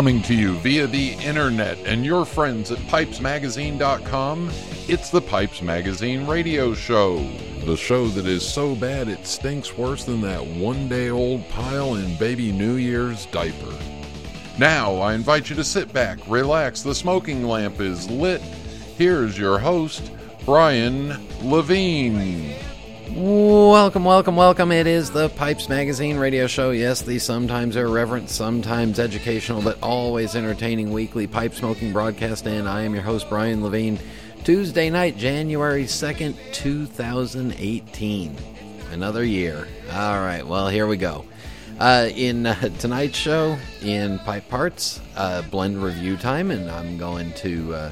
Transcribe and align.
Coming 0.00 0.22
to 0.22 0.34
you 0.34 0.54
via 0.60 0.86
the 0.86 1.12
internet 1.16 1.76
and 1.80 2.06
your 2.06 2.24
friends 2.24 2.72
at 2.72 2.78
pipesmagazine.com, 2.88 4.50
it's 4.88 5.10
the 5.10 5.20
Pipes 5.20 5.60
Magazine 5.60 6.26
radio 6.26 6.72
show. 6.72 7.18
The 7.66 7.76
show 7.76 8.08
that 8.08 8.24
is 8.24 8.42
so 8.42 8.74
bad 8.74 9.08
it 9.08 9.26
stinks 9.26 9.76
worse 9.76 10.04
than 10.04 10.22
that 10.22 10.42
one 10.42 10.88
day 10.88 11.10
old 11.10 11.46
pile 11.50 11.96
in 11.96 12.16
baby 12.16 12.50
New 12.50 12.76
Year's 12.76 13.26
diaper. 13.26 13.76
Now, 14.58 14.94
I 14.94 15.12
invite 15.12 15.50
you 15.50 15.56
to 15.56 15.64
sit 15.64 15.92
back, 15.92 16.18
relax, 16.26 16.80
the 16.80 16.94
smoking 16.94 17.44
lamp 17.44 17.78
is 17.78 18.08
lit. 18.08 18.40
Here's 18.96 19.38
your 19.38 19.58
host, 19.58 20.10
Brian 20.46 21.28
Levine. 21.42 22.54
Welcome, 23.12 24.04
welcome, 24.04 24.36
welcome. 24.36 24.70
It 24.70 24.86
is 24.86 25.10
the 25.10 25.30
Pipes 25.30 25.68
Magazine 25.68 26.16
radio 26.16 26.46
show. 26.46 26.70
Yes, 26.70 27.02
the 27.02 27.18
sometimes 27.18 27.74
irreverent, 27.74 28.30
sometimes 28.30 29.00
educational, 29.00 29.62
but 29.62 29.82
always 29.82 30.36
entertaining 30.36 30.92
weekly 30.92 31.26
pipe 31.26 31.52
smoking 31.52 31.92
broadcast. 31.92 32.46
And 32.46 32.68
I 32.68 32.82
am 32.82 32.94
your 32.94 33.02
host, 33.02 33.28
Brian 33.28 33.64
Levine. 33.64 33.98
Tuesday 34.44 34.90
night, 34.90 35.16
January 35.16 35.86
2nd, 35.86 36.36
2018. 36.52 38.36
Another 38.92 39.24
year. 39.24 39.66
All 39.92 40.20
right, 40.20 40.46
well, 40.46 40.68
here 40.68 40.86
we 40.86 40.96
go. 40.96 41.24
Uh, 41.80 42.10
in 42.14 42.46
uh, 42.46 42.54
tonight's 42.78 43.18
show, 43.18 43.58
in 43.82 44.20
Pipe 44.20 44.48
Parts, 44.48 45.00
uh, 45.16 45.42
blend 45.42 45.82
review 45.82 46.16
time, 46.16 46.52
and 46.52 46.70
I'm 46.70 46.96
going 46.96 47.32
to 47.34 47.74
uh, 47.74 47.90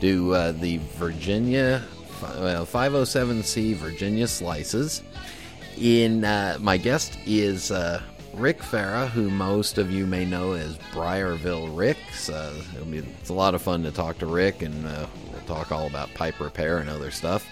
do 0.00 0.34
uh, 0.34 0.52
the 0.52 0.76
Virginia 0.96 1.82
well, 2.22 2.66
507C 2.66 3.74
Virginia 3.74 4.26
Slices. 4.26 5.02
In 5.76 6.24
uh, 6.24 6.58
my 6.60 6.76
guest 6.76 7.16
is 7.26 7.70
uh, 7.70 8.02
Ric 8.34 8.58
Farrah, 8.58 9.08
who 9.08 9.30
most 9.30 9.78
of 9.78 9.90
you 9.90 10.06
may 10.06 10.24
know 10.24 10.52
as 10.52 10.76
Briarville 10.92 11.76
Ricks. 11.76 12.28
Uh, 12.28 12.54
it's 12.90 13.28
a 13.28 13.34
lot 13.34 13.54
of 13.54 13.62
fun 13.62 13.82
to 13.82 13.90
talk 13.90 14.18
to 14.18 14.26
Rick, 14.26 14.62
and 14.62 14.86
uh, 14.86 15.06
we'll 15.32 15.40
talk 15.42 15.72
all 15.72 15.86
about 15.86 16.12
pipe 16.14 16.38
repair 16.40 16.78
and 16.78 16.88
other 16.88 17.10
stuff. 17.10 17.46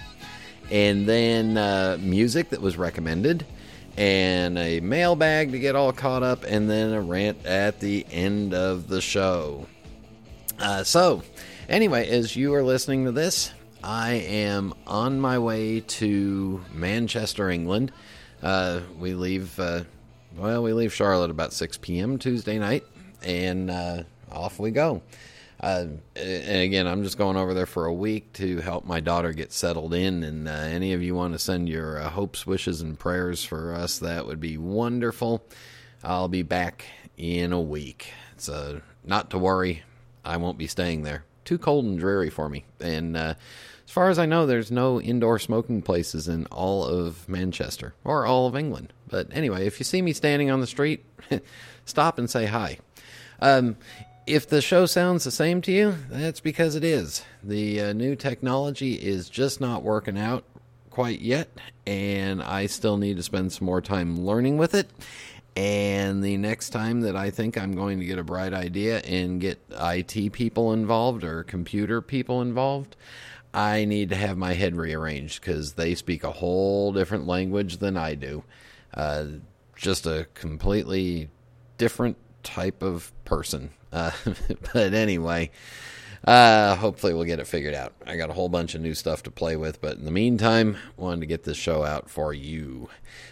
And 0.70 1.06
then 1.06 1.56
uh, 1.56 1.98
music 2.00 2.50
that 2.50 2.60
was 2.60 2.76
recommended, 2.76 3.44
and 3.96 4.58
a 4.58 4.80
mailbag 4.80 5.52
to 5.52 5.58
get 5.58 5.74
all 5.74 5.92
caught 5.92 6.22
up, 6.22 6.44
and 6.44 6.68
then 6.70 6.92
a 6.92 7.00
rant 7.00 7.44
at 7.46 7.80
the 7.80 8.06
end 8.10 8.54
of 8.54 8.88
the 8.88 9.00
show. 9.00 9.66
Uh, 10.58 10.84
so, 10.84 11.22
anyway, 11.68 12.08
as 12.08 12.36
you 12.36 12.54
are 12.54 12.62
listening 12.62 13.04
to 13.04 13.12
this, 13.12 13.52
I 13.82 14.12
am 14.12 14.74
on 14.86 15.20
my 15.20 15.38
way 15.38 15.80
to 15.80 16.64
Manchester, 16.72 17.48
England. 17.48 17.92
Uh, 18.42 18.80
we 18.98 19.14
leave, 19.14 19.58
uh, 19.58 19.84
well, 20.36 20.62
we 20.62 20.72
leave 20.72 20.92
Charlotte 20.92 21.30
about 21.30 21.52
6 21.52 21.78
p.m. 21.78 22.18
Tuesday 22.18 22.58
night, 22.58 22.84
and 23.22 23.70
uh, 23.70 24.02
off 24.30 24.58
we 24.58 24.70
go. 24.70 25.02
Uh, 25.60 25.86
and 26.14 26.62
again, 26.62 26.86
I'm 26.86 27.02
just 27.02 27.18
going 27.18 27.36
over 27.36 27.52
there 27.52 27.66
for 27.66 27.86
a 27.86 27.92
week 27.92 28.32
to 28.34 28.58
help 28.58 28.84
my 28.84 29.00
daughter 29.00 29.32
get 29.32 29.52
settled 29.52 29.92
in. 29.92 30.22
And 30.22 30.48
uh, 30.48 30.52
any 30.52 30.92
of 30.92 31.02
you 31.02 31.14
want 31.14 31.34
to 31.34 31.38
send 31.38 31.68
your 31.68 32.00
uh, 32.00 32.10
hopes, 32.10 32.46
wishes, 32.46 32.80
and 32.80 32.98
prayers 32.98 33.44
for 33.44 33.74
us, 33.74 33.98
that 33.98 34.26
would 34.26 34.40
be 34.40 34.56
wonderful. 34.56 35.44
I'll 36.04 36.28
be 36.28 36.42
back 36.42 36.84
in 37.16 37.52
a 37.52 37.60
week. 37.60 38.12
So, 38.36 38.80
not 39.04 39.30
to 39.30 39.38
worry, 39.38 39.82
I 40.24 40.36
won't 40.36 40.58
be 40.58 40.68
staying 40.68 41.02
there. 41.02 41.24
Too 41.48 41.56
cold 41.56 41.86
and 41.86 41.98
dreary 41.98 42.28
for 42.28 42.50
me. 42.50 42.66
And 42.78 43.16
as 43.16 43.36
far 43.86 44.10
as 44.10 44.18
I 44.18 44.26
know, 44.26 44.44
there's 44.44 44.70
no 44.70 45.00
indoor 45.00 45.38
smoking 45.38 45.80
places 45.80 46.28
in 46.28 46.44
all 46.48 46.84
of 46.84 47.26
Manchester 47.26 47.94
or 48.04 48.26
all 48.26 48.46
of 48.48 48.54
England. 48.54 48.92
But 49.08 49.28
anyway, 49.32 49.66
if 49.66 49.80
you 49.80 49.84
see 49.84 50.02
me 50.02 50.12
standing 50.12 50.50
on 50.50 50.60
the 50.60 50.66
street, 50.66 51.06
stop 51.86 52.18
and 52.18 52.28
say 52.28 52.44
hi. 52.44 52.80
Um, 53.40 53.78
if 54.26 54.46
the 54.46 54.60
show 54.60 54.84
sounds 54.84 55.24
the 55.24 55.30
same 55.30 55.62
to 55.62 55.72
you, 55.72 55.94
that's 56.10 56.40
because 56.40 56.74
it 56.74 56.84
is. 56.84 57.24
The 57.42 57.80
uh, 57.80 57.92
new 57.94 58.14
technology 58.14 58.92
is 58.96 59.30
just 59.30 59.58
not 59.58 59.82
working 59.82 60.18
out 60.18 60.44
quite 60.90 61.22
yet, 61.22 61.48
and 61.86 62.42
I 62.42 62.66
still 62.66 62.98
need 62.98 63.16
to 63.16 63.22
spend 63.22 63.54
some 63.54 63.64
more 63.64 63.80
time 63.80 64.20
learning 64.26 64.58
with 64.58 64.74
it. 64.74 64.90
And 65.58 66.22
the 66.22 66.36
next 66.36 66.70
time 66.70 67.00
that 67.00 67.16
I 67.16 67.30
think 67.30 67.58
I'm 67.58 67.72
going 67.72 67.98
to 67.98 68.06
get 68.06 68.16
a 68.16 68.22
bright 68.22 68.52
idea 68.54 69.00
and 69.00 69.40
get 69.40 69.58
IT 69.70 70.32
people 70.32 70.72
involved 70.72 71.24
or 71.24 71.42
computer 71.42 72.00
people 72.00 72.40
involved, 72.42 72.94
I 73.52 73.84
need 73.84 74.10
to 74.10 74.14
have 74.14 74.38
my 74.38 74.52
head 74.52 74.76
rearranged 74.76 75.40
because 75.40 75.72
they 75.72 75.96
speak 75.96 76.22
a 76.22 76.30
whole 76.30 76.92
different 76.92 77.26
language 77.26 77.78
than 77.78 77.96
I 77.96 78.14
do. 78.14 78.44
Uh, 78.94 79.24
just 79.74 80.06
a 80.06 80.28
completely 80.34 81.28
different 81.76 82.18
type 82.44 82.80
of 82.80 83.10
person. 83.24 83.70
Uh, 83.92 84.12
but 84.72 84.94
anyway, 84.94 85.50
uh, 86.24 86.74
hopefully 86.76 87.14
we'll 87.14 87.24
get 87.24 87.40
it 87.40 87.46
figured 87.46 87.74
out. 87.74 87.94
I 88.06 88.16
got 88.16 88.30
a 88.30 88.32
whole 88.32 88.48
bunch 88.48 88.74
of 88.74 88.80
new 88.80 88.94
stuff 88.94 89.22
to 89.24 89.30
play 89.30 89.56
with, 89.56 89.80
but 89.80 89.96
in 89.96 90.04
the 90.04 90.10
meantime, 90.10 90.76
wanted 90.96 91.20
to 91.20 91.26
get 91.26 91.44
this 91.44 91.56
show 91.56 91.84
out 91.84 92.10
for 92.10 92.34
you. 92.34 92.88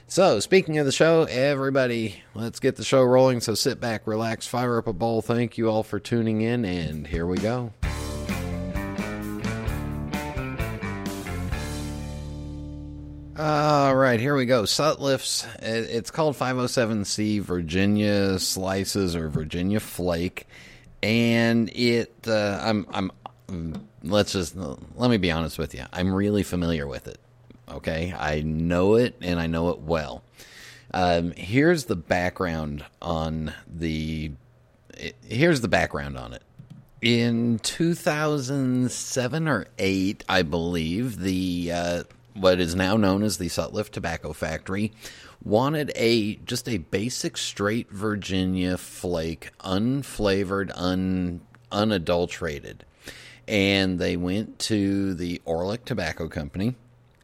So, 0.07 0.41
speaking 0.41 0.79
of 0.79 0.87
the 0.87 0.93
show, 0.93 1.25
everybody, 1.25 2.23
let's 2.35 2.61
get 2.61 2.77
the 2.77 2.85
show 2.85 3.03
rolling. 3.03 3.41
So 3.41 3.55
sit 3.55 3.81
back, 3.81 4.07
relax, 4.07 4.47
fire 4.47 4.79
up 4.79 4.87
a 4.87 4.93
bowl. 4.93 5.23
Thank 5.23 5.59
you 5.59 5.69
all 5.69 5.83
for 5.83 5.99
tuning 5.99 6.43
in, 6.43 6.65
and 6.65 7.07
here 7.07 7.27
we 7.27 7.39
go. 7.39 7.73
All 13.39 13.95
right, 13.95 14.19
here 14.19 14.35
we 14.35 14.47
go. 14.47 14.63
Sutliff's. 14.63 15.47
It's 15.61 16.11
called 16.11 16.37
507C 16.37 17.41
Virginia 17.43 18.39
Slices 18.39 19.15
or 19.15 19.29
Virginia 19.29 19.79
Flake, 19.79 20.47
and 21.06 21.71
it. 21.71 22.12
Uh, 22.27 22.59
I'm. 22.61 22.87
I'm. 22.91 23.12
Let's 24.03 24.33
just 24.33 24.56
let 24.56 25.11
me 25.11 25.17
be 25.17 25.31
honest 25.31 25.59
with 25.59 25.75
you. 25.75 25.84
I'm 25.93 26.12
really 26.12 26.43
familiar 26.43 26.87
with 26.87 27.06
it. 27.06 27.21
Okay, 27.69 28.12
I 28.17 28.43
know 28.43 28.94
it 28.97 29.17
and 29.21 29.41
I 29.41 29.47
know 29.47 29.71
it 29.71 29.81
well. 29.81 30.22
Um, 30.93 31.33
here's 31.33 31.84
the 31.84 31.97
background 31.97 32.84
on 33.00 33.55
the. 33.69 34.33
Here's 35.28 35.61
the 35.61 35.69
background 35.69 36.19
on 36.19 36.33
it. 36.33 36.43
In 37.03 37.59
2007 37.61 39.49
or 39.49 39.67
8, 39.78 40.25
I 40.28 40.43
believe, 40.43 41.21
the 41.21 41.71
uh, 41.73 42.03
what 42.34 42.59
is 42.59 42.75
now 42.75 42.97
known 42.97 43.23
as 43.23 43.38
the 43.38 43.47
Sutliff 43.47 43.91
Tobacco 43.91 44.33
Factory, 44.33 44.93
wanted 45.45 45.93
a 45.95 46.37
just 46.37 46.69
a 46.69 46.79
basic 46.79 47.37
straight 47.37 47.91
Virginia 47.91 48.77
flake, 48.77 49.51
unflavored, 49.61 50.71
un, 50.75 51.41
unadulterated. 51.71 52.85
And 53.49 53.99
they 53.99 54.17
went 54.17 54.59
to 54.61 55.15
the 55.15 55.41
Orlik 55.47 55.85
Tobacco 55.85 56.29
Company, 56.29 56.75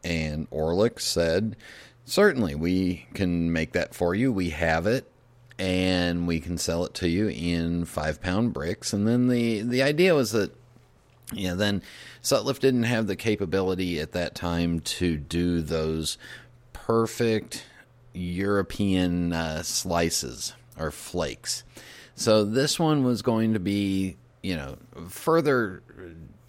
and 0.03 0.49
Orlik 0.49 1.01
said, 1.01 1.57
Certainly, 2.05 2.55
we 2.55 3.07
can 3.13 3.51
make 3.51 3.73
that 3.73 3.93
for 3.93 4.15
you. 4.15 4.31
We 4.31 4.49
have 4.51 4.87
it, 4.87 5.09
and 5.57 6.27
we 6.27 6.39
can 6.39 6.57
sell 6.57 6.85
it 6.85 6.93
to 6.95 7.09
you 7.09 7.29
in 7.29 7.85
five 7.85 8.21
pound 8.21 8.53
bricks. 8.53 8.93
And 8.93 9.07
then 9.07 9.27
the, 9.27 9.61
the 9.61 9.83
idea 9.83 10.15
was 10.15 10.31
that 10.31 10.53
yeah, 11.31 11.53
then 11.53 11.81
Sutliff 12.21 12.59
didn't 12.59 12.83
have 12.83 13.07
the 13.07 13.15
capability 13.15 13.99
at 13.99 14.11
that 14.11 14.35
time 14.35 14.79
to 14.81 15.17
do 15.17 15.61
those 15.61 16.17
perfect 16.73 17.65
European 18.13 19.33
uh, 19.33 19.63
slices 19.63 20.53
or 20.77 20.91
flakes. 20.91 21.63
So 22.15 22.43
this 22.43 22.79
one 22.79 23.03
was 23.03 23.21
going 23.21 23.53
to 23.53 23.59
be, 23.59 24.17
you 24.41 24.55
know, 24.55 24.77
further 25.09 25.81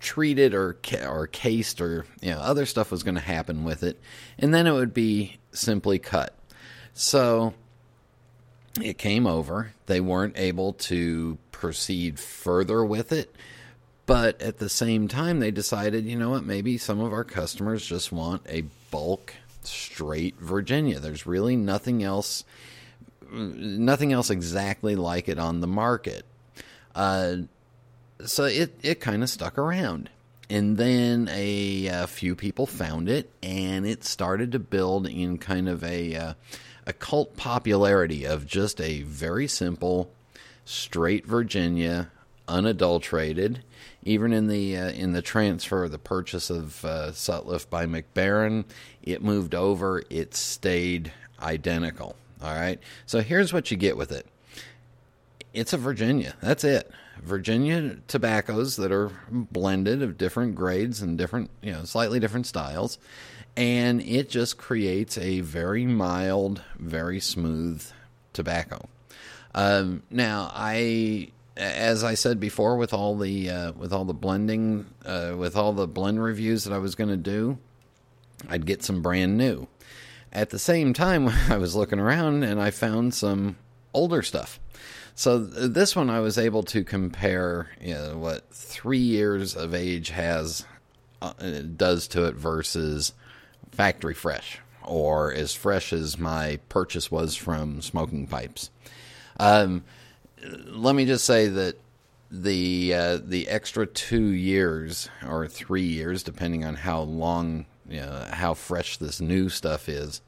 treated 0.01 0.53
or 0.53 0.77
or 1.07 1.27
cased 1.29 1.81
or 1.81 2.05
you 2.21 2.31
know 2.31 2.39
other 2.39 2.67
stuff 2.67 2.91
was 2.91 3.03
going 3.03 3.15
to 3.15 3.21
happen 3.21 3.65
with 3.65 3.83
it, 3.83 3.99
and 4.39 4.53
then 4.53 4.67
it 4.67 4.73
would 4.73 4.95
be 4.95 5.39
simply 5.53 5.99
cut. 5.99 6.35
So 6.93 7.55
it 8.81 8.99
came 8.99 9.27
over. 9.27 9.73
They 9.87 10.01
weren't 10.01 10.39
able 10.39 10.75
to 10.75 11.39
proceed 11.53 12.19
further 12.19 12.85
with 12.85 13.13
it 13.13 13.35
but 14.07 14.41
at 14.43 14.59
the 14.59 14.69
same 14.69 15.09
time, 15.09 15.41
they 15.41 15.51
decided, 15.51 16.05
you 16.05 16.17
know 16.17 16.31
what, 16.31 16.45
maybe 16.45 16.77
some 16.77 17.01
of 17.01 17.13
our 17.13 17.25
customers 17.25 17.87
just 17.87 18.13
want 18.13 18.43
a 18.49 18.65
bulk 18.91 19.35
straight 19.67 20.37
Virginia. 20.39 21.01
There's 21.01 21.27
really 21.27 21.57
nothing 21.57 22.03
else, 22.03 22.45
nothing 23.31 24.13
else 24.13 24.31
exactly 24.31 24.97
like 24.97 25.29
it 25.29 25.39
on 25.39 25.61
the 25.61 25.67
market. 25.67 26.25
Uh, 26.95 27.37
so 28.25 28.45
it, 28.45 28.79
it 28.83 29.01
kind 29.01 29.23
of 29.23 29.31
stuck 29.31 29.59
around. 29.59 30.11
And 30.51 30.77
then 30.77 31.29
a, 31.33 31.87
a, 31.87 32.07
few 32.07 32.37
people 32.37 32.67
found 32.67 33.09
it, 33.09 33.31
and 33.43 33.87
it 33.87 34.05
started 34.05 34.53
to 34.53 34.59
build 34.59 35.07
in 35.07 35.39
kind 35.39 35.69
of 35.69 35.83
a, 35.83 36.15
uh, 36.15 36.35
a 36.87 36.93
cult 36.93 37.37
popularity 37.37 38.25
of 38.25 38.47
just 38.47 38.81
a 38.81 39.03
very 39.03 39.49
simple, 39.49 40.11
straight 40.67 41.27
Virginia, 41.27 42.11
unadulterated 42.47 43.63
even 44.05 44.33
in 44.33 44.47
the 44.49 44.77
uh, 44.77 44.91
in 44.91 45.13
the 45.13 45.23
transfer, 45.23 45.89
the 45.89 45.99
purchase 45.99 46.51
of 46.51 46.85
uh, 46.85 47.11
Sutliff 47.11 47.69
by 47.69 47.87
Mac 47.87 48.13
Baren, 48.15 48.65
it 49.03 49.23
moved 49.23 49.55
over. 49.55 50.03
It 50.11 50.35
stayed 50.35 51.13
identical. 51.41 52.17
All 52.43 52.55
right. 52.55 52.79
So 53.07 53.21
here's 53.21 53.53
what 53.53 53.71
you 53.71 53.77
get 53.77 53.97
with 53.97 54.13
it. 54.13 54.27
it's 55.55 55.73
a 55.73 55.79
Virginia. 55.79 56.35
That's 56.43 56.65
it. 56.65 56.91
Virginia 57.23 57.97
tobaccos 58.09 58.77
that 58.77 58.93
are 58.93 59.11
blended 59.31 60.03
of 60.03 60.19
different 60.19 60.55
grades 60.55 61.01
and 61.01 61.17
different, 61.17 61.49
you 61.63 61.73
know, 61.73 61.85
slightly 61.85 62.21
different 62.21 62.47
styles. 62.47 62.99
And 63.57 64.03
it 64.03 64.29
just 64.29 64.59
creates 64.59 65.17
a 65.17 65.41
very 65.41 65.87
mild, 65.87 66.61
very 66.77 67.21
smooth 67.21 67.87
tobacco. 68.33 68.89
Um, 69.55 70.03
now, 70.11 70.51
I, 70.53 71.31
as 71.57 72.03
I 72.03 72.15
said 72.15 72.41
before, 72.41 72.77
with 72.77 72.93
all 72.93 73.17
the 73.17 73.51
uh, 73.51 73.73
with 73.73 73.93
all 73.93 74.05
the 74.05 74.15
blending, 74.15 74.87
uh, 75.05 75.35
with 75.37 75.57
all 75.57 75.73
the 75.73 75.87
blend 75.87 76.23
reviews 76.23 76.65
that 76.65 76.73
I 76.73 76.79
was 76.79 76.95
going 76.95 77.11
to 77.11 77.17
do, 77.17 77.59
I'd 78.49 78.67
get 78.67 78.83
some 78.83 79.03
brand 79.03 79.39
new. 79.39 79.69
At 80.33 80.51
the 80.51 80.59
same 80.59 80.93
time, 80.93 81.29
I 81.49 81.57
was 81.57 81.75
looking 81.75 82.01
around 82.01 82.43
and 82.43 82.61
I 82.61 82.71
found 82.71 83.15
some 83.15 83.57
older 83.93 84.23
stuff. 84.23 84.59
So 85.15 85.39
this 85.39 85.95
one 85.95 86.11
I 86.11 86.19
was 86.19 86.39
able 86.39 86.65
to 86.65 86.83
compare, 86.83 87.71
you 87.81 87.95
know, 87.95 88.19
what 88.19 88.51
three 88.51 88.99
years 88.99 89.55
of 89.55 89.73
age 89.73 90.11
has 90.11 90.67
uh, 91.23 91.33
does 91.77 92.09
to 92.09 92.25
it 92.25 92.35
versus 92.35 93.13
factory 93.71 94.15
fresh 94.15 94.59
or 94.83 95.33
as 95.33 95.55
fresh 95.55 95.93
as 95.93 96.19
my 96.19 96.59
purchase 96.69 97.13
was 97.13 97.37
from 97.37 97.81
smoking 97.81 98.27
pipes. 98.27 98.71
Um, 99.39 99.85
let 100.67 100.95
me 100.95 101.05
just 101.05 101.25
say 101.25 101.49
that 101.49 101.77
the 102.31 102.95
uh, 102.95 103.19
the 103.25 103.49
extra 103.49 103.87
two 103.87 104.27
years 104.27 105.09
or 105.27 105.47
three 105.47 105.83
years, 105.83 106.23
depending 106.23 106.65
on 106.65 106.75
how 106.75 107.03
long, 107.03 107.67
you 107.89 108.01
know, 108.01 108.27
how 108.33 108.55
fresh 108.55 108.97
this 108.97 109.21
new 109.21 109.49
stuff 109.49 109.89
is, 109.89 110.21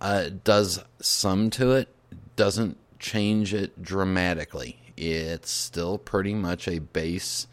uh, 0.00 0.30
does 0.44 0.82
some 1.00 1.50
to 1.50 1.72
it. 1.72 1.88
Doesn't 2.36 2.76
change 2.98 3.54
it 3.54 3.82
dramatically. 3.82 4.78
It's 4.96 5.50
still 5.50 5.98
pretty 5.98 6.34
much 6.34 6.66
a 6.66 6.80
base 6.80 7.46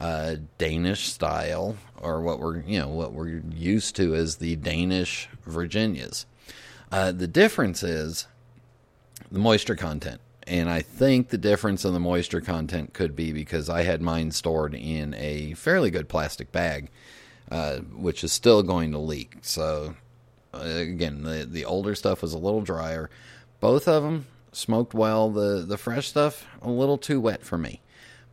uh, 0.00 0.36
Danish 0.58 1.06
style, 1.06 1.76
or 2.00 2.20
what 2.20 2.38
we're 2.38 2.60
you 2.60 2.78
know 2.78 2.88
what 2.88 3.12
we're 3.12 3.42
used 3.50 3.96
to 3.96 4.14
as 4.14 4.36
the 4.36 4.56
Danish 4.56 5.28
Virginias. 5.44 6.26
Uh, 6.92 7.10
the 7.10 7.26
difference 7.26 7.82
is 7.82 8.26
the 9.30 9.38
moisture 9.38 9.74
content, 9.74 10.20
and 10.46 10.68
I 10.68 10.82
think 10.82 11.28
the 11.28 11.38
difference 11.38 11.84
in 11.84 11.92
the 11.92 12.00
moisture 12.00 12.40
content 12.40 12.92
could 12.92 13.16
be 13.16 13.32
because 13.32 13.70
I 13.70 13.82
had 13.82 14.02
mine 14.02 14.30
stored 14.30 14.74
in 14.74 15.14
a 15.14 15.54
fairly 15.54 15.90
good 15.90 16.08
plastic 16.08 16.52
bag, 16.52 16.90
uh, 17.50 17.78
which 17.78 18.22
is 18.22 18.32
still 18.32 18.62
going 18.62 18.92
to 18.92 18.98
leak. 18.98 19.38
So 19.42 19.96
uh, 20.52 20.58
again, 20.58 21.22
the 21.22 21.46
the 21.50 21.64
older 21.64 21.94
stuff 21.94 22.22
was 22.22 22.32
a 22.32 22.38
little 22.38 22.60
drier. 22.60 23.10
Both 23.60 23.88
of 23.88 24.02
them 24.02 24.26
smoked 24.52 24.94
well. 24.94 25.30
The 25.30 25.64
the 25.66 25.78
fresh 25.78 26.08
stuff 26.08 26.46
a 26.62 26.70
little 26.70 26.98
too 26.98 27.20
wet 27.20 27.42
for 27.42 27.58
me. 27.58 27.80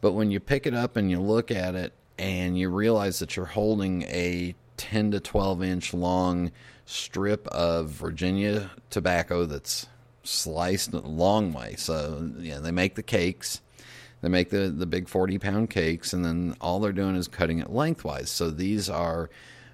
But 0.02 0.13
when 0.13 0.31
you 0.31 0.40
pick 0.40 0.66
it 0.66 0.74
up 0.74 0.98
and 0.98 1.10
you 1.10 1.22
look 1.22 1.52
at 1.52 1.75
it 1.75 1.94
and 2.18 2.58
you 2.58 2.69
realize 2.69 3.19
that 3.19 3.36
you're 3.36 3.46
holding 3.46 4.04
a 4.04 4.56
10 4.78 5.12
to 5.12 5.19
12 5.19 5.63
inch 5.63 5.94
long 5.94 6.52
strip 6.86 7.48
of 7.48 7.90
Virginia 7.90 8.72
tobacco 8.90 9.46
that's 9.46 9.88
sliced 10.23 10.94
long 10.94 11.53
way. 11.53 11.75
So 11.77 12.31
yeah, 12.39 12.59
they 12.59 12.71
make 12.71 12.95
the 12.95 13.03
cakes. 13.03 13.62
They 14.21 14.29
make 14.29 14.50
the, 14.51 14.69
the 14.69 14.85
big 14.85 15.09
40 15.09 15.39
pound 15.39 15.69
cakes, 15.69 16.13
and 16.13 16.23
then 16.23 16.56
all 16.62 16.79
they're 16.79 16.91
doing 16.91 17.15
is 17.15 17.27
cutting 17.27 17.59
it 17.59 17.71
lengthwise. 17.71 18.29
So 18.29 18.51
these 18.51 18.88
are 18.89 19.29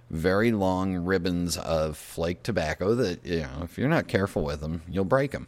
very 0.09 0.51
long 0.53 0.95
ribbons 0.95 1.57
of 1.57 1.97
flake 1.97 2.43
tobacco 2.43 2.95
that, 2.95 3.25
you 3.25 3.41
know, 3.41 3.61
if 3.63 3.77
you're 3.77 3.89
not 3.89 4.07
careful 4.07 4.43
with 4.43 4.61
them, 4.61 4.83
you'll 4.89 5.03
break 5.03 5.31
them. 5.31 5.47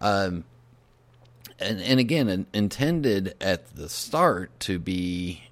Um, 0.00 0.44
and, 1.60 1.80
and 1.80 2.00
again, 2.00 2.46
intended 2.52 3.34
at 3.40 3.76
the 3.76 3.88
start 3.88 4.58
to 4.60 4.80
be 4.80 5.44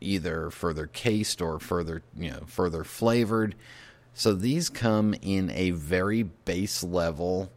either 0.00 0.50
further 0.50 0.86
cased 0.86 1.42
or 1.42 1.58
further, 1.58 2.02
you 2.16 2.30
know, 2.30 2.42
further 2.46 2.84
flavored. 2.84 3.54
So 4.14 4.32
these 4.32 4.70
come 4.70 5.14
in 5.20 5.50
a 5.50 5.70
very 5.70 6.22
base 6.22 6.82
level, 6.82 7.52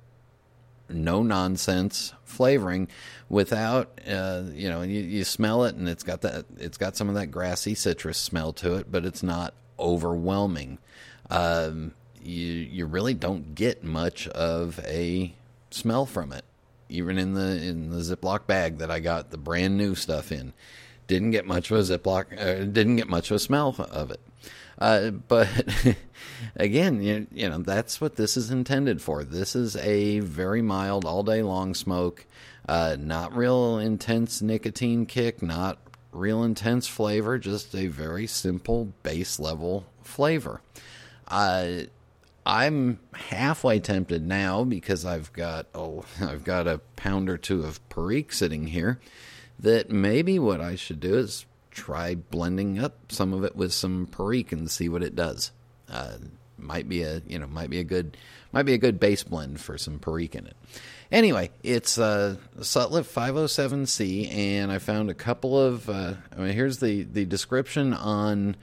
no 0.93 1.23
nonsense 1.23 2.13
flavoring, 2.23 2.87
without, 3.29 3.99
uh, 4.07 4.43
you 4.53 4.69
know, 4.69 4.81
you, 4.81 5.01
you 5.01 5.23
smell 5.23 5.63
it 5.65 5.75
and 5.75 5.87
it's 5.87 6.03
got 6.03 6.21
that, 6.21 6.45
it's 6.57 6.77
got 6.77 6.95
some 6.95 7.09
of 7.09 7.15
that 7.15 7.27
grassy 7.27 7.75
citrus 7.75 8.17
smell 8.17 8.53
to 8.53 8.75
it, 8.75 8.91
but 8.91 9.05
it's 9.05 9.23
not 9.23 9.53
overwhelming. 9.79 10.77
Um, 11.29 11.93
you 12.23 12.45
you 12.45 12.85
really 12.85 13.13
don't 13.13 13.55
get 13.55 13.83
much 13.83 14.27
of 14.27 14.79
a 14.85 15.33
smell 15.71 16.05
from 16.05 16.31
it. 16.31 16.45
Even 16.89 17.17
in 17.17 17.33
the 17.33 17.61
in 17.63 17.89
the 17.89 17.99
Ziploc 17.99 18.45
bag 18.47 18.77
that 18.79 18.91
I 18.91 18.99
got 18.99 19.31
the 19.31 19.37
brand 19.37 19.77
new 19.77 19.95
stuff 19.95 20.31
in, 20.31 20.53
didn't 21.07 21.31
get 21.31 21.45
much 21.45 21.71
of 21.71 21.77
a 21.77 21.81
Ziploc. 21.81 22.39
Uh, 22.39 22.65
didn't 22.65 22.97
get 22.97 23.07
much 23.07 23.31
of 23.31 23.35
a 23.35 23.39
smell 23.39 23.75
of 23.91 24.11
it. 24.11 24.19
Uh, 24.81 25.11
but 25.11 25.47
again, 26.55 27.03
you, 27.03 27.27
you 27.31 27.47
know 27.47 27.59
that's 27.59 28.01
what 28.01 28.15
this 28.15 28.35
is 28.35 28.49
intended 28.49 28.99
for. 28.99 29.23
This 29.23 29.55
is 29.55 29.75
a 29.75 30.19
very 30.21 30.63
mild, 30.63 31.05
all 31.05 31.21
day 31.21 31.43
long 31.43 31.75
smoke. 31.75 32.25
Uh, 32.67 32.97
not 32.99 33.35
real 33.35 33.77
intense 33.77 34.41
nicotine 34.41 35.05
kick. 35.05 35.43
Not 35.43 35.77
real 36.11 36.43
intense 36.43 36.87
flavor. 36.87 37.37
Just 37.37 37.75
a 37.75 37.87
very 37.87 38.25
simple 38.25 38.91
base 39.03 39.39
level 39.39 39.85
flavor. 40.01 40.61
Uh, 41.27 41.83
I'm 42.43 42.99
halfway 43.13 43.79
tempted 43.79 44.25
now 44.25 44.63
because 44.63 45.05
I've 45.05 45.31
got 45.31 45.67
oh 45.75 46.05
I've 46.21 46.43
got 46.43 46.67
a 46.67 46.79
pound 46.95 47.29
or 47.29 47.37
two 47.37 47.63
of 47.63 47.87
Perique 47.89 48.33
sitting 48.33 48.65
here. 48.65 48.99
That 49.59 49.91
maybe 49.91 50.39
what 50.39 50.59
I 50.59 50.73
should 50.73 50.99
do 50.99 51.19
is 51.19 51.45
try 51.71 52.15
blending 52.15 52.79
up 52.79 53.11
some 53.11 53.33
of 53.33 53.43
it 53.43 53.55
with 53.55 53.73
some 53.73 54.07
Perique 54.07 54.51
and 54.51 54.69
see 54.69 54.89
what 54.89 55.03
it 55.03 55.15
does. 55.15 55.51
Uh, 55.89 56.17
might 56.57 56.87
be 56.87 57.01
a 57.01 57.21
you 57.27 57.39
know 57.39 57.47
might 57.47 57.69
be 57.69 57.79
a 57.79 57.83
good 57.83 58.15
might 58.51 58.63
be 58.63 58.73
a 58.73 58.77
good 58.77 58.99
base 58.99 59.23
blend 59.23 59.59
for 59.59 59.77
some 59.77 59.99
Perique 59.99 60.35
in 60.35 60.45
it. 60.45 60.55
Anyway, 61.11 61.49
it's 61.63 61.97
uh, 61.97 62.37
Sutliff 62.59 63.03
507C, 63.03 64.33
and 64.33 64.71
I 64.71 64.77
found 64.77 65.09
a 65.09 65.13
couple 65.13 65.59
of. 65.59 65.89
Uh, 65.89 66.13
I 66.35 66.39
mean, 66.39 66.53
here's 66.53 66.77
the 66.79 67.03
the 67.03 67.25
description 67.25 67.93
on 67.93 68.55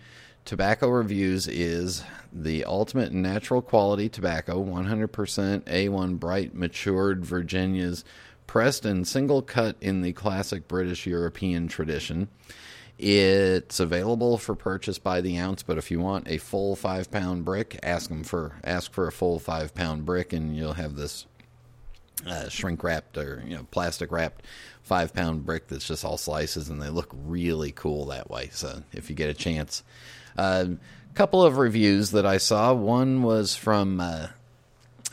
Tobacco 0.45 0.89
Reviews 0.89 1.47
is 1.47 2.03
the 2.33 2.65
ultimate 2.65 3.13
natural 3.13 3.61
quality 3.61 4.09
tobacco, 4.09 4.65
100% 4.65 5.09
A1 5.65 6.19
bright 6.19 6.55
matured 6.55 7.25
Virginias, 7.25 8.05
pressed 8.47 8.87
and 8.87 9.07
single 9.07 9.43
cut 9.43 9.77
in 9.83 10.01
the 10.01 10.15
classic 10.15 10.67
British 10.67 11.07
European 11.07 11.69
tradition. 11.69 12.29
It's 12.99 13.79
available 13.79 14.39
for 14.39 14.57
purchase 14.57 14.99
by 14.99 15.21
the 15.21 15.39
ounce, 15.39 15.63
but 15.63 15.79
if 15.79 15.91
you 15.91 16.01
want 16.01 16.27
a 16.29 16.39
full 16.39 16.75
five 16.75 17.11
pound 17.11 17.45
brick, 17.45 17.79
ask 17.83 18.09
them 18.09 18.25
for 18.25 18.57
ask 18.65 18.93
for 18.93 19.07
a 19.07 19.13
full 19.13 19.39
five 19.39 19.73
pound 19.73 20.05
brick, 20.05 20.33
and 20.33 20.57
you'll 20.57 20.73
have 20.73 20.97
this 20.97 21.27
uh, 22.27 22.49
shrink 22.49 22.83
wrapped 22.83 23.17
or 23.17 23.45
you 23.47 23.57
know 23.57 23.67
plastic 23.71 24.11
wrapped 24.11 24.45
five 24.83 25.15
pound 25.15 25.47
brick 25.47 25.69
that's 25.69 25.87
just 25.87 26.05
all 26.05 26.19
slices, 26.19 26.69
and 26.69 26.83
they 26.83 26.89
look 26.89 27.15
really 27.25 27.71
cool 27.71 28.07
that 28.07 28.31
way. 28.31 28.49
So 28.53 28.83
if 28.93 29.09
you 29.09 29.15
get 29.15 29.31
a 29.31 29.35
chance, 29.35 29.85
a 30.37 30.41
uh, 30.41 30.67
couple 31.15 31.45
of 31.45 31.59
reviews 31.59 32.11
that 32.13 32.27
I 32.27 32.39
saw. 32.39 32.73
One 32.73 33.23
was 33.23 33.55
from. 33.55 34.01
Uh, 34.01 34.29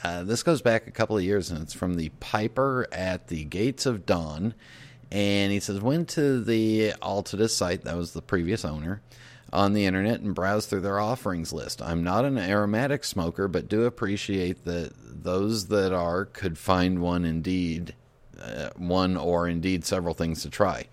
uh, 0.04 0.24
this 0.24 0.44
goes 0.44 0.62
back 0.62 0.86
a 0.88 0.92
couple 0.92 1.18
of 1.18 1.24
years, 1.24 1.50
and 1.50 1.62
it's 1.62 1.74
from 1.74 1.96
the 1.96 2.10
Piper 2.20 2.88
at 2.92 3.28
the 3.28 3.44
Gates 3.44 3.86
of 3.86 4.06
Dawn. 4.06 4.54
And 5.16 5.54
he 5.54 5.62
says, 5.62 5.80
went 5.80 6.10
to 6.10 6.44
the 6.44 6.92
Altadis 7.02 7.52
site, 7.52 7.86
that 7.86 7.96
was 7.96 8.12
the 8.12 8.22
previous 8.22 8.66
owner, 8.66 9.02
on 9.54 9.72
the 9.72 9.86
internet 9.86 10.20
and 10.20 10.36
browsed 10.36 10.70
through 10.70 10.82
their 10.82 11.00
offerings 11.00 11.54
list. 11.54 11.82
I'm 11.82 12.04
not 12.04 12.26
an 12.26 12.38
aromatic 12.38 13.06
smoker, 13.06 13.48
but 13.48 13.70
do 13.70 13.86
appreciate 13.86 14.66
that 14.66 14.92
those 15.24 15.68
that 15.68 15.94
are 15.94 16.26
could 16.26 16.58
find 16.58 17.00
one 17.00 17.24
indeed, 17.24 17.96
uh, 18.42 18.72
one 18.76 19.16
or 19.16 19.48
indeed 19.48 19.86
several 19.86 20.14
things 20.14 20.42
to 20.42 20.50
try. 20.50 20.88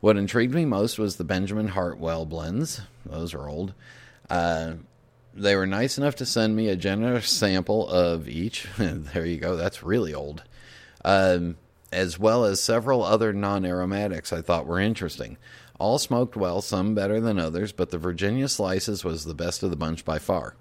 What 0.00 0.16
intrigued 0.16 0.52
me 0.52 0.64
most 0.64 0.98
was 0.98 1.14
the 1.14 1.22
Benjamin 1.22 1.68
Hartwell 1.68 2.26
blends. 2.26 2.80
Those 3.06 3.34
are 3.34 3.48
old. 3.48 3.72
Uh, 4.28 4.72
they 5.32 5.54
were 5.54 5.68
nice 5.68 5.96
enough 5.96 6.16
to 6.16 6.26
send 6.26 6.56
me 6.56 6.66
a 6.66 6.74
generous 6.74 7.30
sample 7.30 7.88
of 7.88 8.28
each. 8.28 8.66
there 8.78 9.26
you 9.26 9.36
go. 9.36 9.54
That's 9.54 9.84
really 9.84 10.12
old. 10.12 10.42
Um, 11.04 11.56
as 11.92 12.18
well 12.18 12.44
as 12.44 12.62
several 12.62 13.02
other 13.02 13.32
non 13.32 13.64
aromatics 13.64 14.32
I 14.32 14.42
thought 14.42 14.66
were 14.66 14.80
interesting. 14.80 15.36
All 15.78 15.98
smoked 15.98 16.36
well, 16.36 16.60
some 16.60 16.94
better 16.94 17.20
than 17.20 17.38
others, 17.38 17.72
but 17.72 17.90
the 17.90 17.98
Virginia 17.98 18.48
Slices 18.48 19.02
was 19.02 19.24
the 19.24 19.34
best 19.34 19.62
of 19.62 19.70
the 19.70 19.76
bunch 19.76 20.04
by 20.04 20.18
far. 20.18 20.54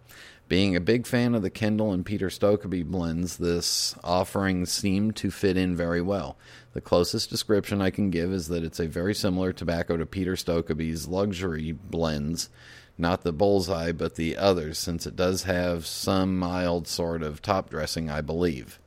Being 0.48 0.76
a 0.76 0.82
big 0.82 1.06
fan 1.06 1.36
of 1.36 1.44
the 1.44 1.52
Kendall 1.52 1.94
and 1.94 2.04
Peter 2.04 2.30
Stokkebye 2.30 2.86
blends, 2.86 3.38
this 3.38 3.94
offering 4.04 4.66
seemed 4.66 5.16
to 5.18 5.30
fit 5.30 5.58
in 5.58 5.76
very 5.76 6.02
well. 6.02 6.38
The 6.74 6.82
closest 6.82 7.30
description 7.30 7.82
I 7.82 7.92
can 7.92 8.10
give 8.10 8.32
is 8.32 8.48
that 8.48 8.64
it's 8.64 8.80
a 8.80 8.88
very 8.88 9.14
similar 9.14 9.54
tobacco 9.54 9.98
to 9.98 10.08
Peter 10.08 10.34
Stokkebye's 10.34 11.08
luxury 11.08 11.72
blends, 11.72 12.50
not 12.98 13.22
the 13.22 13.32
bullseye, 13.32 13.92
but 13.92 14.16
the 14.16 14.38
others, 14.38 14.80
since 14.80 15.06
it 15.06 15.16
does 15.16 15.44
have 15.44 15.86
some 15.86 16.40
mild 16.40 16.88
sort 16.88 17.22
of 17.22 17.42
top 17.42 17.70
dressing, 17.70 18.10
I 18.10 18.22
believe. 18.22 18.80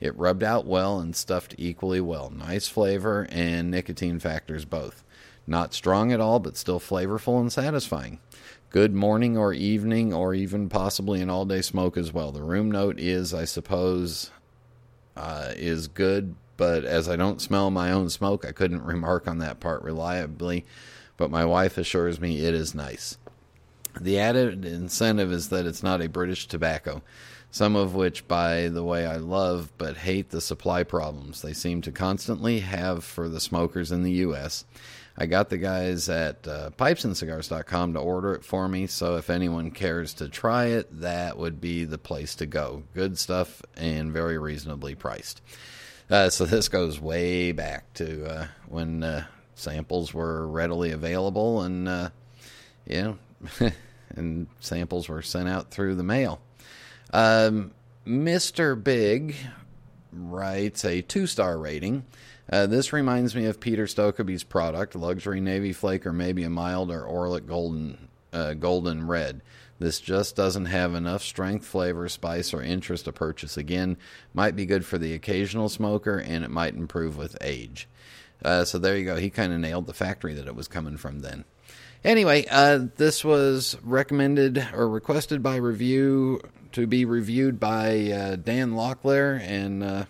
It 0.00 0.16
rubbed 0.16 0.42
out 0.42 0.66
well 0.66 0.98
and 0.98 1.14
stuffed 1.14 1.54
equally 1.58 2.00
well. 2.00 2.30
Nice 2.30 2.68
flavor 2.68 3.26
and 3.30 3.70
nicotine 3.70 4.18
factors 4.18 4.64
both. 4.64 5.04
Not 5.46 5.74
strong 5.74 6.12
at 6.12 6.20
all, 6.20 6.38
but 6.38 6.56
still 6.56 6.80
flavorful 6.80 7.40
and 7.40 7.52
satisfying. 7.52 8.18
Good 8.70 8.94
morning 8.94 9.36
or 9.36 9.52
evening, 9.52 10.12
or 10.12 10.34
even 10.34 10.68
possibly 10.68 11.20
an 11.20 11.30
all 11.30 11.44
day 11.44 11.60
smoke 11.60 11.96
as 11.96 12.12
well. 12.12 12.32
The 12.32 12.42
room 12.42 12.70
note 12.70 12.98
is, 12.98 13.32
I 13.32 13.44
suppose, 13.44 14.30
uh, 15.16 15.52
is 15.54 15.86
good, 15.86 16.34
but 16.56 16.84
as 16.84 17.08
I 17.08 17.16
don't 17.16 17.40
smell 17.40 17.70
my 17.70 17.92
own 17.92 18.10
smoke, 18.10 18.44
I 18.44 18.52
couldn't 18.52 18.82
remark 18.84 19.28
on 19.28 19.38
that 19.38 19.60
part 19.60 19.82
reliably. 19.82 20.64
But 21.16 21.30
my 21.30 21.44
wife 21.44 21.78
assures 21.78 22.20
me 22.20 22.44
it 22.44 22.54
is 22.54 22.74
nice. 22.74 23.18
The 24.00 24.18
added 24.18 24.64
incentive 24.64 25.30
is 25.30 25.50
that 25.50 25.66
it's 25.66 25.82
not 25.82 26.02
a 26.02 26.08
British 26.08 26.48
tobacco, 26.48 27.02
some 27.54 27.76
of 27.76 27.94
which, 27.94 28.26
by 28.26 28.66
the 28.66 28.82
way, 28.82 29.06
I 29.06 29.18
love 29.18 29.72
but 29.78 29.96
hate 29.96 30.30
the 30.30 30.40
supply 30.40 30.82
problems 30.82 31.40
they 31.40 31.52
seem 31.52 31.82
to 31.82 31.92
constantly 31.92 32.58
have 32.58 33.04
for 33.04 33.28
the 33.28 33.38
smokers 33.38 33.92
in 33.92 34.02
the 34.02 34.10
U.S. 34.10 34.64
I 35.16 35.26
got 35.26 35.50
the 35.50 35.58
guys 35.58 36.08
at 36.08 36.48
uh, 36.48 36.70
pipesandcigars.com 36.76 37.92
to 37.92 38.00
order 38.00 38.34
it 38.34 38.44
for 38.44 38.68
me, 38.68 38.88
so 38.88 39.18
if 39.18 39.30
anyone 39.30 39.70
cares 39.70 40.14
to 40.14 40.28
try 40.28 40.64
it, 40.64 41.00
that 41.00 41.38
would 41.38 41.60
be 41.60 41.84
the 41.84 41.96
place 41.96 42.34
to 42.36 42.46
go. 42.46 42.82
Good 42.92 43.18
stuff 43.18 43.62
and 43.76 44.10
very 44.12 44.36
reasonably 44.36 44.96
priced. 44.96 45.40
Uh, 46.10 46.30
so 46.30 46.46
this 46.46 46.66
goes 46.66 47.00
way 47.00 47.52
back 47.52 47.94
to 47.94 48.26
uh, 48.26 48.46
when 48.66 49.04
uh, 49.04 49.26
samples 49.54 50.12
were 50.12 50.48
readily 50.48 50.90
available, 50.90 51.62
and 51.62 51.86
uh, 51.86 52.10
you 52.84 53.16
and 54.10 54.48
samples 54.58 55.08
were 55.08 55.22
sent 55.22 55.48
out 55.48 55.70
through 55.70 55.94
the 55.94 56.02
mail. 56.02 56.40
Um, 57.14 57.70
Mr. 58.04 58.82
Big 58.82 59.36
writes 60.12 60.84
a 60.84 61.00
two 61.00 61.28
star 61.28 61.56
rating. 61.56 62.04
Uh, 62.50 62.66
this 62.66 62.92
reminds 62.92 63.36
me 63.36 63.46
of 63.46 63.60
Peter 63.60 63.86
Stokkebye's 63.86 64.42
product, 64.42 64.96
luxury 64.96 65.40
navy 65.40 65.72
flake, 65.72 66.04
or 66.04 66.12
maybe 66.12 66.42
a 66.42 66.50
mild 66.50 66.90
or 66.90 67.04
Orlik 67.04 67.46
golden 67.46 68.08
uh, 68.32 68.54
golden 68.54 69.06
red. 69.06 69.42
This 69.78 70.00
just 70.00 70.34
doesn't 70.34 70.66
have 70.66 70.94
enough 70.94 71.22
strength, 71.22 71.64
flavor, 71.64 72.08
spice, 72.08 72.52
or 72.52 72.62
interest 72.62 73.04
to 73.04 73.12
purchase 73.12 73.56
again. 73.56 73.96
Might 74.34 74.56
be 74.56 74.66
good 74.66 74.84
for 74.84 74.98
the 74.98 75.14
occasional 75.14 75.68
smoker, 75.68 76.18
and 76.18 76.44
it 76.44 76.50
might 76.50 76.74
improve 76.74 77.16
with 77.16 77.38
age. 77.40 77.88
Uh, 78.44 78.64
so 78.64 78.76
there 78.78 78.96
you 78.96 79.04
go. 79.04 79.16
He 79.16 79.30
kind 79.30 79.52
of 79.52 79.60
nailed 79.60 79.86
the 79.86 79.94
factory 79.94 80.34
that 80.34 80.48
it 80.48 80.56
was 80.56 80.68
coming 80.68 80.96
from 80.96 81.20
then. 81.20 81.44
Anyway, 82.04 82.44
uh, 82.50 82.80
this 82.96 83.24
was 83.24 83.78
recommended 83.82 84.68
or 84.74 84.88
requested 84.88 85.42
by 85.42 85.56
review 85.56 86.38
to 86.72 86.86
be 86.86 87.06
reviewed 87.06 87.58
by 87.58 88.10
uh, 88.10 88.36
Dan 88.36 88.72
Locklear, 88.72 89.40
and 89.40 89.82
uh, 89.82 90.04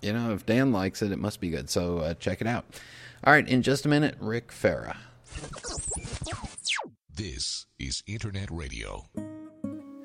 you 0.00 0.12
know 0.12 0.32
if 0.32 0.46
Dan 0.46 0.70
likes 0.70 1.02
it, 1.02 1.10
it 1.10 1.18
must 1.18 1.40
be 1.40 1.50
good. 1.50 1.68
So 1.68 1.98
uh, 1.98 2.14
check 2.14 2.40
it 2.40 2.46
out. 2.46 2.64
All 3.24 3.32
right, 3.32 3.46
in 3.46 3.62
just 3.62 3.84
a 3.84 3.88
minute, 3.88 4.16
Ric 4.20 4.52
Farrah. 4.52 4.96
This 7.12 7.66
is 7.78 8.04
Internet 8.06 8.50
Radio. 8.50 9.04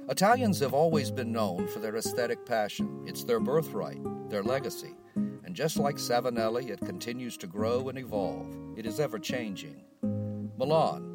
Italians 0.09 0.59
have 0.59 0.73
always 0.73 1.11
been 1.11 1.31
known 1.31 1.67
for 1.67 1.79
their 1.79 1.95
aesthetic 1.95 2.45
passion. 2.45 3.03
It's 3.05 3.23
their 3.23 3.39
birthright, 3.39 4.01
their 4.29 4.43
legacy. 4.43 4.95
And 5.15 5.55
just 5.55 5.77
like 5.77 5.95
Savinelli, 5.95 6.69
it 6.69 6.79
continues 6.79 7.37
to 7.37 7.47
grow 7.47 7.87
and 7.89 7.97
evolve. 7.97 8.47
It 8.77 8.85
is 8.85 8.99
ever 8.99 9.17
changing. 9.17 9.83
Milan, 10.57 11.14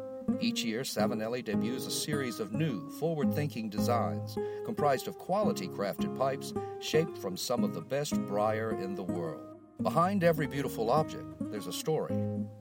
Each 0.41 0.63
year, 0.63 0.81
Savinelli 0.81 1.45
debuts 1.45 1.85
a 1.85 1.91
series 1.91 2.39
of 2.39 2.51
new, 2.51 2.89
forward 2.99 3.31
thinking 3.31 3.69
designs 3.69 4.35
comprised 4.65 5.07
of 5.07 5.19
quality 5.19 5.67
crafted 5.67 6.17
pipes 6.17 6.51
shaped 6.79 7.15
from 7.15 7.37
some 7.37 7.63
of 7.63 7.75
the 7.75 7.81
best 7.81 8.19
briar 8.25 8.71
in 8.81 8.95
the 8.95 9.03
world. 9.03 9.59
Behind 9.83 10.23
every 10.23 10.47
beautiful 10.47 10.89
object, 10.89 11.27
there's 11.51 11.67
a 11.67 11.73
story. 11.73 12.15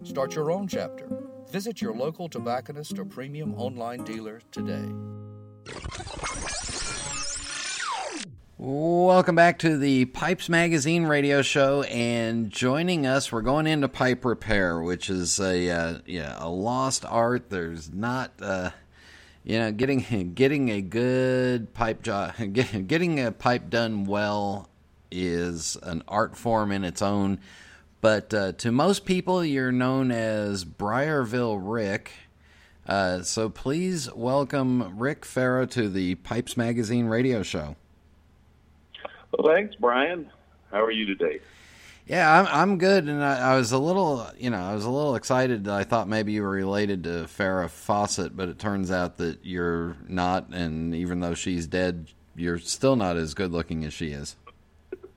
Start 0.04 0.34
your 0.34 0.50
own 0.50 0.68
chapter. 0.68 1.08
Visit 1.50 1.80
your 1.80 1.94
local 1.94 2.28
tobacconist 2.28 2.98
or 2.98 3.06
premium 3.06 3.54
online 3.54 4.04
dealer 4.04 4.42
today. 4.52 4.92
Welcome 8.62 9.36
back 9.36 9.60
to 9.60 9.78
the 9.78 10.04
Pipes 10.04 10.50
Magazine 10.50 11.04
radio 11.04 11.40
show, 11.40 11.82
and 11.84 12.50
joining 12.50 13.06
us, 13.06 13.32
we're 13.32 13.40
going 13.40 13.66
into 13.66 13.88
pipe 13.88 14.22
repair, 14.22 14.82
which 14.82 15.08
is 15.08 15.40
a 15.40 15.70
uh, 15.70 15.98
yeah 16.04 16.36
a 16.38 16.50
lost 16.50 17.06
art. 17.06 17.48
There's 17.48 17.90
not 17.90 18.32
uh, 18.38 18.72
you 19.44 19.58
know 19.58 19.72
getting 19.72 20.32
getting 20.34 20.68
a 20.68 20.82
good 20.82 21.72
pipe 21.72 22.02
job, 22.02 22.34
getting 22.86 23.18
a 23.18 23.32
pipe 23.32 23.70
done 23.70 24.04
well 24.04 24.68
is 25.10 25.78
an 25.82 26.02
art 26.06 26.36
form 26.36 26.70
in 26.70 26.84
its 26.84 27.00
own. 27.00 27.40
But 28.02 28.34
uh, 28.34 28.52
to 28.58 28.70
most 28.70 29.06
people, 29.06 29.42
you're 29.42 29.72
known 29.72 30.10
as 30.10 30.66
Briarville 30.66 31.58
Rick. 31.62 32.12
Uh, 32.86 33.22
so 33.22 33.48
please 33.48 34.12
welcome 34.12 34.98
Ric 34.98 35.22
Farrah 35.22 35.70
to 35.70 35.88
the 35.88 36.16
Pipes 36.16 36.58
Magazine 36.58 37.06
radio 37.06 37.42
show. 37.42 37.76
Well, 39.32 39.52
thanks, 39.52 39.74
Brian. 39.76 40.30
How 40.70 40.82
are 40.84 40.90
you 40.90 41.06
today? 41.06 41.40
Yeah, 42.06 42.40
I'm 42.40 42.46
I'm 42.46 42.78
good, 42.78 43.04
and 43.08 43.22
I, 43.22 43.52
I, 43.52 43.56
was 43.56 43.70
a 43.70 43.78
little, 43.78 44.26
you 44.36 44.50
know, 44.50 44.60
I 44.60 44.74
was 44.74 44.84
a 44.84 44.90
little 44.90 45.14
excited. 45.14 45.68
I 45.68 45.84
thought 45.84 46.08
maybe 46.08 46.32
you 46.32 46.42
were 46.42 46.50
related 46.50 47.04
to 47.04 47.28
Farrah 47.28 47.70
Fawcett, 47.70 48.36
but 48.36 48.48
it 48.48 48.58
turns 48.58 48.90
out 48.90 49.18
that 49.18 49.44
you're 49.44 49.96
not. 50.08 50.48
And 50.48 50.92
even 50.94 51.20
though 51.20 51.34
she's 51.34 51.68
dead, 51.68 52.08
you're 52.34 52.58
still 52.58 52.96
not 52.96 53.16
as 53.16 53.34
good 53.34 53.52
looking 53.52 53.84
as 53.84 53.92
she 53.92 54.08
is. 54.08 54.34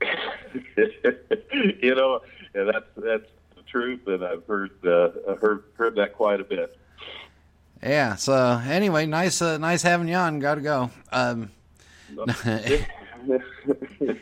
you 1.82 1.94
know, 1.96 2.20
yeah, 2.54 2.64
that's 2.64 2.86
that's 2.96 3.30
the 3.56 3.62
truth, 3.66 4.06
and 4.06 4.24
I've 4.24 4.46
heard 4.46 4.70
uh, 4.86 5.34
heard 5.40 5.64
heard 5.74 5.96
that 5.96 6.12
quite 6.12 6.40
a 6.40 6.44
bit. 6.44 6.78
Yeah. 7.82 8.14
So 8.14 8.62
anyway, 8.64 9.06
nice 9.06 9.42
uh, 9.42 9.58
nice 9.58 9.82
having 9.82 10.06
you 10.06 10.14
on. 10.14 10.38
Got 10.38 10.56
to 10.56 10.60
go. 10.60 10.90
Um, 11.10 11.50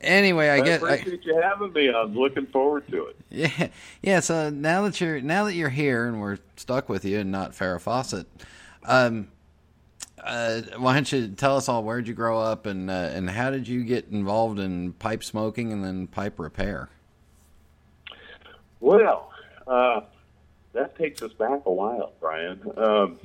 anyway, 0.00 0.48
I, 0.48 0.56
I 0.56 0.60
get. 0.60 0.82
appreciate 0.82 1.20
I, 1.24 1.26
you 1.26 1.40
having 1.42 1.72
me. 1.72 1.88
I'm 1.88 2.14
looking 2.14 2.46
forward 2.46 2.88
to 2.88 3.06
it. 3.06 3.16
Yeah, 3.28 3.68
yeah. 4.02 4.20
So 4.20 4.50
now 4.50 4.82
that 4.82 5.00
you're 5.00 5.20
now 5.20 5.44
that 5.44 5.54
you're 5.54 5.68
here 5.68 6.06
and 6.06 6.20
we're 6.20 6.38
stuck 6.56 6.88
with 6.88 7.04
you 7.04 7.18
and 7.18 7.30
not 7.30 7.52
Farrah 7.52 7.80
Fawcett, 7.80 8.26
um, 8.84 9.28
uh, 10.22 10.62
why 10.78 10.94
don't 10.94 11.10
you 11.12 11.28
tell 11.28 11.56
us 11.56 11.68
all 11.68 11.84
where'd 11.84 12.08
you 12.08 12.14
grow 12.14 12.38
up 12.38 12.66
and 12.66 12.90
uh, 12.90 13.10
and 13.12 13.28
how 13.28 13.50
did 13.50 13.68
you 13.68 13.84
get 13.84 14.06
involved 14.10 14.58
in 14.58 14.92
pipe 14.94 15.22
smoking 15.22 15.72
and 15.72 15.84
then 15.84 16.06
pipe 16.06 16.38
repair? 16.38 16.88
Well, 18.80 19.30
uh, 19.66 20.00
that 20.72 20.96
takes 20.96 21.22
us 21.22 21.32
back 21.32 21.62
a 21.66 21.72
while, 21.72 22.12
Brian. 22.20 22.60
Um, 22.76 23.18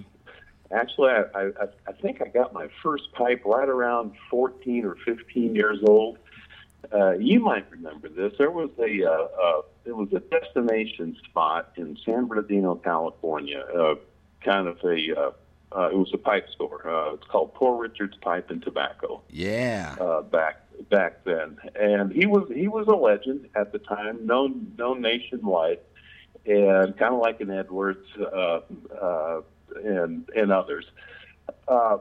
Actually, 0.73 1.11
I, 1.11 1.23
I, 1.35 1.67
I 1.87 1.91
think 2.01 2.21
I 2.21 2.27
got 2.27 2.53
my 2.53 2.67
first 2.81 3.11
pipe 3.13 3.43
right 3.45 3.67
around 3.67 4.13
14 4.29 4.85
or 4.85 4.95
15 5.05 5.55
years 5.55 5.79
old. 5.85 6.17
Uh, 6.93 7.11
you 7.11 7.39
might 7.39 7.69
remember 7.71 8.09
this. 8.09 8.33
There 8.37 8.51
was 8.51 8.69
a 8.79 9.05
uh, 9.05 9.11
uh, 9.11 9.61
it 9.85 9.95
was 9.95 10.11
a 10.13 10.19
destination 10.19 11.15
spot 11.25 11.73
in 11.75 11.97
San 12.05 12.25
Bernardino, 12.25 12.75
California. 12.75 13.59
Uh, 13.59 13.95
kind 14.43 14.67
of 14.67 14.79
a 14.83 15.19
uh, 15.19 15.31
uh, 15.73 15.89
it 15.89 15.95
was 15.95 16.11
a 16.13 16.17
pipe 16.17 16.49
store. 16.49 16.87
Uh, 16.87 17.13
it's 17.13 17.25
called 17.27 17.53
Poor 17.53 17.81
Richard's 17.81 18.17
Pipe 18.17 18.49
and 18.49 18.61
Tobacco. 18.61 19.21
Yeah. 19.29 19.95
Uh, 19.99 20.21
back 20.21 20.65
back 20.89 21.23
then, 21.23 21.57
and 21.75 22.11
he 22.11 22.25
was 22.25 22.49
he 22.53 22.67
was 22.67 22.87
a 22.87 22.95
legend 22.95 23.47
at 23.55 23.71
the 23.71 23.79
time, 23.79 24.25
known 24.25 24.73
known 24.77 25.01
nationwide, 25.01 25.79
and 26.45 26.97
kind 26.97 27.13
of 27.13 27.21
like 27.21 27.39
an 27.41 27.51
Edwards. 27.51 28.05
Uh, 28.19 28.61
uh, 28.99 29.41
and 29.83 30.29
and 30.35 30.51
others. 30.51 30.85
Uh, 31.67 31.97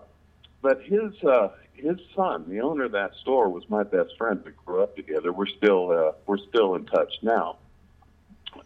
but 0.63 0.83
his 0.83 1.13
uh, 1.25 1.49
his 1.73 1.97
son, 2.15 2.45
the 2.49 2.61
owner 2.61 2.85
of 2.85 2.93
that 2.93 3.15
store, 3.21 3.49
was 3.49 3.69
my 3.69 3.83
best 3.83 4.17
friend. 4.19 4.43
We 4.45 4.53
grew 4.65 4.83
up 4.83 4.97
together. 4.97 5.33
We're 5.33 5.47
still 5.47 5.91
uh, 5.91 6.13
we're 6.27 6.39
still 6.39 6.75
in 6.75 6.87
touch 6.87 7.15
now. 7.23 7.57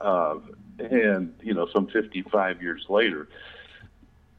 Uh, 0.00 0.37
and 0.78 1.34
you 1.42 1.54
know, 1.54 1.68
some 1.73 1.87
55 1.87 2.62
years 2.62 2.87
later. 2.88 3.28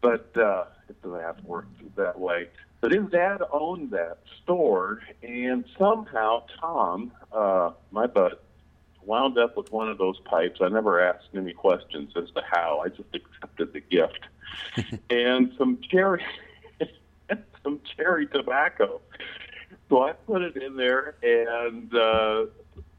But 0.01 0.35
uh, 0.37 0.65
if 0.89 1.01
the 1.01 1.09
math 1.09 1.43
worked 1.43 1.95
that 1.95 2.19
way. 2.19 2.49
But 2.81 2.91
his 2.91 3.09
dad 3.09 3.41
owned 3.51 3.91
that 3.91 4.19
store, 4.43 5.01
and 5.23 5.65
somehow 5.77 6.43
Tom, 6.59 7.11
uh, 7.31 7.71
my 7.91 8.05
bud, 8.05 8.37
wound 9.05 9.37
up 9.37 9.57
with 9.57 9.71
one 9.71 9.89
of 9.89 9.97
those 9.97 10.19
pipes. 10.25 10.59
I 10.61 10.69
never 10.69 10.99
asked 10.99 11.29
any 11.35 11.53
questions 11.53 12.11
as 12.15 12.29
to 12.31 12.41
how. 12.49 12.81
I 12.83 12.89
just 12.89 13.09
accepted 13.13 13.73
the 13.73 13.81
gift 13.81 14.19
and 15.09 15.51
some 15.57 15.79
cherry, 15.89 16.23
some 17.63 17.79
cherry 17.95 18.27
tobacco. 18.27 19.01
So 19.89 20.03
I 20.03 20.13
put 20.13 20.41
it 20.41 20.57
in 20.57 20.75
there, 20.75 21.15
and 21.21 21.93
uh, 21.93 22.45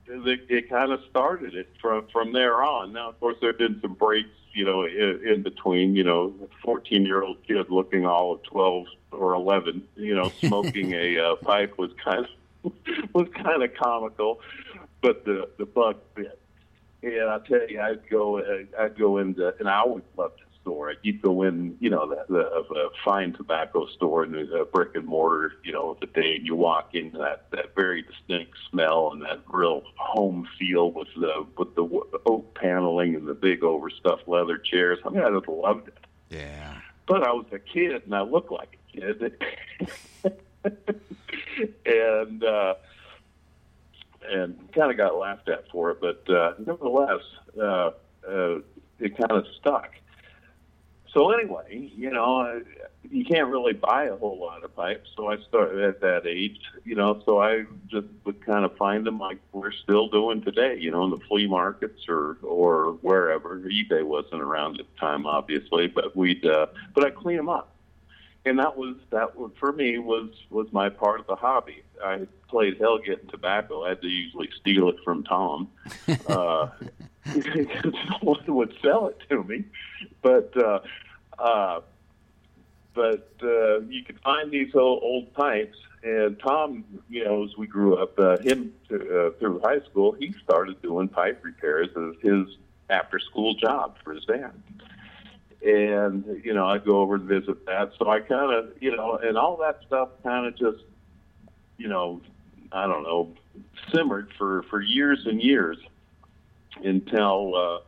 it, 0.07 0.41
it 0.49 0.71
kind 0.71 0.93
of 0.93 1.01
started 1.11 1.55
it 1.55 1.69
from 1.81 2.07
from 2.13 2.33
there 2.33 2.63
on. 2.63 2.93
Now, 2.93 3.09
of 3.09 3.19
course, 3.19 3.37
there 3.41 3.51
have 3.51 3.59
been 3.59 3.81
some 3.81 3.95
breaks, 3.95 4.29
you 4.53 4.65
know, 4.65 4.85
in, 4.85 5.21
in 5.27 5.43
between. 5.43 5.97
You 5.97 6.05
know, 6.05 6.35
fourteen 6.63 7.05
year 7.05 7.23
old 7.23 7.39
kid 7.47 7.67
looking 7.71 8.07
all 8.07 8.35
of 8.35 8.43
twelve 8.45 8.87
or 9.11 9.35
eleven, 9.35 9.87
you 9.97 10.15
know, 10.15 10.31
smoking 10.41 10.93
a 10.95 11.19
uh, 11.19 11.37
pipe 11.37 11.77
was 11.79 11.91
kind 12.03 12.25
of 12.25 12.73
was 13.13 13.29
kind 13.35 13.63
of 13.63 13.75
comical, 13.75 14.41
but 15.01 15.25
the 15.25 15.49
the 15.59 15.67
bug 15.67 15.97
bit. 16.15 16.41
And 17.03 17.31
I 17.31 17.39
tell 17.47 17.69
you, 17.69 17.81
I'd 17.81 18.09
go, 18.09 18.39
uh, 18.39 18.83
I'd 18.83 18.99
go 18.99 19.19
into, 19.19 19.55
and 19.61 19.69
I 19.69 19.79
always 19.79 20.03
loved 20.17 20.41
the 20.41 20.47
store. 20.67 20.93
You'd 21.03 21.23
go 21.23 21.43
in, 21.43 21.77
you 21.79 21.89
know, 21.89 22.09
the, 22.09 22.25
the, 22.29 22.41
of 22.41 22.65
a 22.73 22.89
fine 23.05 23.33
tobacco 23.33 23.87
store 23.87 24.25
and 24.25 24.35
there's 24.35 24.51
a 24.51 24.65
brick 24.65 24.97
and 24.97 25.07
mortar, 25.07 25.53
you 25.63 25.73
know, 25.73 25.97
the 26.01 26.07
day 26.07 26.35
and 26.37 26.45
you 26.45 26.57
walk 26.57 26.95
into 26.95 27.19
that 27.19 27.47
that 27.53 27.77
very 27.77 28.03
distinct 28.03 28.57
smell 28.69 29.11
and 29.13 29.23
that 29.23 29.41
real 29.49 29.83
home 29.97 30.49
feel 30.59 30.91
with 30.91 31.09
the 31.17 31.47
with 31.57 31.75
the 31.77 32.19
oak 32.27 32.55
paneling 32.55 33.15
and 33.15 33.29
the 33.29 33.35
big 33.35 33.63
overstuffed 33.63 34.27
leather 34.27 34.59
chairs. 34.59 34.99
I 35.05 35.11
mean, 35.11 35.23
I 35.23 35.31
just 35.31 35.49
loved 35.49 35.89
it. 35.89 35.99
Yeah. 36.31 36.75
But 37.07 37.23
I 37.23 37.31
was 37.31 37.47
a 37.53 37.61
kid 37.61 38.03
and 38.05 38.15
I 38.15 38.23
looked 38.23 38.51
like 38.51 38.77
a 38.95 39.01
kid, 39.01 39.33
and 41.87 42.43
uh, 42.43 42.75
and 44.31 44.73
kind 44.73 44.91
of 44.91 44.97
got 44.97 45.17
laughed 45.17 45.49
at 45.49 45.71
for 45.71 45.91
it. 45.91 46.01
But 46.01 46.29
uh, 46.33 46.55
nevertheless, 46.59 47.23
uh, 47.59 47.91
uh, 48.29 48.59
it 48.99 49.17
kind 49.17 49.33
of 49.33 49.47
stuck 49.59 49.91
so 51.17 51.31
anyway, 51.31 51.91
you 51.97 52.11
know, 52.11 52.61
you 53.11 53.25
can't 53.25 53.49
really 53.49 53.73
buy 53.73 54.05
a 54.05 54.17
whole 54.17 54.39
lot 54.39 54.63
of 54.65 54.77
pipes. 54.77 55.09
So 55.17 55.31
I 55.31 55.39
started 55.49 55.83
at 55.83 56.03
that 56.03 56.27
age, 56.27 56.61
you 56.85 56.95
know, 56.95 57.23
so 57.25 57.41
I 57.41 57.65
just 57.89 58.07
would 58.25 58.45
kind 58.45 58.67
of 58.67 58.77
find 58.77 59.07
them 59.07 59.19
like 59.19 59.39
we're 59.53 59.73
still 59.73 60.09
doing 60.09 60.43
today, 60.43 60.77
you 60.79 60.91
know, 60.91 61.05
in 61.05 61.11
the 61.11 61.21
flea 61.27 61.47
markets 61.47 62.03
or 62.07 62.37
or 62.43 62.99
wherever. 63.01 63.59
eBay 63.61 64.05
wasn't 64.05 64.43
around 64.43 64.79
at 64.79 64.85
the 64.93 65.01
time, 65.01 65.27
obviously, 65.27 65.87
but 65.87 66.15
we'd 66.15 66.45
uh, 66.45 66.67
but 66.93 67.03
I 67.03 67.09
clean 67.09 67.39
them 67.39 67.49
up, 67.49 67.75
and 68.45 68.59
that 68.59 68.77
was 68.77 68.97
that 69.09 69.39
was, 69.39 69.53
for 69.59 69.73
me 69.73 69.97
was 69.97 70.29
was 70.51 70.71
my 70.71 70.91
part 70.91 71.21
of 71.21 71.27
the 71.27 71.37
hobby. 71.37 71.83
I 72.05 72.27
played 72.49 72.79
hell 72.79 72.99
getting 72.99 73.29
tobacco. 73.29 73.85
I 73.85 73.91
had 73.91 74.03
to 74.03 74.09
usually 74.09 74.49
steal 74.61 74.89
it 74.89 74.97
from 75.05 75.25
Tom. 75.25 75.69
Uh, 76.29 76.69
because 77.35 77.93
no 77.93 78.19
one 78.21 78.45
would 78.47 78.75
sell 78.83 79.09
it 79.09 79.19
to 79.29 79.43
me, 79.43 79.65
but 80.23 80.53
uh, 80.57 80.79
uh, 81.39 81.81
but 82.95 83.31
uh, 83.43 83.81
you 83.81 84.03
could 84.05 84.21
find 84.21 84.51
these 84.51 84.75
old, 84.75 85.03
old 85.03 85.33
pipes. 85.35 85.77
And 86.03 86.39
Tom, 86.39 86.85
you 87.11 87.25
know, 87.25 87.45
as 87.45 87.57
we 87.57 87.67
grew 87.67 87.97
up, 87.97 88.19
uh, 88.19 88.39
him 88.39 88.73
to, 88.89 88.97
uh, 88.97 89.31
through 89.39 89.61
high 89.61 89.81
school, 89.81 90.13
he 90.13 90.35
started 90.43 90.81
doing 90.83 91.09
pipe 91.09 91.45
repairs 91.45 91.89
as 91.97 92.15
his 92.23 92.57
after-school 92.89 93.55
job 93.55 93.97
for 94.05 94.15
his 94.15 94.25
dad. 94.25 94.53
And 95.65 96.41
you 96.45 96.55
know, 96.55 96.67
I'd 96.67 96.85
go 96.85 97.01
over 97.01 97.17
and 97.17 97.25
visit 97.25 97.67
that. 97.67 97.93
So 97.99 98.09
I 98.09 98.21
kind 98.21 98.55
of, 98.55 98.73
you 98.81 98.97
know, 98.97 99.17
and 99.17 99.37
all 99.37 99.57
that 99.59 99.81
stuff 99.87 100.11
kind 100.23 100.47
of 100.47 100.57
just, 100.57 100.85
you 101.77 101.89
know, 101.89 102.21
I 102.73 102.87
don't 102.87 103.03
know, 103.03 103.33
simmered 103.93 104.33
for 104.37 104.63
for 104.65 104.81
years 104.81 105.27
and 105.27 105.43
years 105.43 105.79
until 106.83 107.55
uh, 107.55 107.79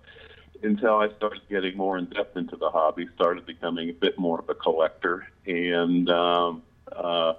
until 0.62 0.96
I 0.96 1.08
started 1.16 1.42
getting 1.48 1.76
more 1.76 1.98
in 1.98 2.06
depth 2.06 2.36
into 2.36 2.56
the 2.56 2.70
hobby, 2.70 3.06
started 3.14 3.46
becoming 3.46 3.90
a 3.90 3.92
bit 3.92 4.18
more 4.18 4.40
of 4.40 4.48
a 4.48 4.54
collector 4.54 5.26
and 5.46 6.08
um, 6.10 6.62
uh, 6.92 7.34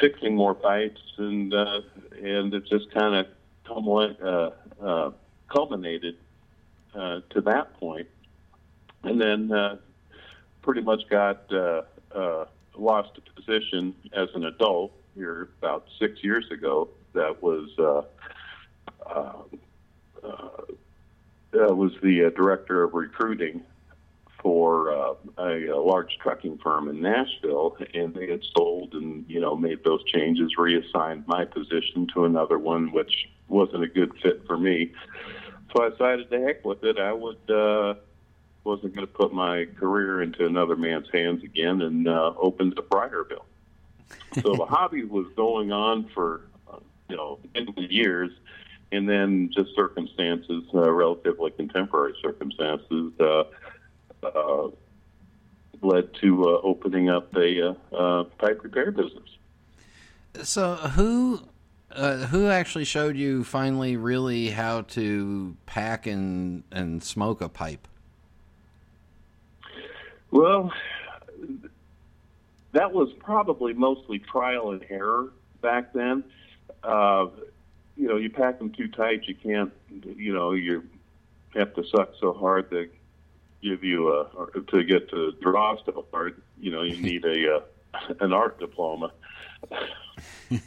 fixing 0.00 0.34
more 0.34 0.54
pipes, 0.54 1.00
and 1.16 1.52
uh, 1.52 1.80
and 2.22 2.52
it 2.54 2.66
just 2.66 2.90
kind 2.92 3.14
of 3.14 3.26
uh, 4.22 4.50
uh, 4.82 5.10
culminated 5.48 6.16
uh, 6.94 7.20
to 7.30 7.40
that 7.42 7.74
point, 7.78 8.08
and 9.02 9.20
then 9.20 9.52
uh, 9.52 9.76
pretty 10.62 10.80
much 10.80 11.08
got 11.08 11.52
uh, 11.52 11.82
uh, 12.14 12.44
lost 12.76 13.10
a 13.18 13.40
position 13.40 13.94
as 14.12 14.28
an 14.34 14.44
adult 14.44 14.92
here 15.18 15.50
about 15.58 15.86
six 15.98 16.22
years 16.22 16.50
ago. 16.50 16.88
That 17.12 17.42
was. 17.42 17.68
Uh, 17.78 18.02
uh, 19.06 19.32
uh, 20.24 21.74
was 21.74 21.92
the 22.02 22.26
uh, 22.26 22.30
director 22.30 22.82
of 22.82 22.92
recruiting 22.92 23.62
for 24.42 24.92
uh, 24.92 25.14
a, 25.38 25.66
a 25.68 25.80
large 25.80 26.18
trucking 26.22 26.58
firm 26.58 26.88
in 26.88 27.00
Nashville, 27.00 27.76
and 27.94 28.14
they 28.14 28.30
had 28.30 28.42
sold 28.56 28.92
and 28.92 29.24
you 29.28 29.40
know 29.40 29.56
made 29.56 29.82
those 29.82 30.04
changes, 30.04 30.52
reassigned 30.58 31.26
my 31.26 31.44
position 31.44 32.06
to 32.14 32.24
another 32.24 32.58
one, 32.58 32.92
which 32.92 33.28
wasn't 33.48 33.82
a 33.82 33.88
good 33.88 34.12
fit 34.22 34.42
for 34.46 34.58
me. 34.58 34.92
So 35.74 35.84
I 35.84 35.88
decided 35.90 36.30
to 36.30 36.40
heck 36.40 36.64
with 36.64 36.84
it. 36.84 36.98
I 36.98 37.12
would 37.12 37.38
wasn't 38.64 38.94
going 38.94 39.06
to 39.06 39.12
put 39.12 39.32
my 39.32 39.66
career 39.78 40.20
into 40.20 40.44
another 40.44 40.76
man's 40.76 41.08
hands 41.10 41.42
again, 41.42 41.80
and 41.80 42.06
uh, 42.06 42.34
opened 42.38 42.78
a 42.78 42.82
Briarville. 42.82 43.44
so 44.42 44.54
the 44.54 44.66
hobby 44.66 45.04
was 45.04 45.26
going 45.36 45.72
on 45.72 46.08
for 46.14 46.42
uh, 46.72 46.78
you 47.08 47.16
know 47.16 47.38
many 47.54 47.86
years 47.92 48.30
and 48.92 49.08
then 49.08 49.50
just 49.54 49.74
circumstances, 49.74 50.64
uh, 50.74 50.90
relatively 50.90 51.50
contemporary 51.50 52.14
circumstances, 52.22 53.12
uh, 53.20 53.44
uh, 54.22 54.68
led 55.82 56.12
to 56.14 56.44
uh, 56.44 56.60
opening 56.62 57.08
up 57.08 57.34
a 57.36 57.68
uh, 57.68 57.74
uh, 57.94 58.24
pipe 58.38 58.60
repair 58.62 58.90
business. 58.90 59.28
So 60.42 60.74
who 60.74 61.42
who 61.94 62.48
actually 62.48 62.84
showed 62.84 63.16
you 63.16 63.44
finally 63.44 63.96
really 63.96 64.50
how 64.50 64.82
to 64.82 65.56
pack 65.66 66.06
and 66.06 66.62
and 66.70 67.02
smoke 67.02 67.40
a 67.40 67.48
pipe? 67.48 67.86
Well, 70.30 70.72
that 72.72 72.92
was 72.92 73.12
probably 73.20 73.72
mostly 73.72 74.18
trial 74.18 74.72
and 74.72 74.84
error 74.90 75.32
back 75.62 75.92
then. 75.92 76.24
Uh, 76.82 77.26
you 77.96 78.06
know, 78.06 78.16
you 78.16 78.30
pack 78.30 78.58
them 78.58 78.70
too 78.70 78.88
tight, 78.88 79.22
you 79.26 79.34
can't, 79.34 79.72
you 79.90 80.32
know, 80.32 80.52
you 80.52 80.84
have 81.54 81.74
to 81.74 81.84
suck 81.88 82.12
so 82.20 82.32
hard 82.32 82.70
to 82.70 82.88
give 83.62 83.82
you 83.82 84.08
a, 84.12 84.22
or 84.34 84.50
to 84.50 84.84
get 84.84 85.10
to 85.10 85.32
draw 85.40 85.76
so 85.84 86.06
hard, 86.12 86.40
you 86.60 86.70
know, 86.70 86.82
you 86.82 86.96
need 87.02 87.24
a, 87.24 87.56
uh, 87.56 87.60
an 88.20 88.32
art 88.32 88.58
diploma. 88.60 89.10
if 90.50 90.60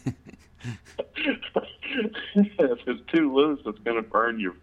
it's 2.88 3.12
too 3.14 3.34
loose, 3.34 3.62
it's 3.66 3.80
going 3.80 3.98
to 3.98 4.08
burn 4.08 4.40
your. 4.40 4.56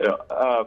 Uh, 0.00 0.64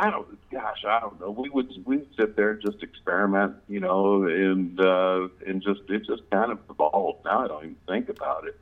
I 0.00 0.10
don't. 0.10 0.50
Gosh, 0.50 0.82
I 0.88 0.98
don't 0.98 1.20
know. 1.20 1.30
We 1.30 1.50
would 1.50 1.70
we 1.84 2.08
sit 2.16 2.34
there 2.34 2.52
and 2.52 2.62
just 2.62 2.82
experiment, 2.82 3.56
you 3.68 3.80
know, 3.80 4.24
and 4.24 4.80
uh, 4.80 5.28
and 5.46 5.60
just 5.60 5.82
it 5.90 6.06
just 6.06 6.22
kind 6.30 6.50
of 6.50 6.58
evolved. 6.70 7.26
Now 7.26 7.44
I 7.44 7.48
don't 7.48 7.64
even 7.64 7.76
think 7.86 8.08
about 8.08 8.46
it. 8.48 8.58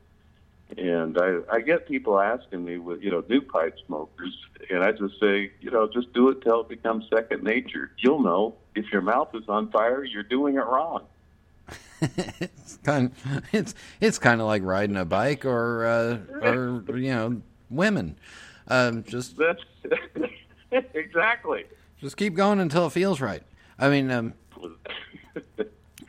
And 0.76 1.16
I, 1.16 1.38
I 1.50 1.60
get 1.60 1.86
people 1.86 2.18
asking 2.18 2.64
me, 2.64 2.78
with 2.78 3.02
you 3.02 3.12
know, 3.12 3.22
new 3.28 3.40
pipe 3.40 3.76
smokers, 3.86 4.36
and 4.68 4.82
I 4.82 4.90
just 4.90 5.18
say, 5.20 5.52
you 5.60 5.70
know, 5.70 5.88
just 5.88 6.12
do 6.12 6.28
it 6.30 6.42
till 6.42 6.62
it 6.62 6.68
becomes 6.68 7.04
second 7.08 7.44
nature. 7.44 7.92
You'll 7.98 8.20
know 8.20 8.56
if 8.74 8.90
your 8.92 9.00
mouth 9.00 9.32
is 9.34 9.48
on 9.48 9.70
fire, 9.70 10.02
you're 10.02 10.24
doing 10.24 10.56
it 10.56 10.66
wrong. 10.66 11.04
it's 12.00 12.78
kind, 12.82 13.12
of, 13.12 13.44
it's 13.52 13.74
it's 14.00 14.18
kind 14.18 14.40
of 14.40 14.48
like 14.48 14.64
riding 14.64 14.96
a 14.96 15.04
bike 15.04 15.44
or 15.44 15.86
uh, 15.86 16.18
or 16.42 16.98
you 16.98 17.14
know, 17.14 17.42
women. 17.70 18.16
Um, 18.66 19.04
just 19.04 19.36
that's 19.36 19.62
exactly. 20.94 21.64
Just 22.00 22.16
keep 22.16 22.34
going 22.34 22.60
until 22.60 22.86
it 22.86 22.90
feels 22.90 23.20
right. 23.20 23.42
I 23.78 23.88
mean, 23.88 24.10
um, 24.10 24.34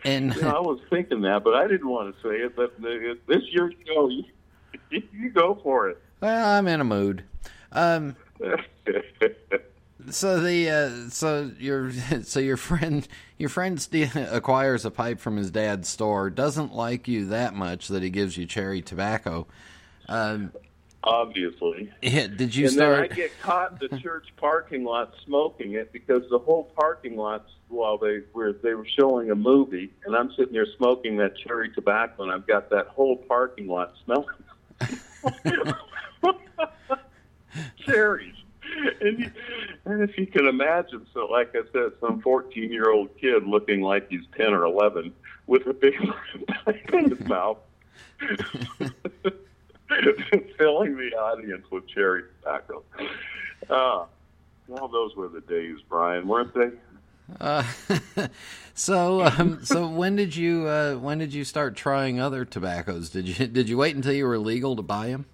and 0.03 0.35
you 0.35 0.41
know, 0.41 0.49
I 0.49 0.59
was 0.59 0.79
thinking 0.89 1.21
that, 1.21 1.43
but 1.43 1.55
I 1.55 1.67
didn't 1.67 1.87
want 1.87 2.15
to 2.15 2.21
say 2.21 2.35
it. 2.35 2.55
But 2.55 2.79
this 2.81 3.43
year, 3.51 3.71
you 3.71 3.95
know, 3.95 4.09
you 5.11 5.29
go 5.29 5.59
for 5.63 5.89
it. 5.89 6.01
Well, 6.21 6.49
I'm 6.49 6.67
in 6.67 6.81
a 6.81 6.85
mood. 6.85 7.23
Um, 7.71 8.15
so 10.09 10.39
the 10.41 10.69
uh, 10.69 11.09
so 11.09 11.51
your 11.59 11.91
so 12.23 12.39
your 12.39 12.57
friend 12.57 13.07
your 13.37 13.49
friend 13.49 13.87
acquires 14.31 14.85
a 14.85 14.91
pipe 14.91 15.19
from 15.19 15.37
his 15.37 15.51
dad's 15.51 15.87
store. 15.87 16.29
Doesn't 16.29 16.73
like 16.73 17.07
you 17.07 17.25
that 17.27 17.53
much 17.53 17.87
that 17.89 18.03
he 18.03 18.09
gives 18.09 18.37
you 18.37 18.45
cherry 18.45 18.81
tobacco. 18.81 19.47
Um, 20.07 20.51
Obviously. 21.03 21.91
Yeah, 22.01 22.27
did 22.27 22.53
you 22.53 22.65
and 22.65 22.73
start? 22.73 23.09
then 23.09 23.11
I 23.11 23.15
get 23.15 23.39
caught 23.41 23.81
in 23.81 23.87
the 23.89 23.97
church 24.01 24.27
parking 24.35 24.83
lot 24.83 25.13
smoking 25.25 25.73
it 25.73 25.93
because 25.93 26.23
the 26.29 26.39
whole 26.39 26.65
parking 26.75 27.15
lot, 27.15 27.45
while 27.69 27.97
they 27.97 28.21
were 28.33 28.51
they 28.51 28.73
were 28.73 28.87
showing 28.97 29.31
a 29.31 29.35
movie, 29.35 29.93
and 30.05 30.15
I'm 30.15 30.31
sitting 30.31 30.53
there 30.53 30.67
smoking 30.77 31.15
that 31.17 31.37
cherry 31.37 31.69
tobacco, 31.69 32.23
and 32.23 32.31
I've 32.31 32.45
got 32.45 32.69
that 32.71 32.87
whole 32.87 33.15
parking 33.15 33.67
lot 33.67 33.93
smelling 34.03 34.27
cherries. 37.85 38.35
And, 39.01 39.19
you, 39.19 39.31
and 39.85 40.03
if 40.07 40.17
you 40.17 40.27
can 40.27 40.47
imagine, 40.47 41.05
so 41.13 41.25
like 41.25 41.55
I 41.55 41.61
said, 41.71 41.91
some 41.99 42.21
14 42.21 42.71
year 42.71 42.91
old 42.91 43.09
kid 43.19 43.43
looking 43.45 43.81
like 43.81 44.09
he's 44.09 44.25
10 44.37 44.53
or 44.53 44.65
11 44.65 45.13
with 45.47 45.65
a 45.65 45.73
big 45.73 45.95
pipe 46.47 46.93
in 46.93 47.09
his 47.09 47.27
mouth, 47.27 47.57
filling 50.57 50.95
the 50.97 51.15
audience 51.15 51.65
with 51.71 51.87
cherry 51.87 52.23
tobacco. 52.41 52.83
Uh, 53.69 54.05
well, 54.67 54.87
those 54.87 55.15
were 55.15 55.27
the 55.27 55.41
days, 55.41 55.77
Brian, 55.89 56.27
weren't 56.27 56.53
they? 56.53 56.71
Uh, 57.39 57.63
so, 58.73 59.21
um, 59.23 59.63
so 59.63 59.87
when 59.87 60.15
did 60.15 60.35
you 60.35 60.67
uh, 60.67 60.95
when 60.95 61.17
did 61.17 61.33
you 61.33 61.43
start 61.43 61.75
trying 61.75 62.19
other 62.19 62.45
tobaccos? 62.45 63.09
Did 63.09 63.27
you 63.27 63.47
did 63.47 63.69
you 63.69 63.77
wait 63.77 63.95
until 63.95 64.13
you 64.13 64.25
were 64.25 64.37
legal 64.37 64.75
to 64.75 64.81
buy 64.81 65.07
them? 65.07 65.25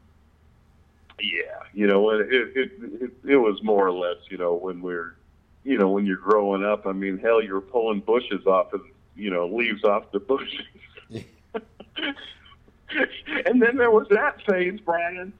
Yeah, 1.20 1.63
you 1.74 1.88
know, 1.88 2.10
it 2.10 2.28
it 2.32 2.72
it, 3.02 3.12
it 3.26 3.38
was 3.38 3.62
more 3.63 3.88
or 3.88 3.91
less, 3.91 4.18
you 4.30 4.38
know, 4.38 4.54
when 4.54 4.82
we're, 4.82 5.15
you 5.63 5.78
know, 5.78 5.89
when 5.89 6.06
you're 6.06 6.18
growing 6.18 6.63
up. 6.63 6.86
I 6.86 6.91
mean, 6.91 7.18
hell, 7.18 7.41
you're 7.41 7.62
pulling 7.62 8.02
bushes 8.02 8.46
off 8.46 8.74
of, 8.74 8.82
you 9.15 9.30
know, 9.30 9.48
leaves 9.48 9.84
off 9.84 10.12
the 10.12 10.20
bushes. 10.20 10.65
and 13.45 13.62
then 13.62 13.78
there 13.78 13.91
was 13.91 14.08
that 14.10 14.41
phase, 14.45 14.80
Brian. 14.80 15.34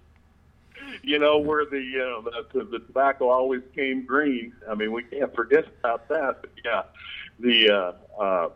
You 1.02 1.20
know, 1.20 1.38
where 1.38 1.66
the 1.66 1.80
know 1.80 2.22
the, 2.54 2.64
the 2.64 2.80
tobacco 2.80 3.30
always 3.30 3.62
came 3.76 4.06
green. 4.06 4.54
I 4.70 4.76
mean, 4.76 4.92
we 4.92 5.04
can't 5.04 5.34
forget 5.36 5.66
about 5.80 6.08
that. 6.10 6.42
But 6.42 6.52
yeah, 6.64 6.84
the 7.40 7.70
uh, 7.70 8.22
uh, 8.22 8.50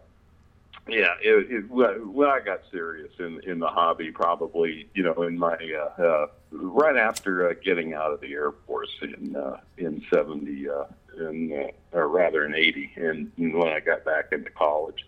yeah, 0.90 1.14
it, 1.22 1.52
it, 1.52 1.70
when 1.70 2.30
I 2.30 2.40
got 2.40 2.62
serious 2.72 3.12
in 3.20 3.42
in 3.44 3.60
the 3.60 3.68
hobby, 3.68 4.12
probably 4.12 4.90
you 4.94 5.04
know 5.04 5.22
in 5.24 5.38
my 5.38 5.56
uh, 5.56 6.02
uh, 6.02 6.28
right 6.52 6.98
after 6.98 7.50
uh, 7.50 7.54
getting 7.64 7.94
out 7.94 8.12
of 8.12 8.22
the 8.22 8.34
Air 8.34 8.52
Force 8.66 8.96
in 9.02 9.36
uh, 9.36 9.58
in 9.78 10.04
seventy, 10.12 10.70
uh, 10.70 10.86
in 11.18 11.72
uh, 11.94 11.98
or 11.98 12.08
rather 12.08 12.46
in 12.46 12.56
eighty, 12.56 12.92
and 12.96 13.32
when 13.38 13.68
I 13.68 13.80
got 13.80 14.04
back 14.04 14.32
into 14.32 14.50
college, 14.50 15.06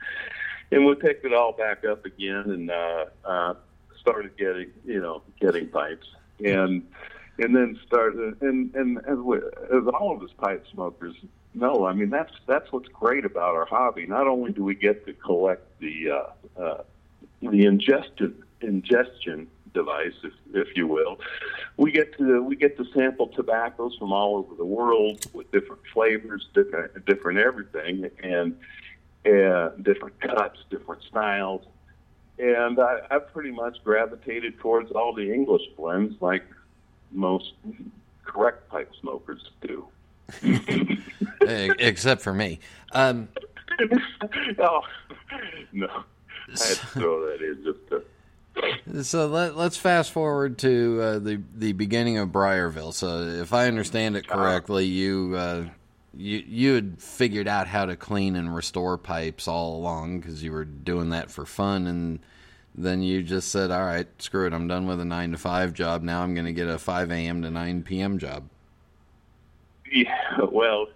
and 0.72 0.86
we 0.86 0.96
picked 0.96 1.26
it 1.26 1.34
all 1.34 1.52
back 1.52 1.84
up 1.84 2.06
again, 2.06 2.44
and 2.48 2.72
uh, 2.72 3.06
uh, 3.26 3.54
started 4.02 4.36
getting 4.38 4.72
you 4.86 5.00
know 5.00 5.22
getting 5.40 5.68
pipes, 5.68 6.08
and 6.44 6.84
and 7.40 7.56
then 7.56 7.80
started 7.88 8.42
and 8.42 8.76
and 8.76 8.98
as, 9.00 9.18
as 9.74 9.88
all 9.94 10.18
of 10.18 10.22
us 10.22 10.32
pipe 10.38 10.66
smokers 10.74 11.16
know, 11.54 11.86
I 11.86 11.94
mean 11.94 12.10
that's 12.10 12.34
that's 12.48 12.72
what's 12.72 12.88
great 12.90 13.26
about 13.26 13.56
our 13.56 13.66
hobby. 13.66 14.06
Not 14.06 14.28
only 14.28 14.52
do 14.52 14.64
we 14.64 14.76
get 14.76 15.06
to 15.06 15.14
collect 15.14 15.80
the 15.80 16.12
uh, 16.12 16.62
uh, 16.62 16.84
the 17.42 17.66
ingestion 17.66 18.44
ingestion 18.62 19.48
device, 19.74 20.14
if, 20.24 20.34
if 20.54 20.76
you 20.76 20.88
will, 20.88 21.20
we 21.78 21.92
get 21.92 22.18
to 22.18 22.42
we 22.42 22.56
get 22.56 22.78
to 22.78 22.86
sample 22.94 23.28
tobaccos 23.28 23.96
from 23.98 24.14
all 24.14 24.38
over 24.38 24.56
the 24.56 24.66
world 24.66 25.26
with 25.34 25.52
different 25.52 25.82
flavors, 25.94 26.48
different 26.54 27.06
different 27.06 27.40
everything, 27.40 28.10
and 28.24 28.56
uh, 29.26 29.70
different 29.82 30.20
cuts, 30.22 30.60
different 30.70 31.04
styles. 31.04 31.66
And 32.40 32.80
I, 32.80 33.00
I 33.10 33.20
pretty 33.20 33.52
much 33.52 33.84
gravitated 33.84 34.60
towards 34.60 34.92
all 34.92 35.14
the 35.14 35.32
English 35.32 35.62
blends, 35.78 36.20
like 36.22 36.44
most 37.12 37.54
correct 38.26 38.70
pipe 38.70 38.92
smokers 39.00 39.52
do. 39.62 39.88
Except 41.42 42.22
for 42.22 42.34
me. 42.34 42.60
Um, 42.94 43.28
oh, 44.60 44.82
no. 45.72 45.88
I 45.88 46.68
had 46.68 46.78
to 46.78 46.88
throw 46.88 47.26
that 47.28 47.42
in 47.42 47.64
just 47.64 47.88
to. 47.90 48.04
So 49.04 49.28
let, 49.28 49.56
us 49.56 49.78
fast 49.78 50.12
forward 50.12 50.58
to 50.60 51.00
uh, 51.02 51.20
the 51.20 51.42
the 51.56 51.72
beginning 51.72 52.18
of 52.18 52.30
Briarville. 52.30 52.94
So 52.94 53.22
if 53.22 53.54
I 53.54 53.68
understand 53.68 54.18
it 54.18 54.28
correctly, 54.28 54.86
you 54.86 55.34
uh, 55.38 55.66
you 56.16 56.44
you 56.46 56.74
had 56.74 57.02
figured 57.02 57.48
out 57.48 57.68
how 57.68 57.86
to 57.86 57.96
clean 57.96 58.36
and 58.36 58.54
restore 58.54 58.98
pipes 58.98 59.48
all 59.48 59.78
along 59.78 60.20
because 60.20 60.44
you 60.44 60.52
were 60.52 60.66
doing 60.66 61.10
that 61.10 61.32
for 61.32 61.46
fun, 61.46 61.88
and 61.88 62.20
then 62.76 63.02
you 63.02 63.24
just 63.24 63.50
said, 63.50 63.72
"All 63.72 63.84
right, 63.84 64.08
screw 64.20 64.48
it, 64.48 64.54
I'm 64.54 64.68
done 64.68 64.88
with 64.88 65.00
a 65.00 65.06
nine 65.06 65.32
to 65.32 65.38
five 65.38 65.74
job. 65.74 66.02
Now 66.04 66.22
I'm 66.24 66.34
going 66.34 66.46
to 66.46 66.54
get 66.54 66.68
a 66.68 66.78
five 66.78 67.12
a.m. 67.12 67.42
to 67.44 67.50
nine 67.50 67.84
p.m. 67.84 68.18
job." 68.18 68.44
Yeah, 69.92 70.38
well, 70.52 70.88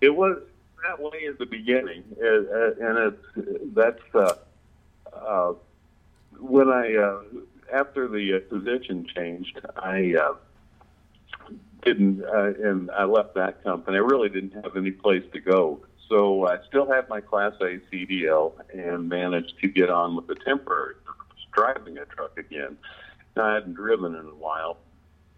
it 0.00 0.14
was 0.14 0.40
that 0.84 1.00
way 1.00 1.26
at 1.28 1.38
the 1.38 1.46
beginning, 1.46 2.04
and 2.20 2.98
it's 2.98 3.74
that's 3.74 4.14
uh, 4.14 4.34
uh, 5.12 5.54
when 6.38 6.68
I 6.68 6.94
uh, 6.96 7.22
after 7.72 8.08
the 8.08 8.34
uh, 8.34 8.40
position 8.48 9.06
changed, 9.14 9.60
I 9.76 10.14
uh, 10.14 10.34
didn't, 11.88 12.24
uh, 12.24 12.52
and 12.62 12.90
I 12.90 13.04
left 13.04 13.34
that 13.34 13.62
company. 13.64 13.96
I 13.96 14.00
really 14.00 14.28
didn't 14.28 14.52
have 14.62 14.76
any 14.76 14.90
place 14.90 15.24
to 15.32 15.40
go, 15.40 15.80
so 16.08 16.46
I 16.46 16.58
still 16.68 16.90
had 16.90 17.08
my 17.08 17.20
Class 17.20 17.54
A 17.60 17.80
CDL 17.90 18.52
and 18.72 19.08
managed 19.08 19.58
to 19.60 19.68
get 19.68 19.90
on 19.90 20.16
with 20.16 20.26
the 20.26 20.34
temporary 20.34 20.94
driving 21.52 21.98
a 21.98 22.04
truck 22.04 22.38
again. 22.38 22.76
I 23.36 23.54
hadn't 23.54 23.74
driven 23.74 24.14
in 24.14 24.26
a 24.26 24.34
while, 24.34 24.78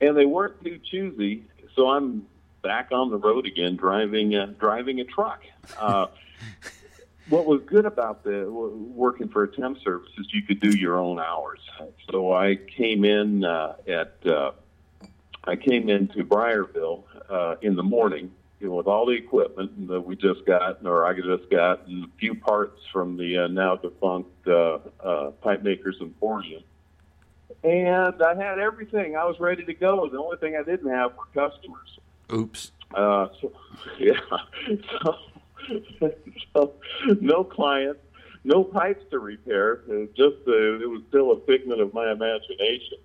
and 0.00 0.16
they 0.16 0.26
weren't 0.26 0.62
too 0.64 0.80
choosy, 0.90 1.44
so 1.76 1.90
I'm 1.90 2.26
back 2.62 2.88
on 2.92 3.10
the 3.10 3.18
road 3.18 3.46
again, 3.46 3.76
driving 3.76 4.34
uh, 4.34 4.52
driving 4.58 5.00
a 5.00 5.04
truck. 5.04 5.42
Uh, 5.78 6.06
what 7.28 7.46
was 7.46 7.60
good 7.66 7.84
about 7.86 8.24
the 8.24 8.50
working 8.50 9.28
for 9.28 9.44
a 9.44 9.48
temp 9.48 9.78
service 9.82 10.10
is 10.18 10.26
you 10.32 10.42
could 10.42 10.60
do 10.60 10.76
your 10.76 10.98
own 10.98 11.20
hours. 11.20 11.60
So 12.10 12.32
I 12.32 12.56
came 12.56 13.04
in 13.04 13.44
uh, 13.44 13.76
at 13.86 14.26
uh, 14.26 14.52
I 15.44 15.56
came 15.56 15.88
into 15.88 16.24
Briarville 16.24 17.04
uh, 17.28 17.56
in 17.62 17.76
the 17.76 17.82
morning 17.82 18.30
you 18.60 18.68
know, 18.68 18.74
with 18.74 18.86
all 18.86 19.06
the 19.06 19.12
equipment 19.12 19.88
that 19.88 20.00
we 20.00 20.14
just 20.14 20.44
got, 20.44 20.84
or 20.84 21.06
I 21.06 21.14
just 21.14 21.50
got, 21.50 21.86
and 21.86 22.04
a 22.04 22.08
few 22.18 22.34
parts 22.34 22.78
from 22.92 23.16
the 23.16 23.44
uh, 23.44 23.48
now 23.48 23.76
defunct 23.76 24.30
uh, 24.46 24.78
uh, 25.02 25.30
Pipe 25.42 25.62
Makers 25.62 25.96
Emporium. 26.00 26.62
And 27.64 28.22
I 28.22 28.34
had 28.34 28.58
everything. 28.58 29.16
I 29.16 29.24
was 29.24 29.40
ready 29.40 29.64
to 29.64 29.74
go. 29.74 30.08
The 30.08 30.18
only 30.18 30.36
thing 30.36 30.56
I 30.56 30.62
didn't 30.62 30.90
have 30.90 31.12
were 31.16 31.48
customers. 31.48 31.98
Oops. 32.32 32.72
Uh, 32.94 33.28
so, 33.40 33.52
yeah. 33.98 34.12
So, 35.02 35.16
so, 36.52 36.72
no 37.20 37.44
clients, 37.44 38.00
no 38.44 38.62
pipes 38.62 39.04
to 39.10 39.18
repair. 39.18 39.80
It 39.88 39.88
was 39.88 40.08
just 40.10 40.46
uh, 40.46 40.82
it 40.82 40.88
was 40.88 41.02
still 41.08 41.32
a 41.32 41.40
figment 41.40 41.80
of 41.80 41.94
my 41.94 42.12
imagination. 42.12 42.98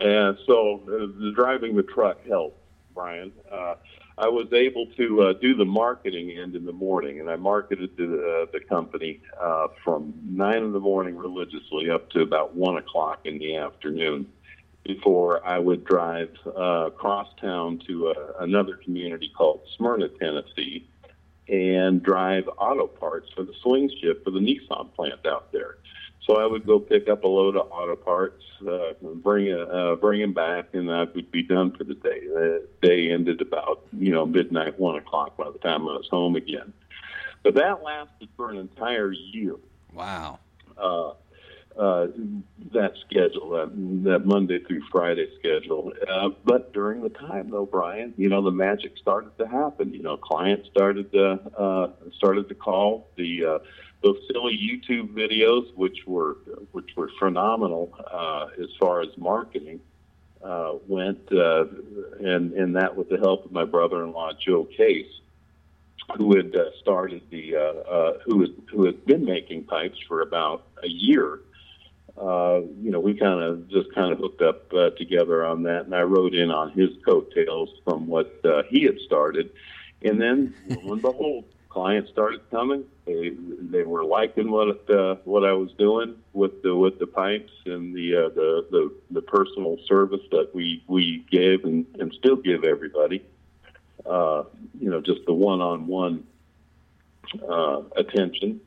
And 0.00 0.38
so, 0.46 0.82
uh, 0.88 1.32
driving 1.34 1.76
the 1.76 1.82
truck 1.82 2.24
helped, 2.26 2.58
Brian. 2.94 3.32
Uh, 3.50 3.74
I 4.18 4.28
was 4.28 4.50
able 4.52 4.86
to 4.96 5.22
uh, 5.22 5.32
do 5.34 5.54
the 5.54 5.64
marketing 5.64 6.30
end 6.30 6.56
in 6.56 6.64
the 6.64 6.72
morning, 6.72 7.20
and 7.20 7.30
I 7.30 7.36
marketed 7.36 7.96
the, 7.96 8.04
uh, 8.04 8.46
the 8.50 8.60
company 8.60 9.20
uh, 9.40 9.68
from 9.84 10.14
nine 10.24 10.62
in 10.62 10.72
the 10.72 10.80
morning 10.80 11.16
religiously 11.16 11.90
up 11.90 12.08
to 12.10 12.22
about 12.22 12.54
one 12.54 12.78
o'clock 12.78 13.20
in 13.24 13.38
the 13.38 13.56
afternoon 13.56 14.26
before 14.84 15.44
I 15.46 15.58
would 15.58 15.84
drive 15.84 16.30
across 16.46 17.28
town 17.40 17.82
to 17.88 18.14
another 18.38 18.76
community 18.76 19.32
called 19.36 19.62
Smyrna, 19.76 20.08
Tennessee, 20.08 20.88
and 21.48 22.02
drive 22.02 22.48
auto 22.58 22.86
parts 22.86 23.28
for 23.34 23.42
the 23.42 23.52
swing 23.62 23.90
shift 24.00 24.24
for 24.24 24.30
the 24.30 24.40
Nissan 24.40 24.94
plant 24.94 25.26
out 25.26 25.52
there. 25.52 25.76
So 26.22 26.40
I 26.40 26.46
would 26.46 26.66
go 26.66 26.80
pick 26.80 27.08
up 27.08 27.22
a 27.22 27.28
load 27.28 27.56
of 27.56 27.70
auto 27.70 27.94
parts, 27.94 28.42
uh, 28.68 28.94
bring 29.00 29.52
a, 29.52 29.60
uh, 29.60 29.96
bring 29.96 30.20
them 30.20 30.32
back, 30.32 30.66
and 30.72 30.90
I 30.90 31.04
would 31.04 31.30
be 31.30 31.42
done 31.42 31.70
for 31.70 31.84
the 31.84 31.94
day. 31.94 32.20
The 32.20 32.66
day 32.82 33.12
ended 33.12 33.40
about 33.40 33.86
you 33.92 34.12
know 34.12 34.26
midnight, 34.26 34.78
one 34.78 34.96
o'clock 34.96 35.36
by 35.36 35.50
the 35.50 35.58
time 35.58 35.82
I 35.82 35.92
was 35.92 36.08
home 36.10 36.34
again. 36.34 36.72
But 37.44 37.54
that 37.54 37.82
lasted 37.84 38.28
for 38.36 38.50
an 38.50 38.56
entire 38.56 39.12
year. 39.12 39.54
Wow. 39.94 40.40
Uh, 40.76 41.12
uh, 41.78 42.06
that 42.72 42.94
schedule, 43.06 43.50
that, 43.50 43.70
that 44.04 44.24
Monday 44.24 44.58
through 44.64 44.82
Friday 44.90 45.28
schedule. 45.38 45.92
Uh, 46.08 46.30
but 46.44 46.72
during 46.72 47.02
the 47.02 47.10
time, 47.10 47.50
though, 47.50 47.66
Brian, 47.66 48.14
you 48.16 48.28
know, 48.28 48.42
the 48.42 48.50
magic 48.50 48.96
started 48.96 49.36
to 49.38 49.46
happen. 49.46 49.92
You 49.92 50.02
know, 50.02 50.16
clients 50.16 50.68
started 50.68 51.12
to 51.12 51.32
uh, 51.58 51.90
started 52.16 52.48
to 52.48 52.54
call 52.54 53.08
the 53.16 53.44
uh, 53.44 53.58
those 54.02 54.18
silly 54.30 54.56
YouTube 54.56 55.14
videos, 55.14 55.74
which 55.74 56.06
were 56.06 56.36
which 56.72 56.90
were 56.96 57.10
phenomenal 57.18 57.92
uh, 58.10 58.48
as 58.62 58.68
far 58.78 59.00
as 59.00 59.08
marketing. 59.16 59.80
Uh, 60.44 60.74
went 60.86 61.32
uh, 61.32 61.64
and 62.20 62.52
and 62.52 62.76
that 62.76 62.94
with 62.94 63.08
the 63.08 63.16
help 63.16 63.44
of 63.44 63.52
my 63.52 63.64
brother-in-law 63.64 64.30
Joe 64.38 64.64
Case, 64.64 65.10
who 66.16 66.36
had 66.36 66.54
uh, 66.54 66.70
started 66.80 67.22
the 67.30 67.56
uh, 67.56 67.60
uh, 67.60 68.18
who 68.24 68.42
had 68.42 68.54
who 68.70 68.84
had 68.84 69.04
been 69.06 69.24
making 69.24 69.64
pipes 69.64 69.98
for 70.06 70.20
about 70.20 70.66
a 70.84 70.88
year 70.88 71.40
you 72.18 72.90
know, 72.90 73.00
we 73.00 73.14
kind 73.14 73.42
of 73.42 73.68
just 73.68 73.92
kind 73.94 74.12
of 74.12 74.18
hooked 74.18 74.40
up 74.40 74.70
together 74.96 75.44
on 75.44 75.64
that, 75.64 75.84
and 75.84 75.94
I 75.94 76.02
rode 76.02 76.34
in 76.34 76.50
on 76.50 76.70
his 76.70 76.90
coattails 77.04 77.70
from 77.84 78.06
what 78.06 78.40
he 78.68 78.84
had 78.84 78.98
started, 79.00 79.50
and 80.02 80.20
then 80.20 80.54
lo 80.68 80.92
and 80.92 81.02
behold, 81.02 81.44
clients 81.76 82.10
started 82.10 82.40
coming. 82.50 82.84
They 83.04 83.32
they 83.60 83.82
were 83.82 84.02
liking 84.02 84.50
what 84.50 84.88
uh, 84.88 85.16
what 85.24 85.44
I 85.44 85.52
was 85.52 85.70
doing 85.76 86.16
with 86.32 86.62
the 86.62 86.74
with 86.74 86.98
the 86.98 87.06
pipes 87.06 87.52
and 87.66 87.94
the 87.94 88.16
uh, 88.16 88.28
the, 88.30 88.66
the 88.70 88.94
the 89.10 89.20
personal 89.20 89.76
service 89.86 90.22
that 90.30 90.54
we 90.54 90.82
we 90.86 91.26
gave 91.30 91.64
and, 91.64 91.84
and 92.00 92.14
still 92.14 92.36
give 92.36 92.64
everybody. 92.64 93.22
Uh, 94.06 94.44
you 94.80 94.88
know, 94.88 95.02
just 95.02 95.20
the 95.26 95.34
one 95.34 95.60
on 95.60 95.86
one 95.86 96.24
attention. 97.96 98.58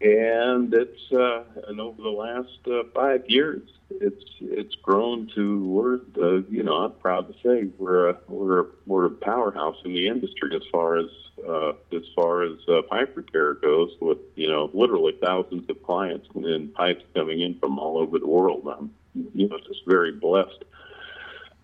And 0.00 0.74
it's 0.74 1.12
uh, 1.12 1.44
and 1.68 1.80
over 1.80 2.02
the 2.02 2.08
last 2.08 2.58
uh, 2.66 2.82
five 2.92 3.22
years, 3.28 3.62
it's 3.90 4.24
it's 4.40 4.74
grown 4.76 5.30
to 5.36 5.64
we're 5.66 6.00
uh, 6.20 6.42
you 6.50 6.64
know 6.64 6.78
I'm 6.84 6.92
proud 6.92 7.28
to 7.28 7.34
say 7.44 7.68
we're 7.78 8.08
a, 8.08 8.16
we're 8.26 8.60
a, 8.60 8.66
we're 8.86 9.06
a 9.06 9.10
powerhouse 9.10 9.76
in 9.84 9.92
the 9.92 10.08
industry 10.08 10.56
as 10.56 10.62
far 10.72 10.96
as 10.96 11.06
uh, 11.48 11.72
as 11.96 12.02
far 12.14 12.42
as 12.42 12.58
uh, 12.68 12.82
pipe 12.82 13.16
repair 13.16 13.54
goes, 13.54 13.90
with 14.00 14.18
you 14.34 14.48
know 14.48 14.70
literally 14.72 15.16
thousands 15.22 15.68
of 15.68 15.82
clients 15.82 16.28
and 16.34 16.72
pipes 16.74 17.04
coming 17.14 17.40
in 17.40 17.58
from 17.58 17.78
all 17.78 17.98
over 17.98 18.18
the 18.18 18.26
world. 18.26 18.66
I'm 18.66 18.90
you 19.34 19.48
know 19.48 19.58
just 19.58 19.86
very 19.86 20.12
blessed 20.12 20.64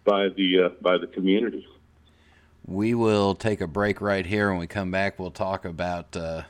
by 0.05 0.29
the 0.29 0.65
uh, 0.65 0.69
by 0.81 0.99
the 0.99 1.07
community. 1.07 1.67
We 2.65 2.95
will 2.95 3.35
take 3.35 3.61
a 3.61 3.67
break 3.67 4.01
right 4.01 4.27
here. 4.27 4.51
When 4.51 4.59
we 4.59 4.67
come 4.67 4.91
back, 4.91 5.19
we'll 5.19 5.31
talk 5.31 5.65
about 5.65 6.17
uh, 6.17 6.43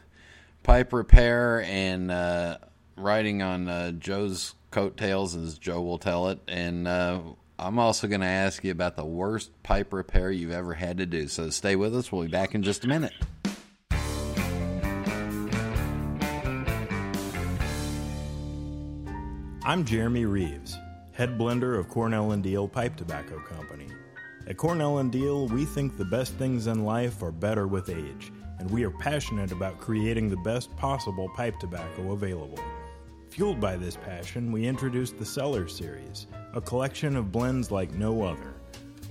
pipe 0.63 0.93
repair 0.93 1.63
and 1.63 2.11
uh, 2.11 2.59
riding 2.97 3.43
on 3.43 3.69
uh, 3.69 3.93
Joe's 3.93 4.55
coattails, 4.71 5.37
as 5.37 5.59
Joe 5.59 5.83
will 5.83 5.99
tell 5.99 6.29
it. 6.29 6.39
And 6.49 6.89
I'm 7.59 7.79
also 7.79 8.07
going 8.07 8.21
to 8.21 8.27
ask 8.27 8.63
you 8.65 8.71
about 8.71 8.97
the 8.97 9.05
worst 9.05 9.51
pipe 9.63 9.93
repair 9.93 10.31
you've 10.31 10.53
ever 10.53 10.75
had 10.75 10.99
to 10.99 11.07
do. 11.07 11.27
So 11.27 11.49
stay 11.49 11.75
with 11.75 11.97
us. 11.97 12.13
We'll 12.13 12.23
be 12.23 12.29
back 12.29 12.55
in 12.55 12.63
just 12.63 12.85
a 12.85 12.89
minute. 12.89 13.15
I'm 19.65 19.85
Jeremy 19.85 20.27
Reeves, 20.27 20.77
head 21.13 21.39
blender 21.39 21.79
of 21.79 21.89
Cornell 21.89 22.33
and 22.33 22.45
Diehl 22.45 22.71
Pipe 22.71 22.95
Tobacco 22.95 23.41
Company. 23.41 23.89
At 24.47 24.59
Cornell 24.59 24.99
and 24.99 25.11
Diehl, 25.11 25.51
we 25.51 25.65
think 25.65 25.97
the 25.97 26.05
best 26.05 26.35
things 26.35 26.69
in 26.69 26.85
life 26.85 27.21
are 27.23 27.33
better 27.33 27.67
with 27.67 27.89
age, 27.89 28.33
and 28.61 28.71
we 28.71 28.85
are 28.85 28.93
passionate 28.93 29.51
about 29.51 29.81
creating 29.81 30.29
the 30.29 30.37
best 30.37 30.77
possible 30.77 31.29
pipe 31.31 31.59
tobacco 31.59 32.13
available. 32.13 32.61
Fueled 33.37 33.61
by 33.61 33.77
this 33.77 33.99
passion, 33.99 34.51
we 34.51 34.67
introduced 34.67 35.19
the 35.19 35.25
Cellar 35.27 35.69
Series, 35.69 36.27
a 36.55 36.61
collection 36.63 37.17
of 37.17 37.31
blends 37.31 37.71
like 37.71 37.93
no 37.93 38.23
other. 38.23 38.55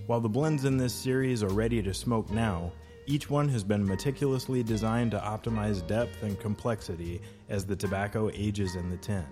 While 0.07 0.19
the 0.19 0.27
blends 0.27 0.65
in 0.65 0.77
this 0.77 0.95
series 0.95 1.43
are 1.43 1.53
ready 1.53 1.79
to 1.83 1.93
smoke 1.93 2.31
now, 2.31 2.71
each 3.05 3.29
one 3.29 3.47
has 3.49 3.63
been 3.63 3.85
meticulously 3.85 4.63
designed 4.63 5.11
to 5.11 5.19
optimize 5.19 5.85
depth 5.85 6.23
and 6.23 6.39
complexity 6.39 7.21
as 7.49 7.67
the 7.67 7.75
tobacco 7.75 8.31
ages 8.33 8.73
in 8.73 8.89
the 8.89 8.97
tin. 8.97 9.27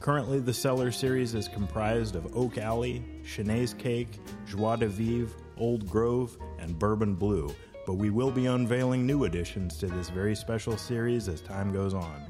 Currently, 0.00 0.40
the 0.40 0.52
Cellar 0.52 0.90
series 0.90 1.36
is 1.36 1.46
comprised 1.46 2.16
of 2.16 2.36
Oak 2.36 2.58
Alley, 2.58 3.04
Chenaise 3.22 3.78
Cake, 3.78 4.18
Joie 4.44 4.74
de 4.74 4.88
Vivre, 4.88 5.38
Old 5.56 5.88
Grove, 5.88 6.36
and 6.58 6.76
Bourbon 6.76 7.14
Blue, 7.14 7.54
but 7.86 7.94
we 7.94 8.10
will 8.10 8.32
be 8.32 8.46
unveiling 8.46 9.06
new 9.06 9.22
additions 9.22 9.78
to 9.78 9.86
this 9.86 10.10
very 10.10 10.34
special 10.34 10.76
series 10.76 11.28
as 11.28 11.40
time 11.40 11.72
goes 11.72 11.94
on. 11.94 12.26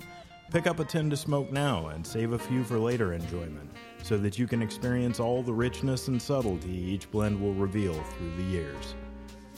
Pick 0.53 0.69
up 0.69 0.79
a 0.79 0.85
tin 0.85 1.11
to 1.11 1.17
smoke 1.17 1.51
now 1.51 1.89
and 1.89 2.07
save 2.07 2.33
a 2.33 2.39
few 2.39 2.63
for 2.63 2.79
later 2.79 3.13
enjoyment 3.13 3.69
so 4.03 4.17
that 4.17 4.39
you 4.39 4.47
can 4.47 4.63
experience 4.63 5.19
all 5.19 5.43
the 5.43 5.53
richness 5.53 6.07
and 6.07 6.23
subtlety 6.23 6.71
each 6.71 7.11
blend 7.11 7.41
will 7.41 7.53
reveal 7.53 7.95
through 7.95 8.37
the 8.37 8.45
years. 8.45 8.95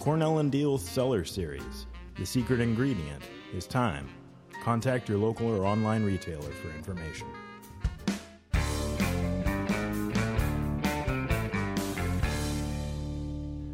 Cornell 0.01 0.39
and 0.39 0.51
Diehl's 0.51 0.83
Cellar 0.83 1.25
Series. 1.27 1.87
The 2.17 2.25
secret 2.25 2.61
ingredient 2.61 3.23
is 3.55 3.67
time. 3.67 4.09
Contact 4.65 5.11
your 5.11 5.19
local 5.19 5.47
or 5.49 5.67
online 5.67 6.05
retailer 6.05 6.51
for 6.51 6.71
information. 6.71 7.27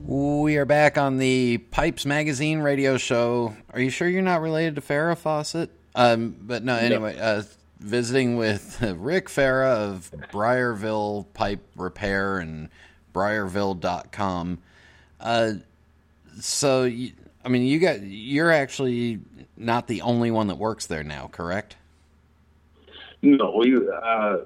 We 0.04 0.56
are 0.56 0.64
back 0.64 0.98
on 0.98 1.18
the 1.18 1.58
Pipes 1.58 2.04
Magazine 2.04 2.58
radio 2.58 2.96
show. 2.98 3.56
Are 3.70 3.80
you 3.80 3.90
sure 3.90 4.08
you're 4.08 4.20
not 4.20 4.40
related 4.40 4.74
to 4.74 4.80
Farrah 4.80 5.16
Fawcett? 5.16 5.70
Um, 5.94 6.36
but 6.40 6.64
no, 6.64 6.76
anyway, 6.76 7.18
uh, 7.18 7.42
visiting 7.78 8.36
with 8.36 8.82
Ric 8.98 9.28
Farrah 9.28 9.90
of 9.90 10.10
Briarville 10.32 11.26
Pipe 11.34 11.64
Repair 11.76 12.38
and 12.38 12.68
Briarville.com. 13.14 14.58
Uh, 15.20 15.52
so, 16.40 16.84
you, 16.84 17.12
I 17.44 17.48
mean, 17.48 17.62
you 17.62 17.78
got 17.78 18.02
you're 18.02 18.50
actually 18.50 19.20
not 19.56 19.86
the 19.86 20.02
only 20.02 20.30
one 20.30 20.48
that 20.48 20.56
works 20.56 20.86
there 20.86 21.04
now, 21.04 21.28
correct? 21.30 21.76
No, 23.22 23.54
we. 23.56 23.76
Uh, 23.76 24.38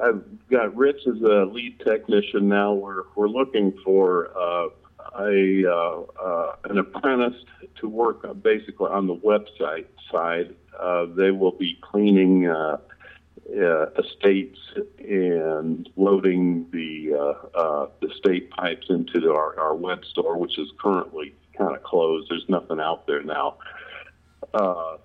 I've 0.00 0.48
got 0.48 0.74
Rich 0.74 1.06
as 1.06 1.20
a 1.20 1.44
lead 1.44 1.80
technician 1.80 2.48
now. 2.48 2.72
We're 2.72 3.04
we're 3.14 3.28
looking 3.28 3.72
for 3.84 4.30
uh, 4.36 4.68
a 5.18 5.64
uh, 5.66 6.02
uh, 6.22 6.56
an 6.64 6.78
apprentice 6.78 7.44
to 7.80 7.88
work 7.88 8.24
basically 8.42 8.88
on 8.88 9.06
the 9.06 9.16
website 9.16 9.86
side 10.12 10.54
uh, 10.78 11.06
they 11.16 11.30
will 11.30 11.52
be 11.52 11.78
cleaning 11.82 12.48
uh, 12.48 12.78
uh, 13.50 13.86
estates 13.98 14.58
and 14.98 15.88
loading 15.96 16.66
the 16.72 17.14
uh, 17.14 17.58
uh, 17.58 17.88
the 18.00 18.08
state 18.16 18.50
pipes 18.50 18.86
into 18.88 19.32
our, 19.32 19.58
our 19.58 19.74
web 19.74 20.04
store, 20.04 20.38
which 20.38 20.58
is 20.58 20.68
currently 20.80 21.34
kind 21.56 21.74
of 21.74 21.82
closed. 21.82 22.30
There's 22.30 22.48
nothing 22.48 22.80
out 22.80 23.06
there 23.06 23.22
now, 23.22 23.56
uh, 24.54 24.96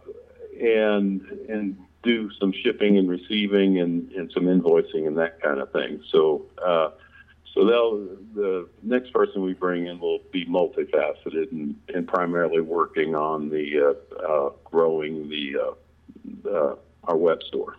and 0.62 1.22
and 1.50 1.78
do 2.04 2.30
some 2.39 2.54
shipping 2.54 2.98
and 2.98 3.10
receiving 3.10 3.80
and, 3.80 4.12
and 4.13 4.32
some 4.32 4.43
invoicing 4.43 5.08
and 5.08 5.17
that 5.17 5.41
kind 5.41 5.60
of 5.60 5.72
thing. 5.72 6.02
So. 6.12 6.46
Uh, 6.63 6.91
so 7.58 7.65
they'll, 7.65 8.06
the 8.36 8.70
next 8.84 9.12
person 9.12 9.41
we 9.41 9.54
bring 9.54 9.88
in 9.88 10.00
will 10.00 10.20
be 10.32 10.46
multifaceted 10.46 11.52
and, 11.52 11.76
and 11.93 12.08
primarily 12.08 12.62
working 12.62 13.15
on 13.15 13.50
the 13.50 13.80
uh, 13.80 13.96
uh, 14.22 14.52
growing 14.63 15.28
the 15.28 15.58
uh, 15.60 15.72
uh 16.50 16.76
our 17.06 17.17
web 17.17 17.39
store. 17.48 17.76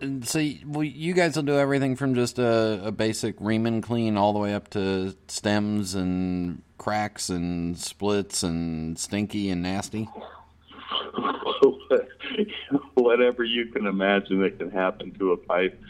And 0.00 0.28
so 0.28 0.46
well, 0.66 0.84
you 0.84 1.14
guys 1.14 1.36
will 1.36 1.44
do 1.44 1.56
everything 1.56 1.96
from 1.96 2.14
just 2.14 2.38
a, 2.38 2.82
a 2.84 2.92
basic 2.92 3.36
ream 3.40 3.80
clean 3.80 4.18
all 4.18 4.34
the 4.34 4.38
way 4.38 4.54
up 4.54 4.68
to 4.70 5.16
stems 5.28 5.94
and 5.94 6.60
cracks 6.76 7.30
and 7.30 7.78
splits 7.78 8.42
and 8.42 8.98
stinky 8.98 9.48
and 9.48 9.62
nasty. 9.62 10.10
Whatever 12.94 13.44
you 13.44 13.66
can 13.66 13.86
imagine 13.86 14.42
that 14.42 14.58
can 14.58 14.70
happen 14.70 15.12
to 15.18 15.32
a 15.32 15.38
pipe. 15.38 15.80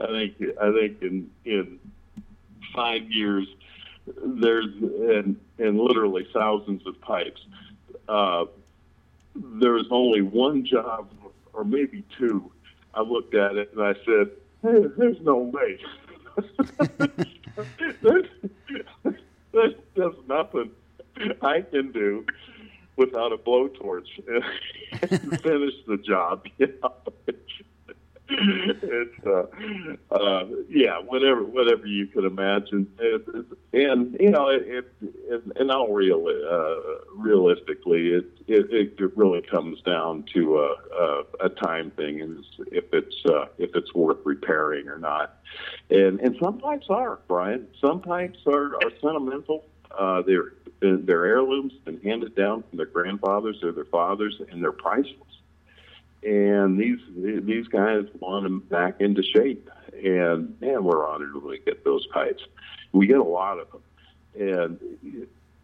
I 0.00 0.06
think 0.06 0.34
I 0.60 0.72
think 0.72 1.02
in 1.02 1.30
in 1.44 1.78
five 2.74 3.10
years 3.10 3.46
there's 4.06 4.66
and 4.66 5.36
and 5.58 5.78
literally 5.78 6.26
thousands 6.32 6.86
of 6.86 7.00
pipes. 7.00 7.40
Uh, 8.08 8.46
there's 9.34 9.86
only 9.90 10.22
one 10.22 10.64
job 10.64 11.10
or 11.52 11.64
maybe 11.64 12.04
two. 12.18 12.50
I 12.94 13.02
looked 13.02 13.34
at 13.34 13.56
it 13.56 13.72
and 13.72 13.82
I 13.82 13.94
said, 14.04 14.30
hey, 14.62 14.86
"There's 14.96 15.20
no 15.20 15.36
way. 15.36 15.78
there's, 18.02 18.26
there's, 19.52 20.14
nothing 20.28 20.70
I 21.42 21.62
can 21.62 21.92
do." 21.92 22.24
without 22.96 23.32
a 23.32 23.36
blowtorch 23.38 24.08
and 25.10 25.40
finish 25.40 25.72
the 25.86 25.96
job. 25.96 26.44
You 26.58 26.66
know? 26.82 26.92
it's 28.82 29.26
uh, 29.26 30.14
uh, 30.14 30.46
yeah, 30.68 30.98
whatever 31.00 31.42
whatever 31.42 31.84
you 31.86 32.06
can 32.06 32.24
imagine, 32.24 32.86
it, 32.98 33.26
and 33.72 34.16
you 34.20 34.30
know, 34.30 34.48
it, 34.48 34.62
it, 34.66 34.92
it 35.02 35.42
and 35.56 35.70
all 35.70 35.92
real 35.92 36.26
uh, 36.28 37.04
realistically, 37.16 38.10
it, 38.10 38.26
it 38.46 38.70
it 39.00 39.16
really 39.16 39.42
comes 39.42 39.80
down 39.82 40.24
to 40.34 40.58
a, 40.58 40.74
a, 40.96 41.22
a 41.46 41.48
time 41.48 41.90
thing, 41.92 42.20
and 42.20 42.44
if 42.70 42.84
it's 42.92 43.16
uh, 43.26 43.46
if 43.58 43.74
it's 43.74 43.92
worth 43.94 44.18
repairing 44.24 44.88
or 44.88 44.98
not. 44.98 45.40
And 45.90 46.20
and 46.20 46.36
some 46.40 46.58
pipes 46.58 46.86
are 46.88 47.18
Brian. 47.26 47.66
Some 47.80 48.00
pipes 48.00 48.38
are 48.46 48.76
are 48.76 48.92
sentimental. 49.00 49.64
Uh, 49.98 50.22
they're 50.22 50.52
they're 50.80 51.26
heirlooms 51.26 51.72
and 51.86 52.00
handed 52.04 52.36
down 52.36 52.62
from 52.68 52.76
their 52.76 52.86
grandfathers 52.86 53.62
or 53.64 53.72
their 53.72 53.86
fathers, 53.86 54.40
and 54.50 54.62
they're 54.62 54.70
priceless 54.70 55.29
and 56.22 56.78
these 56.78 56.98
these 57.16 57.68
guys 57.68 58.04
want 58.18 58.44
them 58.44 58.60
back 58.60 59.00
into 59.00 59.22
shape. 59.22 59.70
And 59.92 60.60
man, 60.60 60.84
we're 60.84 61.06
honored 61.06 61.34
when 61.34 61.46
we 61.46 61.58
get 61.60 61.84
those 61.84 62.06
pipes. 62.06 62.42
We 62.92 63.06
get 63.06 63.18
a 63.18 63.24
lot 63.24 63.58
of 63.58 63.68
them, 63.70 63.82
and, 64.34 64.80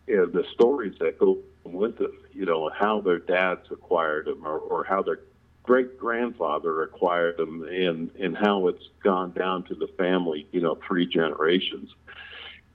and 0.08 0.32
the 0.32 0.44
stories 0.52 0.94
that 1.00 1.18
go 1.18 1.38
with 1.64 1.98
them, 1.98 2.16
you 2.32 2.44
know, 2.44 2.70
how 2.70 3.00
their 3.00 3.18
dads 3.18 3.66
acquired 3.70 4.26
them, 4.26 4.46
or, 4.46 4.58
or 4.58 4.84
how 4.84 5.02
their 5.02 5.20
great 5.62 5.98
grandfather 5.98 6.82
acquired 6.82 7.36
them, 7.36 7.64
and 7.64 8.10
and 8.18 8.36
how 8.36 8.68
it's 8.68 8.88
gone 9.02 9.32
down 9.32 9.64
to 9.64 9.74
the 9.74 9.88
family, 9.98 10.46
you 10.52 10.60
know, 10.60 10.78
three 10.86 11.06
generations, 11.06 11.94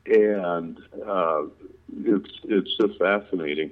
and 0.06 0.80
uh, 1.06 1.44
it's 2.04 2.32
it's 2.44 2.78
just 2.78 3.00
fascinating 3.00 3.72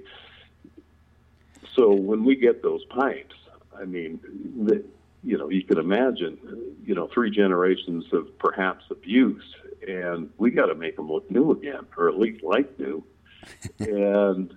so 1.79 1.93
when 1.93 2.25
we 2.25 2.35
get 2.35 2.61
those 2.61 2.83
pipes, 2.85 3.35
I 3.79 3.85
mean, 3.85 4.19
the, 4.65 4.83
you 5.23 5.37
know, 5.37 5.49
you 5.49 5.63
can 5.63 5.77
imagine, 5.77 6.37
you 6.85 6.95
know, 6.95 7.09
three 7.13 7.29
generations 7.29 8.05
of 8.13 8.37
perhaps 8.39 8.85
abuse, 8.89 9.43
and 9.87 10.29
we 10.37 10.51
got 10.51 10.67
to 10.67 10.75
make 10.75 10.95
them 10.95 11.11
look 11.11 11.29
new 11.29 11.51
again, 11.51 11.85
or 11.97 12.09
at 12.09 12.17
least 12.17 12.43
like 12.43 12.79
new. 12.79 13.03
and 13.79 14.53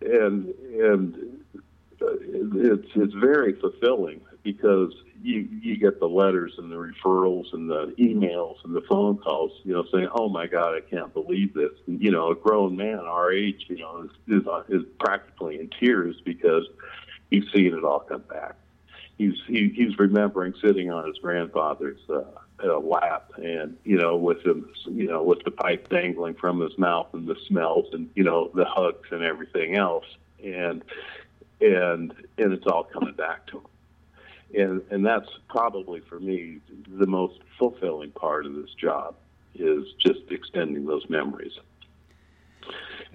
and 0.00 0.48
and 0.48 1.44
uh, 2.00 2.06
it's 2.54 2.88
it's 2.94 3.14
very 3.14 3.54
fulfilling 3.60 4.20
because 4.42 4.92
you 5.22 5.48
you 5.62 5.76
get 5.76 6.00
the 6.00 6.08
letters 6.08 6.54
and 6.58 6.70
the 6.70 6.76
referrals 6.76 7.52
and 7.52 7.70
the 7.70 7.94
emails 7.98 8.56
and 8.64 8.74
the 8.74 8.80
phone 8.82 9.16
calls, 9.18 9.52
you 9.64 9.72
know, 9.72 9.84
saying, 9.92 10.08
"Oh 10.14 10.28
my 10.28 10.46
God, 10.46 10.74
I 10.74 10.80
can't 10.80 11.12
believe 11.12 11.54
this." 11.54 11.72
And, 11.86 12.00
you 12.00 12.10
know, 12.10 12.30
a 12.30 12.34
grown 12.34 12.76
man 12.76 12.98
our 12.98 13.32
age, 13.32 13.66
you 13.68 13.78
know, 13.78 14.08
is 14.28 14.42
is, 14.42 14.46
is 14.68 14.82
practically 14.98 15.60
in 15.60 15.70
tears 15.78 16.16
because 16.24 16.66
he's 17.30 17.44
seeing 17.52 17.76
it 17.76 17.84
all 17.84 18.00
come 18.00 18.22
back. 18.22 18.56
He's 19.18 19.34
he, 19.46 19.68
he's 19.74 19.98
remembering 19.98 20.54
sitting 20.60 20.90
on 20.90 21.06
his 21.06 21.18
grandfather's 21.18 22.00
uh, 22.08 22.78
lap, 22.78 23.32
and 23.36 23.76
you 23.84 23.96
know, 23.96 24.16
with 24.16 24.44
him, 24.44 24.68
you 24.86 25.06
know, 25.06 25.22
with 25.22 25.44
the 25.44 25.50
pipe 25.50 25.88
dangling 25.88 26.34
from 26.34 26.60
his 26.60 26.76
mouth 26.78 27.08
and 27.12 27.26
the 27.26 27.36
smells, 27.46 27.86
and 27.92 28.10
you 28.14 28.24
know, 28.24 28.50
the 28.54 28.64
hugs 28.64 29.08
and 29.10 29.22
everything 29.22 29.76
else, 29.76 30.06
and 30.42 30.82
and 31.60 32.12
and 32.38 32.52
it's 32.52 32.66
all 32.66 32.84
coming 32.84 33.14
back 33.14 33.46
to 33.48 33.58
him 33.58 33.66
and 34.54 34.82
and 34.90 35.04
that's 35.04 35.28
probably 35.48 36.00
for 36.00 36.20
me 36.20 36.58
the 36.88 37.06
most 37.06 37.40
fulfilling 37.58 38.10
part 38.10 38.46
of 38.46 38.54
this 38.54 38.72
job 38.74 39.14
is 39.54 39.84
just 39.98 40.20
extending 40.30 40.86
those 40.86 41.08
memories. 41.08 41.52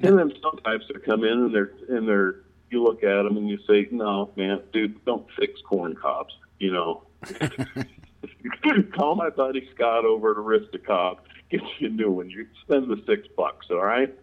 And 0.01 0.17
then 0.17 0.31
sometimes 0.41 0.85
they 0.87 0.99
come 0.99 1.23
in 1.23 1.31
and 1.31 1.55
they're 1.55 1.71
and 1.89 2.07
they're 2.07 2.41
you 2.69 2.83
look 2.83 3.03
at 3.03 3.23
them 3.23 3.37
and 3.37 3.49
you 3.49 3.59
say, 3.67 3.87
"No, 3.91 4.31
man, 4.35 4.61
dude, 4.73 5.03
don't 5.05 5.27
fix 5.37 5.61
corn 5.61 5.95
cobs." 5.95 6.33
You 6.59 6.71
know, 6.71 7.03
call 8.95 9.15
my 9.15 9.29
buddy 9.29 9.69
Scott 9.73 10.05
over 10.05 10.31
at 10.31 10.37
Arista 10.37 10.83
Cob, 10.83 11.19
get 11.49 11.61
you 11.79 11.87
a 11.87 11.91
new 11.91 12.11
one. 12.11 12.29
You 12.29 12.47
spend 12.61 12.89
the 12.89 13.01
six 13.05 13.27
bucks, 13.35 13.67
all 13.69 13.83
right? 13.83 14.13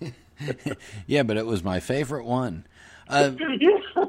yeah, 1.06 1.22
but 1.22 1.36
it 1.36 1.46
was 1.46 1.62
my 1.62 1.80
favorite 1.80 2.24
one. 2.24 2.66
Uh, 3.08 3.32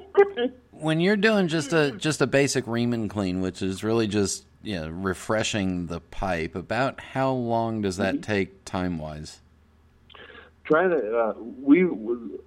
when 0.71 0.99
you're 0.99 1.17
doing 1.17 1.47
just 1.47 1.73
a 1.73 1.91
just 1.91 2.21
a 2.21 2.27
basic 2.27 2.67
Riemann 2.67 3.10
clean, 3.10 3.41
which 3.41 3.62
is 3.62 3.84
really 3.84 4.07
just 4.07 4.45
you 4.63 4.79
know, 4.79 4.89
refreshing 4.89 5.88
the 5.88 5.99
pipe, 5.99 6.55
about 6.55 6.99
how 6.99 7.31
long 7.31 7.81
does 7.81 7.97
that 7.97 8.15
mm-hmm. 8.15 8.21
take 8.21 8.65
time 8.65 8.97
wise? 8.97 9.40
Try 10.71 10.88
to 10.88 11.17
uh, 11.17 11.34
we 11.38 11.84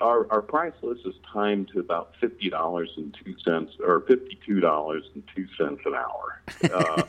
our 0.01 0.27
our 0.33 0.41
price 0.41 0.73
list 0.81 1.03
is 1.05 1.15
timed 1.31 1.69
to 1.75 1.81
about 1.81 2.15
fifty 2.23 2.49
dollars 2.49 2.91
and 2.97 3.15
two 3.23 3.35
cents 3.45 3.73
or 3.85 4.01
fifty 4.09 4.39
two 4.47 4.61
dollars 4.61 5.05
and 5.15 5.23
two 5.37 5.47
cents 5.59 5.83
an 5.85 5.95
hour. 5.95 6.41
Uh, 6.73 7.03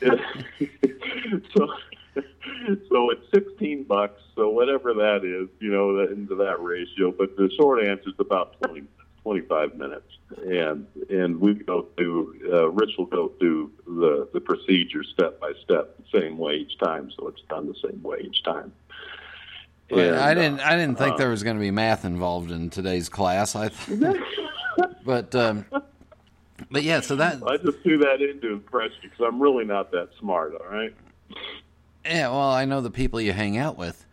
so 1.54 1.68
so 2.88 3.10
it's 3.10 3.30
sixteen 3.30 3.84
bucks. 3.84 4.22
So 4.34 4.48
whatever 4.48 4.94
that 4.94 5.22
is, 5.22 5.50
you 5.60 5.70
know, 5.70 6.00
into 6.00 6.34
that 6.36 6.62
ratio. 6.62 7.12
But 7.12 7.36
the 7.36 7.50
short 7.58 7.84
answer 7.84 8.08
is 8.08 8.14
about 8.18 8.58
twenty 8.62 8.84
25 9.26 9.74
minutes, 9.74 10.06
and 10.46 10.86
and 11.10 11.40
we 11.40 11.54
go 11.54 11.88
through. 11.96 12.32
Uh, 12.50 12.70
Rich 12.70 12.92
will 12.96 13.06
go 13.06 13.32
through 13.40 13.72
the 13.84 14.28
the 14.32 14.40
procedure 14.40 15.02
step 15.02 15.40
by 15.40 15.52
step, 15.64 15.96
the 15.98 16.20
same 16.20 16.38
way 16.38 16.54
each 16.54 16.78
time, 16.78 17.10
so 17.18 17.26
it's 17.26 17.42
done 17.50 17.66
the 17.66 17.74
same 17.82 18.00
way 18.04 18.18
each 18.20 18.44
time. 18.44 18.72
And, 19.90 20.16
I 20.16 20.34
didn't. 20.34 20.60
I 20.60 20.76
didn't 20.76 20.98
think 20.98 21.14
uh, 21.14 21.16
there 21.16 21.30
was 21.30 21.42
going 21.42 21.56
to 21.56 21.60
be 21.60 21.70
math 21.70 22.04
involved 22.04 22.50
in 22.50 22.70
today's 22.70 23.08
class. 23.08 23.54
I, 23.54 23.68
th- 23.86 24.16
but 25.04 25.34
um, 25.34 25.64
but 26.70 26.82
yeah. 26.82 27.00
So 27.00 27.16
that 27.16 27.42
I 27.46 27.56
just 27.58 27.78
threw 27.80 27.98
that 27.98 28.20
in 28.20 28.40
to 28.40 28.52
impress 28.54 28.90
you 29.02 29.10
because 29.10 29.24
I'm 29.26 29.40
really 29.40 29.64
not 29.64 29.92
that 29.92 30.08
smart. 30.18 30.54
All 30.54 30.66
right. 30.66 30.94
Yeah. 32.04 32.28
Well, 32.28 32.50
I 32.50 32.64
know 32.64 32.80
the 32.80 32.90
people 32.90 33.20
you 33.20 33.32
hang 33.32 33.58
out 33.58 33.78
with. 33.78 34.04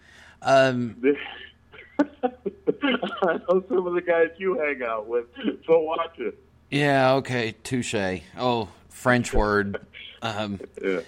Um, 0.41 1.01
I 2.23 3.39
know 3.49 3.63
some 3.67 3.87
of 3.87 3.93
the 3.93 4.03
guys 4.05 4.29
you 4.37 4.59
hang 4.59 4.81
out 4.83 5.07
with, 5.07 5.25
so 5.65 5.79
watch 5.79 6.19
it. 6.19 6.37
Yeah, 6.69 7.13
okay, 7.15 7.55
touche. 7.63 8.21
Oh, 8.37 8.69
French 8.89 9.33
word. 9.33 9.85
Um, 10.21 10.59
yeah. 10.81 11.01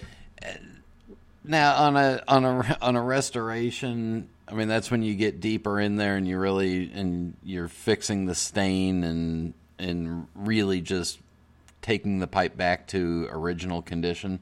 Now 1.44 1.76
on 1.76 1.96
a 1.96 2.22
on 2.28 2.44
a 2.44 2.78
on 2.80 2.96
a 2.96 3.02
restoration, 3.02 4.28
I 4.48 4.54
mean 4.54 4.68
that's 4.68 4.90
when 4.90 5.02
you 5.02 5.14
get 5.14 5.40
deeper 5.40 5.80
in 5.80 5.96
there 5.96 6.16
and 6.16 6.26
you 6.26 6.38
really 6.38 6.90
and 6.92 7.34
you're 7.42 7.68
fixing 7.68 8.26
the 8.26 8.34
stain 8.34 9.02
and 9.04 9.54
and 9.78 10.28
really 10.34 10.80
just 10.80 11.18
taking 11.82 12.18
the 12.18 12.26
pipe 12.26 12.56
back 12.56 12.86
to 12.88 13.28
original 13.30 13.82
condition. 13.82 14.40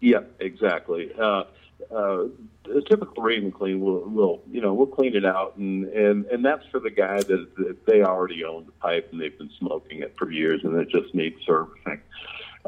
Yeah, 0.00 0.20
exactly. 0.38 1.10
Uh, 1.18 1.44
uh, 1.90 2.24
a 2.72 2.80
typical 2.88 3.22
Riemann 3.22 3.52
clean 3.52 3.80
will 3.80 4.00
will 4.02 4.42
you 4.50 4.60
know 4.60 4.74
we'll 4.74 4.86
clean 4.86 5.14
it 5.14 5.24
out 5.24 5.56
and 5.56 5.86
and 5.86 6.26
and 6.26 6.44
that's 6.44 6.66
for 6.70 6.80
the 6.80 6.90
guy 6.90 7.18
that, 7.18 7.56
that 7.56 7.86
they 7.86 8.02
already 8.02 8.44
own 8.44 8.66
the 8.66 8.72
pipe 8.72 9.08
and 9.12 9.20
they've 9.20 9.36
been 9.36 9.50
smoking 9.58 10.00
it 10.00 10.14
for 10.18 10.30
years 10.30 10.62
and 10.64 10.76
it 10.78 10.88
just 10.88 11.14
needs 11.14 11.36
servicing. 11.44 12.00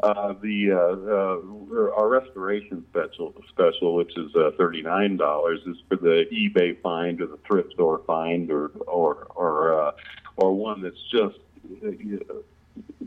Uh, 0.03 0.33
the 0.43 0.71
uh, 0.71 0.75
uh, 0.77 1.91
our 1.97 2.07
restoration 2.07 2.85
special 2.91 3.33
special, 3.49 3.95
which 3.95 4.15
is 4.15 4.35
uh, 4.35 4.51
thirty 4.55 4.83
nine 4.83 5.17
dollars, 5.17 5.59
is 5.65 5.77
for 5.89 5.95
the 5.95 6.25
eBay 6.31 6.79
find 6.81 7.19
or 7.19 7.25
the 7.25 7.39
thrift 7.47 7.73
store 7.73 8.03
find 8.05 8.51
or 8.51 8.67
or 8.85 9.27
or 9.35 9.81
uh, 9.81 9.91
or 10.35 10.53
one 10.53 10.83
that's 10.83 11.01
just 11.11 11.39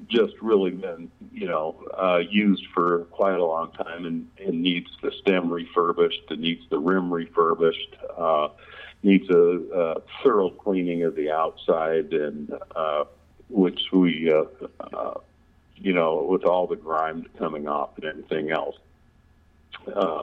just 0.09 0.35
really 0.43 0.73
been, 0.73 1.09
you 1.33 1.47
know, 1.47 1.77
uh, 1.97 2.19
used 2.19 2.67
for 2.75 3.05
quite 3.13 3.37
a 3.37 3.45
long 3.45 3.71
time 3.73 4.05
and, 4.05 4.29
and 4.45 4.61
needs 4.61 4.91
the 5.03 5.13
stem 5.21 5.49
refurbished, 5.49 6.23
it 6.31 6.41
needs 6.41 6.63
the 6.71 6.79
rim 6.79 7.13
refurbished, 7.13 7.95
uh, 8.19 8.49
needs 9.05 9.31
a, 9.31 10.03
thorough 10.25 10.51
cleaning 10.51 11.05
of 11.05 11.15
the 11.15 11.31
outside, 11.31 12.13
and 12.13 12.53
uh, 12.75 13.05
which 13.49 13.81
we, 13.93 14.33
you 15.81 15.93
know, 15.93 16.23
with 16.23 16.45
all 16.45 16.67
the 16.67 16.77
grime 16.77 17.27
coming 17.39 17.67
off 17.67 17.91
and 17.97 18.05
everything 18.05 18.51
else. 18.51 18.77
Uh, 19.93 20.23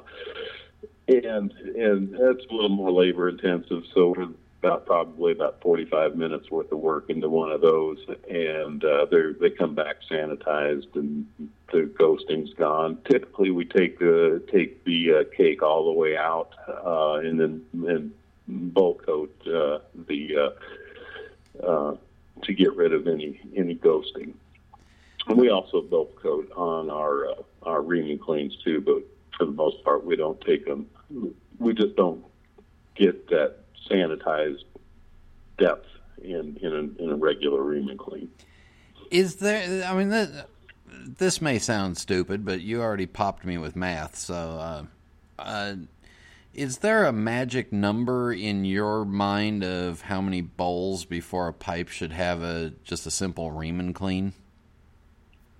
and 1.07 1.51
and 1.51 2.13
it's 2.13 2.45
a 2.49 2.53
little 2.53 2.69
more 2.69 2.91
labor 2.91 3.29
intensive, 3.29 3.83
so 3.93 4.13
we're 4.15 4.27
about 4.59 4.85
probably 4.85 5.31
about 5.31 5.61
45 5.61 6.15
minutes 6.15 6.49
worth 6.49 6.71
of 6.71 6.79
work 6.79 7.09
into 7.09 7.29
one 7.29 7.51
of 7.51 7.61
those, 7.61 7.97
and 8.29 8.83
uh, 8.83 9.05
they 9.05 9.33
they 9.39 9.49
come 9.49 9.75
back 9.75 9.97
sanitized 10.09 10.95
and 10.95 11.27
the 11.71 11.89
ghosting's 11.99 12.53
gone. 12.53 12.97
Typically, 13.09 13.51
we 13.51 13.65
take 13.65 13.99
the 13.99 14.41
take 14.51 14.83
the 14.83 15.13
uh, 15.13 15.23
cake 15.35 15.61
all 15.61 15.85
the 15.85 15.91
way 15.91 16.17
out, 16.17 16.53
uh, 16.67 17.19
and 17.23 17.39
then 17.39 17.65
and 17.73 18.11
bowl 18.47 18.95
coat 18.95 19.33
uh, 19.47 19.79
the 20.07 20.53
uh, 21.63 21.65
uh, 21.65 21.97
to 22.43 22.53
get 22.53 22.75
rid 22.75 22.93
of 22.93 23.07
any 23.07 23.39
any 23.55 23.75
ghosting. 23.75 24.33
We 25.35 25.49
also 25.49 25.81
bowl 25.81 26.13
coat 26.21 26.51
on 26.55 26.89
our 26.89 27.29
uh, 27.29 27.33
our 27.63 27.81
Riemann 27.81 28.19
cleans 28.19 28.57
too, 28.63 28.81
but 28.81 29.03
for 29.37 29.45
the 29.45 29.51
most 29.51 29.83
part, 29.83 30.05
we 30.05 30.15
don't 30.15 30.39
take 30.41 30.65
them. 30.65 30.87
We 31.59 31.73
just 31.73 31.95
don't 31.95 32.23
get 32.95 33.27
that 33.29 33.57
sanitized 33.89 34.63
depth 35.57 35.87
in 36.23 36.57
in 36.61 36.73
a, 36.73 37.03
in 37.03 37.11
a 37.11 37.15
regular 37.15 37.61
Riemann 37.61 37.97
clean. 37.97 38.29
Is 39.11 39.35
there? 39.37 39.85
I 39.85 39.95
mean, 39.95 40.09
this, 40.09 40.43
this 40.85 41.41
may 41.41 41.59
sound 41.59 41.97
stupid, 41.97 42.45
but 42.45 42.61
you 42.61 42.81
already 42.81 43.05
popped 43.05 43.45
me 43.45 43.57
with 43.57 43.75
math. 43.75 44.17
So, 44.17 44.33
uh, 44.33 44.83
uh, 45.39 45.75
is 46.53 46.79
there 46.79 47.05
a 47.05 47.13
magic 47.13 47.71
number 47.71 48.33
in 48.33 48.65
your 48.65 49.05
mind 49.05 49.63
of 49.63 50.01
how 50.01 50.21
many 50.21 50.41
bowls 50.41 51.05
before 51.05 51.47
a 51.47 51.53
pipe 51.53 51.89
should 51.89 52.11
have 52.11 52.41
a 52.41 52.73
just 52.83 53.05
a 53.05 53.11
simple 53.11 53.51
Riemann 53.51 53.93
clean? 53.93 54.33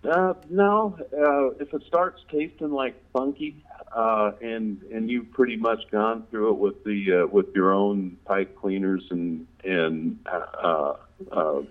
Uh, 0.04 0.34
no. 0.50 0.98
Uh, 1.12 1.50
if 1.62 1.74
it 1.74 1.84
starts 1.88 2.22
tasting 2.32 2.72
like 2.72 2.96
funky, 3.12 3.64
uh, 3.96 4.32
and 4.42 4.82
and 4.94 5.10
you've 5.10 5.32
pretty 5.32 5.56
much 5.56 5.80
gone 5.92 6.26
through 6.30 6.52
it 6.52 6.58
with 6.58 6.84
the 6.84 7.24
uh, 7.24 7.28
with 7.28 7.48
your 7.56 7.74
own 7.74 8.18
pipe 8.26 8.56
cleaners 8.56 9.04
and 9.10 9.48
and 9.64 10.20
uh, 10.32 10.94
uh, 11.32 11.62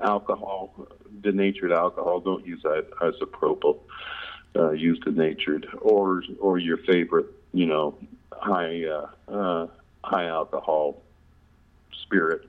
alcohol, 0.00 0.74
denatured 1.20 1.72
alcohol. 1.72 2.20
Don't 2.20 2.46
use 2.46 2.62
isopropyl. 2.62 3.78
Uh, 4.54 4.70
use 4.72 4.98
denatured 5.00 5.66
or 5.80 6.22
or 6.38 6.58
your 6.58 6.76
favorite, 6.78 7.26
you 7.52 7.66
know, 7.66 7.96
high 8.32 8.84
uh, 8.84 9.06
uh, 9.28 9.66
high 10.04 10.26
alcohol 10.26 11.02
spirit. 12.02 12.48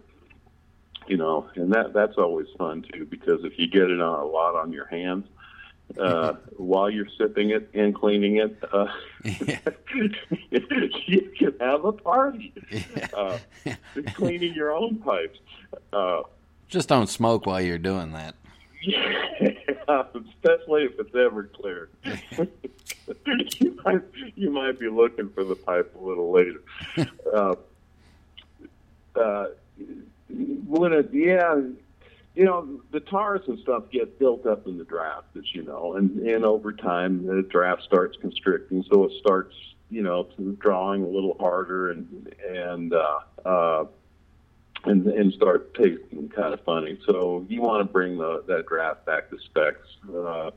You 1.07 1.17
know, 1.17 1.49
and 1.55 1.73
that 1.73 1.93
that's 1.93 2.17
always 2.17 2.47
fun 2.57 2.85
too 2.93 3.05
because 3.05 3.43
if 3.43 3.59
you 3.59 3.67
get 3.67 3.89
it 3.89 4.01
on 4.01 4.19
a 4.19 4.25
lot 4.25 4.55
on 4.55 4.71
your 4.71 4.85
hands, 4.85 5.25
uh, 5.99 6.33
while 6.57 6.89
you're 6.89 7.07
sipping 7.17 7.49
it 7.49 7.69
and 7.73 7.93
cleaning 7.93 8.37
it, 8.37 8.57
uh, 8.71 8.87
you 9.23 9.59
can 11.37 11.53
have 11.59 11.85
a 11.85 11.91
party. 11.91 12.53
Uh, 13.13 13.37
cleaning 14.13 14.53
your 14.53 14.71
own 14.71 14.97
pipes. 14.97 15.39
Uh, 15.91 16.21
Just 16.69 16.89
don't 16.89 17.07
smoke 17.07 17.45
while 17.45 17.61
you're 17.61 17.77
doing 17.77 18.13
that. 18.13 18.35
Yeah, 18.81 19.29
especially 19.87 20.85
if 20.85 20.99
it's 20.99 21.11
Everclear. 21.11 21.87
you 23.59 23.79
might 23.85 24.01
you 24.35 24.51
might 24.51 24.79
be 24.79 24.89
looking 24.89 25.29
for 25.29 25.43
the 25.43 25.55
pipe 25.55 25.95
a 25.95 26.03
little 26.03 26.31
later. 26.31 26.61
Uh, 27.33 27.55
uh, 29.15 29.47
when 30.65 30.93
it, 30.93 31.09
yeah, 31.13 31.61
you 32.35 32.45
know, 32.45 32.81
the 32.91 32.99
tars 32.99 33.41
and 33.47 33.59
stuff 33.59 33.83
get 33.91 34.19
built 34.19 34.45
up 34.45 34.67
in 34.67 34.77
the 34.77 34.83
draft, 34.83 35.27
as 35.37 35.53
you 35.53 35.63
know, 35.63 35.93
and 35.95 36.19
and 36.27 36.43
over 36.43 36.73
time 36.73 37.25
the 37.25 37.43
draft 37.43 37.83
starts 37.83 38.17
constricting, 38.19 38.83
so 38.91 39.03
it 39.05 39.11
starts, 39.19 39.55
you 39.89 40.01
know, 40.01 40.27
drawing 40.59 41.03
a 41.03 41.07
little 41.07 41.37
harder 41.39 41.91
and 41.91 42.33
and 42.47 42.93
uh, 42.93 43.19
uh, 43.45 43.85
and 44.85 45.07
and 45.07 45.33
start 45.33 45.73
tasting 45.75 46.29
kind 46.29 46.53
of 46.53 46.61
funny. 46.63 46.97
So 47.05 47.45
you 47.49 47.61
want 47.61 47.85
to 47.85 47.91
bring 47.91 48.17
the 48.17 48.43
that 48.47 48.65
draft 48.65 49.05
back 49.05 49.29
to 49.29 49.37
specs. 49.45 49.87
Uh, 50.09 50.51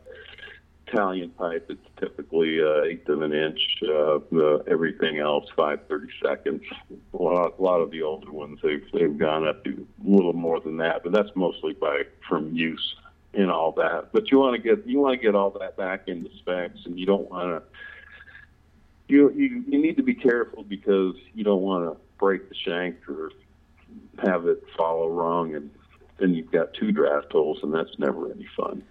Italian 0.86 1.30
pipe, 1.30 1.66
it's 1.68 1.80
typically 1.98 2.60
uh, 2.62 2.82
eighth 2.84 3.08
of 3.08 3.22
an 3.22 3.32
inch. 3.32 3.60
Uh, 3.82 4.18
the, 4.30 4.64
everything 4.70 5.18
else, 5.18 5.44
five 5.56 5.80
thirty 5.88 6.08
seconds. 6.24 6.62
A 7.12 7.22
lot, 7.22 7.54
a 7.58 7.62
lot 7.62 7.80
of 7.80 7.90
the 7.90 8.02
older 8.02 8.30
ones, 8.30 8.60
they've 8.62 8.84
they've 8.92 9.18
gone 9.18 9.46
up 9.46 9.64
to 9.64 9.86
a 10.06 10.08
little 10.08 10.32
more 10.32 10.60
than 10.60 10.76
that, 10.78 11.02
but 11.02 11.12
that's 11.12 11.30
mostly 11.34 11.72
by 11.72 12.02
from 12.28 12.54
use 12.54 12.96
and 13.34 13.50
all 13.50 13.72
that. 13.72 14.12
But 14.12 14.30
you 14.30 14.38
want 14.38 14.62
to 14.62 14.62
get 14.62 14.86
you 14.86 15.00
want 15.00 15.20
to 15.20 15.24
get 15.24 15.34
all 15.34 15.50
that 15.58 15.76
back 15.76 16.08
into 16.08 16.30
specs, 16.38 16.80
and 16.84 16.98
you 16.98 17.06
don't 17.06 17.30
want 17.30 17.48
to. 17.48 17.62
You, 19.08 19.30
you 19.32 19.64
you 19.68 19.80
need 19.80 19.96
to 19.96 20.02
be 20.02 20.14
careful 20.14 20.64
because 20.64 21.14
you 21.34 21.44
don't 21.44 21.62
want 21.62 21.84
to 21.84 22.00
break 22.18 22.48
the 22.48 22.54
shank 22.54 22.96
or 23.08 23.30
have 24.24 24.46
it 24.46 24.62
follow 24.76 25.08
wrong, 25.08 25.54
and 25.54 25.70
then 26.18 26.34
you've 26.34 26.50
got 26.50 26.74
two 26.74 26.92
draft 26.92 27.32
holes, 27.32 27.58
and 27.62 27.72
that's 27.72 27.98
never 27.98 28.30
any 28.30 28.46
fun. 28.56 28.82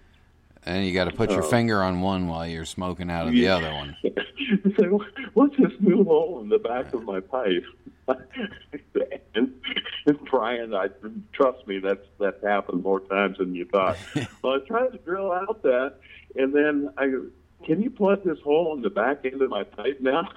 And 0.66 0.84
you 0.84 0.92
got 0.92 1.04
to 1.04 1.12
put 1.12 1.30
your 1.30 1.44
Oh. 1.44 1.48
finger 1.48 1.80
on 1.82 2.00
one 2.00 2.26
while 2.26 2.46
you're 2.46 2.64
smoking 2.64 3.08
out 3.08 3.28
of 3.28 3.32
the 3.32 3.46
other 3.48 3.72
one. 3.72 3.96
so 4.78 5.00
what's 5.34 5.56
this 5.56 5.72
new 5.80 6.02
hole 6.04 6.40
in 6.42 6.48
the 6.48 6.58
back 6.58 6.92
of 6.92 7.04
my 7.04 7.20
pipe? 7.20 7.64
and, 9.34 9.52
and 10.06 10.24
Brian, 10.28 10.74
I 10.74 10.88
trust 11.32 11.66
me, 11.68 11.78
that's 11.78 12.04
that's 12.18 12.42
happened 12.42 12.82
more 12.82 13.00
times 13.00 13.38
than 13.38 13.54
you 13.54 13.64
thought. 13.64 13.96
well, 14.42 14.54
I 14.54 14.58
tried 14.66 14.92
to 14.92 14.98
drill 14.98 15.32
out 15.32 15.62
that, 15.62 15.94
and 16.34 16.52
then 16.52 16.90
I 16.98 17.12
can 17.64 17.80
you 17.80 17.90
plug 17.90 18.24
this 18.24 18.38
hole 18.40 18.74
in 18.76 18.82
the 18.82 18.90
back 18.90 19.24
end 19.24 19.40
of 19.42 19.50
my 19.50 19.62
pipe 19.64 20.00
now? 20.00 20.28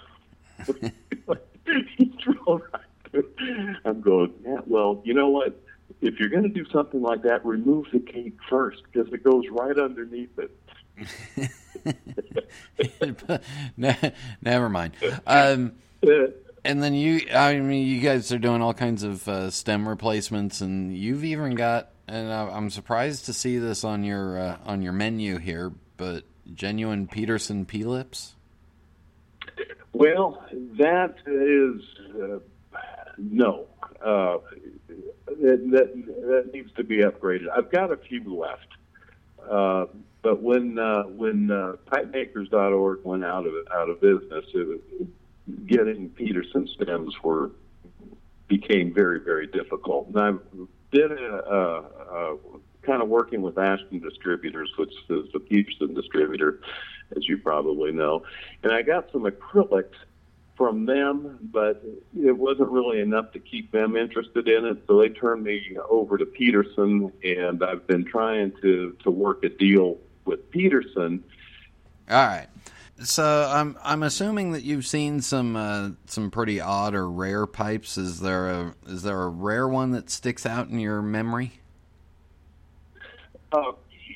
he 1.98 2.06
drilled 2.24 2.62
right 2.74 2.82
through. 3.12 3.76
I'm 3.86 4.02
going, 4.02 4.34
yeah. 4.44 4.58
Well, 4.66 5.02
you 5.04 5.14
know 5.14 5.30
what? 5.30 5.60
If 6.02 6.20
you're 6.20 6.30
going 6.30 6.44
to 6.44 6.50
do 6.50 6.66
something 6.72 7.02
like 7.02 7.24
that, 7.24 7.46
remove 7.46 7.88
the 7.92 8.00
cake 8.00 8.38
first 8.50 8.84
because 8.92 9.12
it 9.12 9.24
goes 9.24 9.44
right 9.52 9.78
underneath 9.78 10.38
it. 10.38 10.52
Never 14.42 14.70
mind. 14.70 14.94
Um, 15.28 15.74
Uh, 16.02 16.28
and 16.66 16.82
then 16.82 16.94
you, 16.94 17.28
I 17.34 17.60
mean, 17.60 17.88
you 17.88 18.00
guys 18.02 18.32
are 18.32 18.38
doing 18.38 18.62
all 18.62 18.74
kinds 18.74 19.04
of 19.04 19.28
uh, 19.28 19.50
stem 19.50 19.88
replacements, 19.88 20.62
and 20.62 20.96
you've 20.96 21.24
even 21.24 21.56
got, 21.56 21.90
and 22.08 22.32
I'm 22.32 22.70
surprised 22.70 23.26
to 23.26 23.34
see 23.34 23.58
this 23.58 23.84
on 23.84 24.04
your 24.04 24.40
uh, 24.40 24.58
on 24.66 24.82
your 24.82 24.94
menu 24.94 25.38
here, 25.38 25.72
but 25.98 26.24
genuine 26.54 27.08
Peterson 27.08 27.66
P 27.66 27.84
lips. 27.84 28.36
Well, 29.94 30.44
that 30.78 31.16
is 31.26 31.82
uh, 32.22 32.40
no. 33.18 33.66
That, 35.42 36.04
that 36.28 36.50
needs 36.54 36.72
to 36.74 36.84
be 36.84 36.98
upgraded. 36.98 37.46
I've 37.56 37.72
got 37.72 37.92
a 37.92 37.98
few 37.98 38.36
left, 38.36 38.68
uh, 39.50 39.86
but 40.22 40.42
when 40.42 40.78
uh, 40.78 41.04
when 41.04 41.52
uh, 41.52 41.74
pipemakers.org 41.92 43.00
went 43.04 43.24
out 43.24 43.46
of 43.46 43.54
out 43.74 43.90
of 43.90 44.02
business, 44.02 44.46
it, 44.54 45.08
getting 45.68 46.10
Peterson 46.10 46.68
stems 46.68 47.14
were 47.24 47.52
became 48.48 48.94
very 48.94 49.20
very 49.20 49.48
difficult. 49.48 50.08
And 50.08 50.20
I've 50.20 50.40
been 50.92 51.12
a, 51.12 51.36
a, 51.36 51.80
a 52.12 52.38
kind 52.82 53.02
of 53.02 53.10
working 53.10 53.42
with 53.42 53.58
Ashton 53.58 54.00
Distributors, 54.00 54.72
which 54.78 54.94
is 55.10 55.32
the 55.32 55.40
Peterson 55.40 55.94
distributor, 55.94 56.60
as 57.16 57.28
you 57.28 57.38
probably 57.38 57.92
know, 57.92 58.24
and 58.64 58.72
I 58.72 58.82
got 58.82 59.12
some 59.12 59.24
acrylics 59.24 59.96
from 60.60 60.86
them, 60.86 61.40
but 61.54 61.82
it 62.22 62.38
wasn't 62.38 62.70
really 62.70 63.00
enough 63.00 63.32
to 63.32 63.40
keep 63.40 63.72
them 63.72 63.96
interested 63.96 64.50
in 64.50 64.66
it. 64.66 64.84
So 64.88 65.00
they 65.00 65.08
turned 65.08 65.46
me 65.46 65.78
over 65.90 66.18
to 66.18 66.26
Peterson, 66.26 67.14
and 67.24 67.64
I've 67.64 67.88
been 67.88 68.04
trying 68.04 68.52
to 68.62 68.96
to 69.04 69.10
work 69.10 69.46
a 69.46 69.50
deal 69.50 69.98
with 70.26 70.52
Peterson. 70.52 71.24
All 72.10 72.28
right. 72.28 72.48
So 73.02 73.50
I'm 73.50 73.78
I'm 73.82 74.04
assuming 74.04 74.52
that 74.52 74.64
you've 74.64 74.86
seen 74.86 75.22
some 75.22 75.56
uh, 75.56 75.92
some 76.08 76.30
pretty 76.30 76.60
odd 76.60 76.94
or 76.94 77.10
rare 77.10 77.48
pipes. 77.48 77.98
Is 77.98 78.20
there 78.20 78.50
a 78.50 78.76
is 78.86 79.04
there 79.04 79.24
a 79.24 79.30
rare 79.30 79.68
one 79.70 79.92
that 79.92 80.10
sticks 80.10 80.46
out 80.46 80.68
in 80.68 80.78
your 80.78 81.02
memory? 81.02 81.54
Uh, 83.54 83.72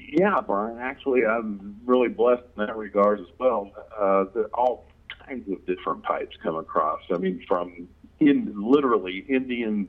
yeah, 0.10 0.42
Brian. 0.46 0.78
Actually, 0.78 1.26
I'm 1.26 1.80
really 1.86 2.10
blessed 2.10 2.44
in 2.58 2.66
that 2.66 2.76
regard 2.76 3.22
as 3.22 3.28
well. 3.40 3.72
Uh, 3.98 4.26
all 4.54 4.86
kinds 5.26 5.50
of 5.52 5.66
different 5.66 6.04
pipes 6.04 6.36
come 6.42 6.56
across. 6.56 7.02
I 7.12 7.18
mean, 7.18 7.44
from 7.48 7.88
in 8.20 8.54
literally 8.56 9.26
Indian 9.28 9.88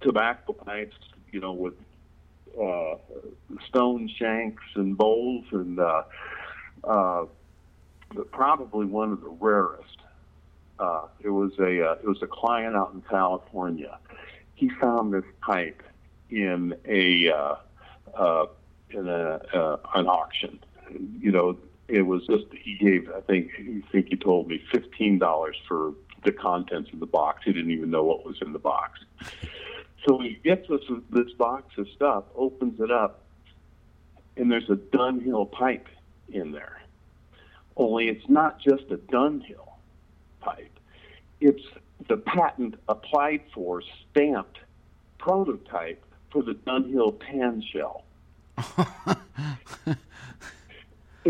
tobacco 0.00 0.52
pipes, 0.52 0.96
you 1.32 1.40
know, 1.40 1.52
with 1.52 1.74
uh, 2.60 2.96
stone 3.68 4.08
shanks 4.08 4.62
and 4.74 4.96
bowls, 4.96 5.44
and 5.52 5.78
uh, 5.78 6.02
uh, 6.84 7.24
probably 8.32 8.86
one 8.86 9.12
of 9.12 9.20
the 9.20 9.28
rarest. 9.28 9.98
Uh, 10.78 11.06
it 11.20 11.30
was 11.30 11.52
a 11.58 11.90
uh, 11.90 11.92
it 11.94 12.06
was 12.06 12.22
a 12.22 12.26
client 12.26 12.76
out 12.76 12.92
in 12.94 13.02
California. 13.02 13.98
He 14.54 14.70
found 14.80 15.12
this 15.12 15.24
pipe 15.40 15.82
in 16.30 16.74
a 16.84 17.30
uh, 17.30 17.54
uh, 18.14 18.46
in 18.90 19.08
a 19.08 19.40
uh, 19.52 19.76
an 19.94 20.06
auction. 20.06 20.60
You 21.20 21.32
know, 21.32 21.58
it 21.88 22.02
was 22.02 22.26
just 22.26 22.44
he 22.52 22.76
gave 22.76 23.10
I 23.10 23.20
think 23.22 23.50
I 23.58 23.82
think 23.90 24.08
he 24.08 24.16
told 24.16 24.48
me 24.48 24.62
fifteen 24.70 25.18
dollars 25.18 25.56
for 25.66 25.94
the 26.24 26.32
contents 26.32 26.92
of 26.92 27.00
the 27.00 27.06
box. 27.06 27.42
He 27.44 27.52
didn't 27.52 27.70
even 27.70 27.90
know 27.90 28.04
what 28.04 28.24
was 28.24 28.36
in 28.42 28.52
the 28.52 28.58
box. 28.58 29.00
So 30.06 30.18
he 30.18 30.38
gets 30.44 30.68
us 30.70 30.80
this 31.10 31.32
box 31.32 31.76
of 31.78 31.88
stuff, 31.94 32.24
opens 32.34 32.80
it 32.80 32.90
up, 32.90 33.22
and 34.36 34.50
there's 34.50 34.68
a 34.70 34.76
Dunhill 34.76 35.50
pipe 35.50 35.86
in 36.28 36.52
there. 36.52 36.80
Only 37.76 38.08
it's 38.08 38.28
not 38.28 38.60
just 38.60 38.84
a 38.90 38.96
Dunhill 38.96 39.68
pipe. 40.40 40.78
It's 41.40 41.62
the 42.08 42.16
patent 42.16 42.74
applied 42.88 43.42
for 43.54 43.82
stamped 44.10 44.58
prototype 45.18 46.04
for 46.30 46.42
the 46.42 46.54
Dunhill 46.54 47.18
pan 47.18 47.62
shell. 47.62 48.04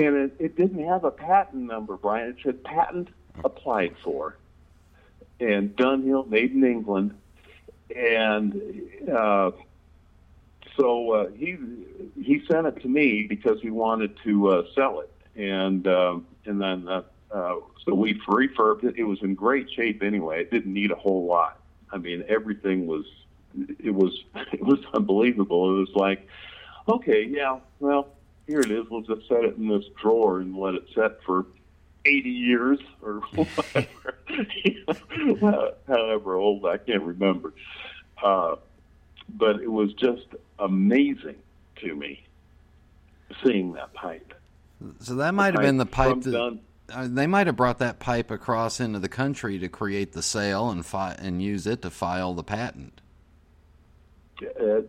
and 0.07 0.17
it, 0.17 0.37
it 0.39 0.57
didn't 0.57 0.85
have 0.85 1.05
a 1.05 1.11
patent 1.11 1.65
number, 1.65 1.97
Brian. 1.97 2.31
It 2.31 2.37
said 2.43 2.63
patent 2.65 3.09
applied 3.45 3.95
for, 4.03 4.37
and 5.41 5.75
Dunhill 5.77 6.29
made 6.29 6.53
in 6.53 6.65
England. 6.65 7.17
And 7.95 8.61
uh, 9.11 9.53
so 10.79 11.13
uh, 11.13 11.31
he 11.31 11.57
he 12.23 12.43
sent 12.47 12.67
it 12.67 12.81
to 12.83 12.89
me 12.89 13.25
because 13.25 13.61
he 13.61 13.71
wanted 13.71 14.17
to 14.25 14.49
uh, 14.49 14.63
sell 14.75 15.01
it, 15.01 15.11
and 15.37 15.87
um, 15.89 16.27
and 16.45 16.61
then 16.61 16.87
uh, 16.87 17.03
uh, 17.31 17.57
so 17.85 17.95
we 17.95 18.15
refurbed 18.29 18.85
it. 18.85 18.97
It 18.97 19.05
was 19.05 19.23
in 19.23 19.35
great 19.35 19.71
shape 19.71 20.03
anyway. 20.03 20.43
It 20.43 20.51
didn't 20.51 20.73
need 20.73 20.91
a 20.91 20.97
whole 20.97 21.25
lot. 21.25 21.59
I 21.91 21.97
mean, 21.97 22.25
everything 22.29 22.87
was 22.87 23.07
it 23.79 23.91
was 23.95 24.25
it 24.53 24.63
was 24.63 24.81
unbelievable. 24.95 25.77
It 25.77 25.81
was 25.81 25.95
like, 25.95 26.29
okay, 26.89 27.25
yeah, 27.25 27.59
well, 27.81 28.09
here 28.49 28.61
it 28.61 28.71
is. 28.71 28.89
We'll 28.91 29.03
just 29.03 29.29
set 29.29 29.45
it 29.45 29.57
in 29.57 29.69
this 29.69 29.85
drawer 30.01 30.41
and 30.41 30.57
let 30.57 30.75
it 30.75 30.87
set 30.95 31.23
for 31.23 31.47
80 32.05 32.31
years 32.31 32.81
or 33.03 33.21
whatever, 33.35 35.75
however 35.87 36.35
old, 36.35 36.65
I 36.65 36.79
can't 36.79 37.03
remember. 37.03 37.53
Uh, 38.21 38.57
but 39.29 39.61
it 39.61 39.71
was 39.71 39.93
just 39.93 40.27
amazing 40.59 41.37
to 41.77 41.95
me 41.95 42.25
seeing 43.45 43.75
that 43.75 43.93
pipe. 43.93 44.33
So 45.01 45.17
that 45.17 45.35
might 45.35 45.55
have 45.55 45.63
been 45.63 45.77
the 45.77 45.87
pipe 45.87 46.23
that 46.23 46.59
uh, 46.91 47.07
they 47.11 47.27
might 47.27 47.47
have 47.47 47.57
brought 47.57 47.79
that 47.81 47.99
pipe 47.99 48.31
across 48.31 48.81
into 48.81 48.99
the 48.99 49.11
country 49.11 49.59
to 49.59 49.69
create 49.69 50.13
the 50.13 50.23
sale 50.23 50.71
and 50.71 50.87
fi- 50.87 51.17
and 51.19 51.43
use 51.43 51.67
it 51.67 51.83
to 51.83 51.91
file 51.91 52.33
the 52.33 52.43
patent. 52.43 53.03
Uh, 54.41 54.83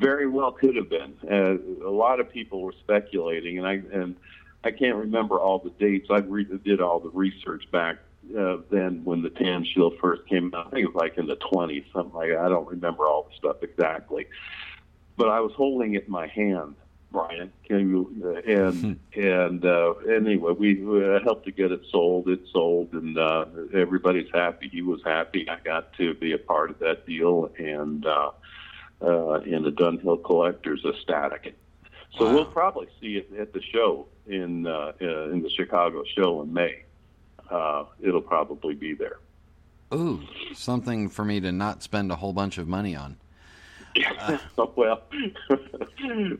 very 0.00 0.26
well 0.26 0.52
could 0.52 0.76
have 0.76 0.90
been. 0.90 1.14
Uh, 1.30 1.86
a 1.86 1.90
lot 1.90 2.20
of 2.20 2.30
people 2.30 2.60
were 2.60 2.74
speculating, 2.80 3.58
and 3.58 3.66
I 3.66 3.80
and 3.92 4.16
I 4.62 4.70
can't 4.70 4.96
remember 4.96 5.38
all 5.38 5.58
the 5.58 5.70
dates. 5.70 6.08
I 6.10 6.18
re- 6.18 6.46
did 6.64 6.80
all 6.80 7.00
the 7.00 7.10
research 7.10 7.64
back 7.70 7.96
uh, 8.38 8.58
then 8.70 9.02
when 9.04 9.22
the 9.22 9.30
tan 9.30 9.64
shield 9.64 9.94
first 10.00 10.26
came 10.26 10.52
out. 10.54 10.68
I 10.68 10.70
think 10.70 10.84
it 10.84 10.94
was 10.94 11.00
like 11.00 11.18
in 11.18 11.26
the 11.26 11.36
20s, 11.36 11.84
something 11.92 12.14
like 12.14 12.30
that. 12.30 12.38
I 12.38 12.48
don't 12.48 12.68
remember 12.68 13.06
all 13.06 13.24
the 13.28 13.36
stuff 13.36 13.62
exactly. 13.62 14.26
but 15.16 15.28
I 15.28 15.40
was 15.40 15.52
holding 15.56 15.94
it 15.94 16.04
in 16.04 16.10
my 16.10 16.26
hand, 16.28 16.76
Brian. 17.10 17.52
Can 17.64 17.88
you, 17.90 18.42
and 18.46 18.98
and 19.14 19.64
uh, 19.64 19.94
anyway, 20.08 20.52
we 20.52 20.82
uh, 20.82 21.20
helped 21.22 21.44
to 21.46 21.52
get 21.52 21.72
it 21.72 21.82
sold. 21.90 22.28
It 22.28 22.40
sold, 22.52 22.92
and 22.92 23.18
uh, 23.18 23.46
everybody's 23.74 24.30
happy. 24.32 24.68
He 24.68 24.82
was 24.82 25.00
happy. 25.04 25.48
I 25.48 25.58
got 25.64 25.92
to 25.94 26.14
be 26.14 26.32
a 26.32 26.38
part 26.38 26.70
of 26.70 26.78
that 26.80 27.06
deal, 27.06 27.50
and 27.58 28.06
uh, 28.06 28.30
uh, 29.02 29.40
and 29.40 29.64
the 29.64 29.70
Dunhill 29.72 30.22
collectors 30.24 30.84
ecstatic. 30.84 31.56
So 32.18 32.26
Wow. 32.26 32.34
we'll 32.34 32.44
probably 32.46 32.88
see 33.00 33.16
it 33.16 33.30
at 33.38 33.52
the 33.52 33.62
show 33.62 34.06
in 34.26 34.66
uh, 34.66 34.92
uh, 35.00 35.30
in 35.30 35.42
the 35.42 35.50
Chicago 35.50 36.02
show 36.16 36.42
in 36.42 36.52
May. 36.52 36.82
Uh, 37.50 37.84
it'll 38.00 38.20
probably 38.20 38.74
be 38.74 38.94
there. 38.94 39.18
Ooh, 39.92 40.20
something 40.54 41.08
for 41.08 41.24
me 41.24 41.40
to 41.40 41.50
not 41.52 41.82
spend 41.82 42.10
a 42.12 42.16
whole 42.16 42.32
bunch 42.32 42.58
of 42.58 42.68
money 42.68 42.94
on. 42.94 43.16
well, 44.56 44.68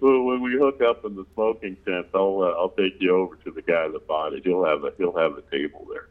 well, 0.01 0.23
when 0.23 0.41
we 0.41 0.53
hook 0.57 0.81
up 0.83 1.05
in 1.05 1.17
the 1.17 1.27
smoking 1.35 1.77
tent, 1.85 2.07
I'll 2.15 2.43
uh, 2.43 2.61
I'll 2.61 2.71
take 2.71 3.01
you 3.01 3.15
over 3.17 3.35
to 3.45 3.51
the 3.51 3.63
guy 3.63 3.89
that 3.89 4.07
bought 4.07 4.35
it. 4.35 4.45
He'll 4.45 4.65
have 4.65 4.85
a 4.85 4.93
he'll 4.99 5.17
have 5.17 5.33
a 5.37 5.43
table 5.51 5.87
there. 5.91 6.09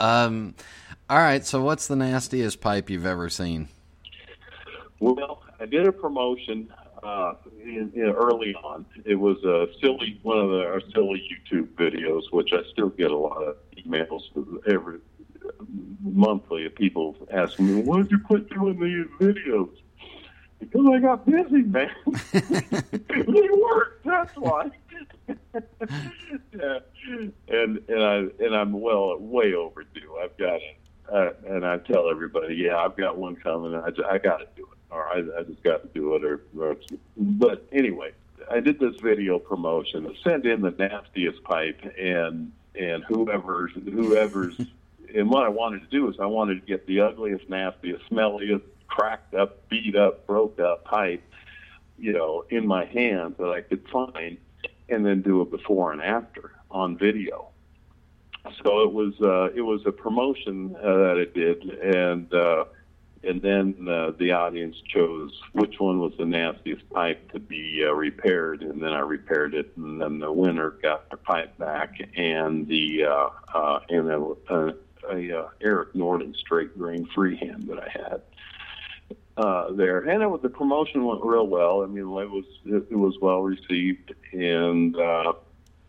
Um, 0.00 0.54
all 1.08 1.18
right. 1.18 1.44
So, 1.44 1.62
what's 1.62 1.86
the 1.86 1.96
nastiest 1.96 2.60
pipe 2.60 2.90
you've 2.90 3.06
ever 3.06 3.28
seen? 3.28 3.68
Well, 5.00 5.42
I 5.58 5.66
did 5.66 5.86
a 5.86 5.92
promotion 5.92 6.72
uh, 7.02 7.32
in, 7.62 7.90
in 7.94 8.10
early 8.10 8.54
on. 8.54 8.84
It 9.04 9.14
was 9.16 9.42
a 9.44 9.66
silly 9.80 10.20
one 10.22 10.38
of 10.38 10.50
the, 10.50 10.64
our 10.66 10.82
silly 10.92 11.26
YouTube 11.32 11.68
videos, 11.74 12.30
which 12.32 12.52
I 12.52 12.62
still 12.70 12.90
get 12.90 13.10
a 13.10 13.16
lot 13.16 13.42
of 13.42 13.56
emails 13.76 14.22
every 14.70 14.98
monthly 16.02 16.66
of 16.66 16.74
people 16.74 17.16
asking 17.32 17.74
me, 17.74 17.82
"Why 17.82 18.02
did 18.02 18.10
you 18.10 18.18
quit 18.18 18.50
doing 18.50 18.78
these 18.78 19.06
videos?" 19.18 19.70
Because 20.58 20.86
I 20.92 20.98
got 20.98 21.24
busy, 21.24 21.62
man. 21.62 21.90
they 22.32 23.48
worked. 23.50 24.04
That's 24.04 24.36
why. 24.36 24.70
yeah. 25.28 26.78
And 27.48 27.82
and 27.88 28.02
I 28.02 28.16
and 28.38 28.54
I'm 28.54 28.72
well 28.78 29.16
way 29.18 29.54
overdue. 29.54 30.18
I've 30.22 30.36
got 30.36 30.56
it. 30.56 30.76
Uh, 31.10 31.30
and 31.48 31.66
I 31.66 31.78
tell 31.78 32.08
everybody, 32.08 32.54
yeah, 32.54 32.76
I've 32.76 32.96
got 32.96 33.18
one 33.18 33.34
coming. 33.34 33.74
I, 33.74 33.88
I 34.08 34.18
got 34.18 34.38
to 34.38 34.46
do 34.54 34.62
it, 34.62 34.78
or 34.90 35.06
I, 35.08 35.18
I 35.38 35.42
just 35.44 35.62
got 35.62 35.82
to 35.82 35.88
do 35.88 36.14
it, 36.14 36.24
or, 36.24 36.40
or. 36.58 36.76
But 37.16 37.66
anyway, 37.72 38.12
I 38.50 38.60
did 38.60 38.78
this 38.78 38.96
video 39.00 39.38
promotion. 39.38 40.14
Send 40.22 40.46
in 40.46 40.60
the 40.60 40.70
nastiest 40.72 41.42
pipe, 41.44 41.80
and 41.98 42.52
and 42.74 43.04
whoever's 43.04 43.72
whoever's. 43.72 44.60
and 45.14 45.28
what 45.28 45.44
I 45.44 45.48
wanted 45.48 45.80
to 45.82 45.88
do 45.88 46.08
is 46.08 46.16
I 46.20 46.26
wanted 46.26 46.60
to 46.60 46.66
get 46.66 46.86
the 46.86 47.00
ugliest, 47.00 47.48
nastiest, 47.48 48.08
smelliest, 48.10 48.62
cracked 48.86 49.34
up, 49.34 49.68
beat 49.68 49.96
up, 49.96 50.26
broke 50.26 50.60
up 50.60 50.84
pipe, 50.84 51.22
you 51.98 52.12
know, 52.12 52.44
in 52.50 52.66
my 52.66 52.84
hand 52.84 53.34
that 53.38 53.50
I 53.50 53.60
could 53.60 53.86
find, 53.88 54.38
and 54.88 55.04
then 55.04 55.22
do 55.22 55.40
a 55.40 55.44
before 55.44 55.92
and 55.92 56.02
after 56.02 56.52
on 56.70 56.96
video. 56.96 57.48
So 58.64 58.82
it 58.82 58.92
was 58.92 59.14
uh, 59.20 59.50
it 59.54 59.60
was 59.60 59.82
a 59.86 59.92
promotion 59.92 60.74
uh, 60.76 60.96
that 60.96 61.16
it 61.18 61.34
did, 61.34 61.62
and 61.62 62.32
uh, 62.32 62.64
and 63.22 63.42
then 63.42 63.86
uh, 63.88 64.12
the 64.18 64.32
audience 64.32 64.76
chose 64.86 65.38
which 65.52 65.78
one 65.78 66.00
was 66.00 66.12
the 66.18 66.24
nastiest 66.24 66.88
pipe 66.90 67.30
to 67.32 67.38
be 67.38 67.84
uh, 67.86 67.92
repaired, 67.92 68.62
and 68.62 68.82
then 68.82 68.92
I 68.92 69.00
repaired 69.00 69.54
it, 69.54 69.72
and 69.76 70.00
then 70.00 70.18
the 70.18 70.32
winner 70.32 70.70
got 70.70 71.08
their 71.10 71.18
pipe 71.18 71.56
back, 71.58 72.00
and 72.16 72.66
the 72.66 73.04
uh, 73.04 73.28
uh, 73.54 73.80
and 73.90 74.10
a, 74.10 74.34
a, 74.48 74.74
a 75.10 75.38
uh, 75.38 75.48
Erik 75.60 75.94
Nording 75.94 76.34
straight 76.34 76.76
grain 76.78 77.06
freehand 77.14 77.68
that 77.68 77.78
I 77.78 77.88
had 77.90 78.22
uh, 79.36 79.72
there, 79.72 79.98
and 79.98 80.22
it 80.22 80.42
the 80.42 80.48
promotion 80.48 81.04
went 81.04 81.22
real 81.22 81.46
well. 81.46 81.82
I 81.82 81.86
mean, 81.86 82.04
it 82.04 82.30
was 82.30 82.44
it, 82.64 82.86
it 82.90 82.96
was 82.96 83.18
well 83.20 83.42
received, 83.42 84.14
and 84.32 84.96
uh, 84.96 85.34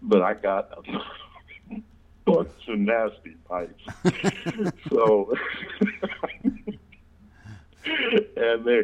but 0.02 0.22
I 0.22 0.34
got 0.34 0.72
a 0.78 1.76
bunch 2.26 2.68
of 2.68 2.78
nasty 2.80 3.36
pipes, 3.48 3.84
so. 4.90 5.34
and 7.86 8.66
they 8.66 8.84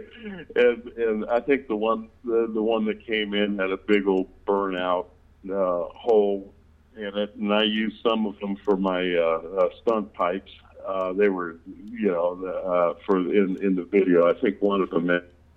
and 0.56 0.88
and 0.98 1.26
I 1.30 1.40
think 1.40 1.68
the 1.68 1.76
one 1.76 2.10
the, 2.24 2.50
the 2.54 2.62
one 2.62 2.86
that 2.86 3.06
came 3.06 3.34
in 3.34 3.60
had 3.60 3.72
a 3.72 3.78
big 3.78 4.08
old 4.08 4.28
burnout 4.46 5.08
uh, 5.50 5.84
hole 5.94 6.54
in 6.96 7.18
it, 7.18 7.36
and 7.36 7.54
I 7.54 7.64
used 7.64 8.02
some 8.02 8.26
of 8.26 8.40
them 8.40 8.56
for 8.56 8.76
my 8.76 9.14
uh, 9.16 9.42
uh, 9.60 9.70
stunt 9.82 10.14
pipes. 10.14 10.52
Uh, 10.86 11.14
they 11.14 11.30
were, 11.30 11.58
you 11.68 12.08
know, 12.08 12.46
uh, 12.46 12.94
for 13.06 13.18
in 13.18 13.58
in 13.62 13.76
the 13.76 13.84
video. 13.84 14.30
I 14.30 14.40
think 14.40 14.62
one 14.62 14.82
of 14.82 14.90
them 14.90 15.10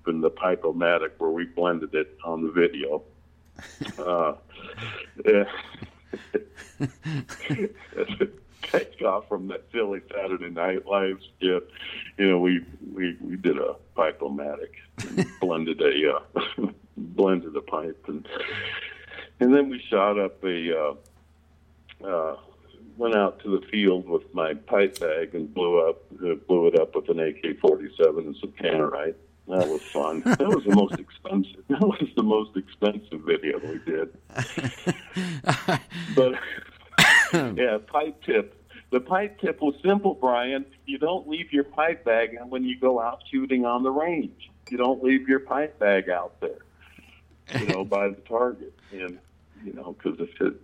in 0.06 0.20
the 0.20 0.30
pipe-o-matic 0.30 1.10
where 1.18 1.30
we 1.30 1.44
blended 1.44 1.94
it 1.94 2.16
on 2.24 2.42
the 2.42 2.50
video. 2.50 3.02
Uh, 3.98 4.34
yeah. 5.24 5.44
take 8.62 9.02
off 9.02 9.28
from 9.28 9.48
that 9.48 9.64
silly 9.72 10.00
Saturday 10.14 10.50
Night 10.50 10.86
Live 10.86 11.20
skit. 11.36 11.68
You 12.18 12.30
know, 12.30 12.38
we 12.38 12.64
we 12.92 13.16
we 13.20 13.36
did 13.36 13.58
a 13.58 13.74
pipe-o-matic, 13.94 14.74
and 14.98 15.26
blended 15.40 15.80
a 15.80 16.16
uh, 16.16 16.66
blended 16.96 17.56
a 17.56 17.60
pipe, 17.60 18.04
and 18.08 18.26
and 19.40 19.54
then 19.54 19.68
we 19.68 19.80
shot 19.88 20.18
up 20.18 20.42
a. 20.44 20.78
Uh, 20.78 20.94
uh, 22.04 22.36
went 22.96 23.14
out 23.14 23.40
to 23.40 23.58
the 23.58 23.66
field 23.68 24.06
with 24.06 24.22
my 24.34 24.52
pipe 24.52 25.00
bag 25.00 25.34
and 25.34 25.52
blew 25.54 25.78
up 25.88 26.02
uh, 26.22 26.34
blew 26.46 26.66
it 26.66 26.78
up 26.78 26.94
with 26.94 27.08
an 27.08 27.18
AK-47 27.18 28.18
and 28.18 28.36
some 28.36 28.52
tannerite. 28.52 29.14
That 29.48 29.66
was 29.68 29.82
fun. 29.82 30.20
That 30.20 30.48
was 30.48 30.64
the 30.64 30.76
most 30.76 30.98
expensive. 30.98 31.64
That 31.68 31.80
was 31.80 32.08
the 32.14 32.22
most 32.22 32.56
expensive 32.56 33.22
video 33.22 33.58
we 33.58 33.80
did. 33.84 34.16
but 36.14 36.34
yeah, 37.56 37.78
pipe 37.86 38.22
tip. 38.22 38.56
The 38.90 39.00
pipe 39.00 39.40
tip 39.40 39.60
was 39.60 39.74
simple, 39.84 40.14
Brian. 40.14 40.64
You 40.86 40.98
don't 40.98 41.28
leave 41.28 41.52
your 41.52 41.64
pipe 41.64 42.04
bag 42.04 42.36
when 42.48 42.64
you 42.64 42.78
go 42.78 43.00
out 43.00 43.22
shooting 43.30 43.64
on 43.64 43.82
the 43.84 43.90
range. 43.90 44.50
You 44.68 44.76
don't 44.76 45.02
leave 45.02 45.28
your 45.28 45.40
pipe 45.40 45.78
bag 45.78 46.08
out 46.08 46.40
there, 46.40 46.58
you 47.60 47.66
know, 47.66 47.84
by 47.84 48.08
the 48.08 48.16
target. 48.16 48.74
And, 48.90 49.18
you 49.64 49.72
know, 49.72 49.96
because 49.96 50.18
it, 50.18 50.60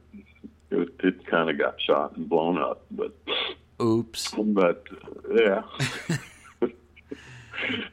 it, 0.71 0.89
it 1.01 1.27
kind 1.27 1.51
of 1.51 1.59
got 1.59 1.81
shot 1.81 2.17
and 2.17 2.29
blown 2.29 2.59
up. 2.59 2.85
But, 2.91 3.15
Oops. 3.81 4.35
but 4.39 4.87
uh, 4.91 5.35
yeah. 5.35 5.63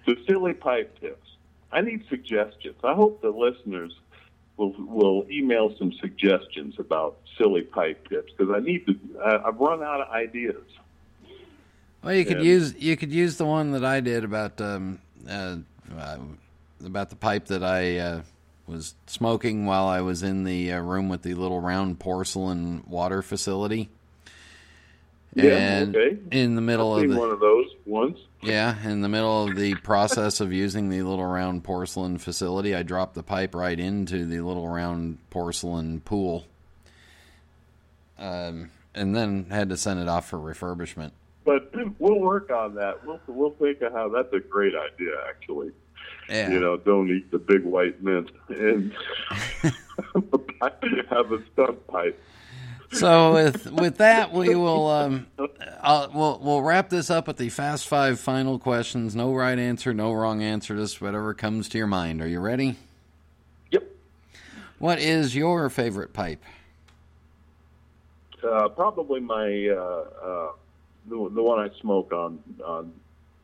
the 0.06 0.18
silly 0.28 0.54
pipe 0.54 1.00
tips. 1.00 1.30
I 1.72 1.82
need 1.82 2.06
suggestions. 2.10 2.76
I 2.84 2.94
hope 2.94 3.22
the 3.22 3.30
listeners 3.30 3.94
will 4.58 4.74
will 4.78 5.26
email 5.30 5.76
some 5.78 5.92
suggestions 5.94 6.76
about 6.80 7.18
silly 7.38 7.62
pipe 7.62 8.08
tips 8.08 8.32
because 8.38 8.54
I 8.56 8.60
need 8.60 8.86
to. 8.88 8.96
I, 9.24 9.48
I've 9.48 9.60
run 9.60 9.84
out 9.84 10.02
of 10.02 10.10
ideas. 10.10 10.64
Well, 12.04 12.14
you 12.14 12.26
could 12.26 12.38
Yeah. 12.38 12.44
use 12.44 12.76
you 12.78 12.98
could 12.98 13.12
use 13.12 13.38
the 13.38 13.46
one 13.46 13.72
that 13.72 13.86
I 13.86 14.00
did 14.00 14.24
about 14.24 14.60
um, 14.62 15.00
uh, 15.28 15.58
uh, 15.98 16.18
about 16.86 17.10
the 17.10 17.16
pipe 17.16 17.46
that 17.48 17.64
I 17.64 17.98
uh, 17.98 18.22
was 18.68 18.96
smoking 19.08 19.66
while 19.66 19.88
I 19.88 20.02
was 20.02 20.24
in 20.24 20.44
the 20.44 20.74
uh, 20.74 20.82
room 20.82 21.10
with 21.10 21.22
the 21.22 21.34
little 21.34 21.60
round 21.62 22.00
porcelain 22.00 22.84
water 22.88 23.22
facility. 23.22 23.90
Yeah, 25.36 25.56
and 25.56 25.96
okay. 25.96 26.18
in 26.32 26.56
the 26.56 26.62
middle 26.62 26.94
I've 26.94 27.04
of 27.06 27.10
the 27.10 27.18
one 27.18 27.32
of 27.32 27.40
those 27.40 27.66
once. 27.86 28.20
Yeah, 28.44 28.76
in 28.88 29.02
the 29.02 29.10
middle 29.10 29.48
of 29.48 29.56
the 29.56 29.76
process 29.76 30.40
of 30.42 30.52
using 30.54 30.90
the 30.90 31.02
little 31.02 31.26
round 31.26 31.64
porcelain 31.64 32.18
facility, 32.18 32.76
I 32.76 32.84
dropped 32.84 33.16
the 33.16 33.24
pipe 33.24 33.56
right 33.56 33.80
into 33.80 34.26
the 34.26 34.42
little 34.42 34.68
round 34.68 35.18
porcelain 35.30 36.02
pool, 36.02 36.46
um, 38.18 38.70
and 38.94 39.16
then 39.16 39.46
had 39.50 39.70
to 39.70 39.78
send 39.78 40.00
it 40.00 40.08
off 40.08 40.30
for 40.30 40.38
refurbishment. 40.38 41.12
But 41.46 41.74
we'll 42.00 42.20
work 42.20 42.52
on 42.52 42.76
that. 42.76 43.06
We'll 43.06 43.20
we'll 43.28 43.52
think 43.52 43.82
of 43.82 43.94
how 43.94 44.10
that's 44.10 44.32
a 44.34 44.40
great 44.40 44.74
idea. 44.76 45.12
Actually, 45.30 45.72
Yeah. 46.30 46.50
you 46.52 46.60
know, 46.60 46.78
don't 46.78 47.10
eat 47.10 47.32
the 47.32 47.40
big 47.40 47.64
white 47.64 48.02
mint 48.04 48.30
and 48.50 48.94
have 51.10 51.32
a 51.32 51.44
stump 51.54 51.86
pipe. 51.88 52.20
So 52.94 53.34
with 53.34 53.72
with 53.72 53.98
that, 53.98 54.32
we 54.32 54.56
will 54.56 54.88
um, 54.88 55.28
I'll, 55.82 56.12
we'll 56.14 56.40
we'll 56.42 56.62
wrap 56.62 56.90
this 56.90 57.10
up 57.10 57.28
with 57.28 57.38
the 57.38 57.50
fast 57.50 57.88
five 57.88 58.20
final 58.20 58.60
questions. 58.60 59.16
No 59.16 59.34
right 59.34 59.58
answer, 59.58 59.94
no 59.94 60.14
wrong 60.14 60.42
answer. 60.42 60.76
Just 60.76 61.02
whatever 61.02 61.34
comes 61.34 61.70
to 61.70 61.78
your 61.78 61.88
mind. 61.88 62.22
Are 62.22 62.28
you 62.28 62.40
ready? 62.40 62.78
Yep. 63.72 63.84
What 64.80 65.00
is 65.00 65.36
your 65.36 65.70
favorite 65.70 66.14
pipe? 66.14 66.44
Uh, 68.44 68.68
probably 68.70 69.20
my 69.20 69.70
uh, 69.70 70.06
uh, 70.24 70.52
the, 71.08 71.30
the 71.34 71.44
one 71.44 71.60
I 71.60 71.70
smoke 71.80 72.12
on 72.14 72.40
on 72.64 72.94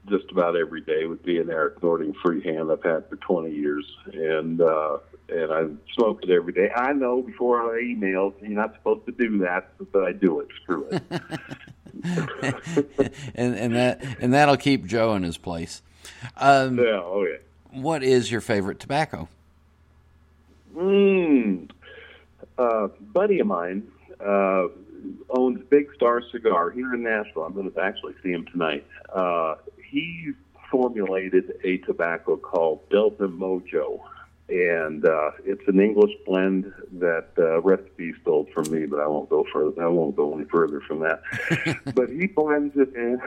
just 0.07 0.31
about 0.31 0.55
every 0.55 0.81
day 0.81 1.05
would 1.05 1.23
be 1.23 1.39
an 1.39 1.49
Erik 1.49 1.81
Nording 1.83 2.13
freehand 2.23 2.71
I've 2.71 2.83
had 2.83 3.07
for 3.09 3.17
20 3.17 3.51
years, 3.51 3.85
and 4.13 4.61
uh, 4.61 4.97
and 5.29 5.51
I 5.51 5.65
smoke 5.95 6.23
it 6.23 6.29
every 6.29 6.53
day. 6.53 6.69
I 6.75 6.93
know 6.93 7.21
before 7.21 7.75
I 7.75 7.81
email 7.81 8.33
you're 8.41 8.51
not 8.51 8.73
supposed 8.75 9.05
to 9.05 9.11
do 9.11 9.39
that, 9.39 9.71
but 9.91 10.03
I 10.03 10.13
do 10.13 10.39
it. 10.39 10.47
Screw 10.63 10.87
it. 10.89 11.03
and 13.35 13.55
and 13.55 13.75
that 13.75 14.03
and 14.19 14.33
that'll 14.33 14.57
keep 14.57 14.85
Joe 14.85 15.15
in 15.15 15.23
his 15.23 15.37
place. 15.37 15.81
Um, 16.37 16.77
yeah. 16.77 17.01
Oh 17.03 17.25
yeah. 17.29 17.37
What 17.71 18.03
is 18.03 18.31
your 18.31 18.41
favorite 18.41 18.79
tobacco? 18.79 19.27
Mm. 20.75 21.69
Uh, 22.57 22.87
buddy 23.13 23.39
of 23.39 23.47
mine 23.47 23.87
uh, 24.19 24.67
owns 25.29 25.61
Big 25.69 25.93
Star 25.95 26.21
Cigar 26.31 26.71
here 26.71 26.93
in 26.93 27.03
Nashville. 27.03 27.43
I'm 27.43 27.53
going 27.53 27.71
to 27.71 27.79
actually 27.81 28.13
see 28.23 28.31
him 28.31 28.45
tonight. 28.51 28.85
Uh, 29.13 29.55
he 29.89 30.31
formulated 30.71 31.53
a 31.63 31.77
tobacco 31.79 32.37
called 32.37 32.87
Delta 32.89 33.27
Mojo, 33.27 33.99
and 34.49 35.05
uh, 35.05 35.31
it's 35.45 35.67
an 35.67 35.79
English 35.79 36.11
blend 36.25 36.71
that 36.93 37.27
uh, 37.37 37.61
recipe 37.61 38.13
stole 38.21 38.47
from 38.53 38.69
me, 38.71 38.85
but 38.85 38.99
I 38.99 39.07
won't 39.07 39.29
go 39.29 39.45
further. 39.51 39.83
I 39.83 39.87
won't 39.87 40.15
go 40.15 40.33
any 40.35 40.45
further 40.45 40.81
from 40.81 40.99
that. 40.99 41.21
but 41.95 42.09
he 42.09 42.27
blends 42.27 42.75
it 42.77 42.93
in. 42.95 43.21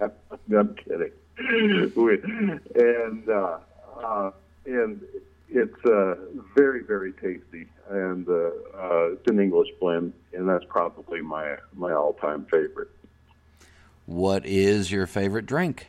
I'm 0.56 0.74
kidding. 0.74 1.12
and 2.74 3.28
uh, 3.28 3.58
uh, 4.02 4.30
and 4.64 5.00
it's 5.48 5.84
uh, 5.84 6.14
very 6.54 6.82
very 6.82 7.12
tasty, 7.12 7.66
and 7.90 8.28
uh, 8.28 8.50
uh, 8.74 9.12
it's 9.12 9.28
an 9.28 9.38
English 9.38 9.68
blend, 9.80 10.12
and 10.32 10.48
that's 10.48 10.64
probably 10.68 11.20
my 11.20 11.56
my 11.74 11.92
all 11.92 12.14
time 12.14 12.46
favorite. 12.50 12.88
What 14.06 14.46
is 14.46 14.90
your 14.90 15.06
favorite 15.06 15.46
drink? 15.46 15.88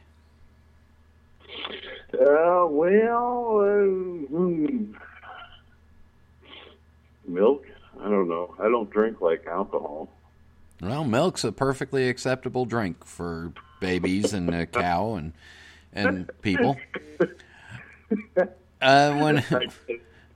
Uh, 2.13 2.65
well, 2.67 3.59
uh, 3.61 4.27
hmm. 4.27 4.93
milk. 7.27 7.65
I 7.99 8.09
don't 8.09 8.27
know. 8.27 8.55
I 8.59 8.63
don't 8.63 8.89
drink 8.89 9.21
like 9.21 9.45
alcohol. 9.47 10.09
Well, 10.81 11.03
milk's 11.03 11.43
a 11.43 11.51
perfectly 11.51 12.09
acceptable 12.09 12.65
drink 12.65 13.05
for 13.05 13.53
babies 13.79 14.33
and 14.33 14.53
a 14.53 14.65
cow 14.65 15.15
and 15.15 15.33
and 15.93 16.29
people. 16.41 16.77
Uh, 18.79 19.17
when 19.17 19.43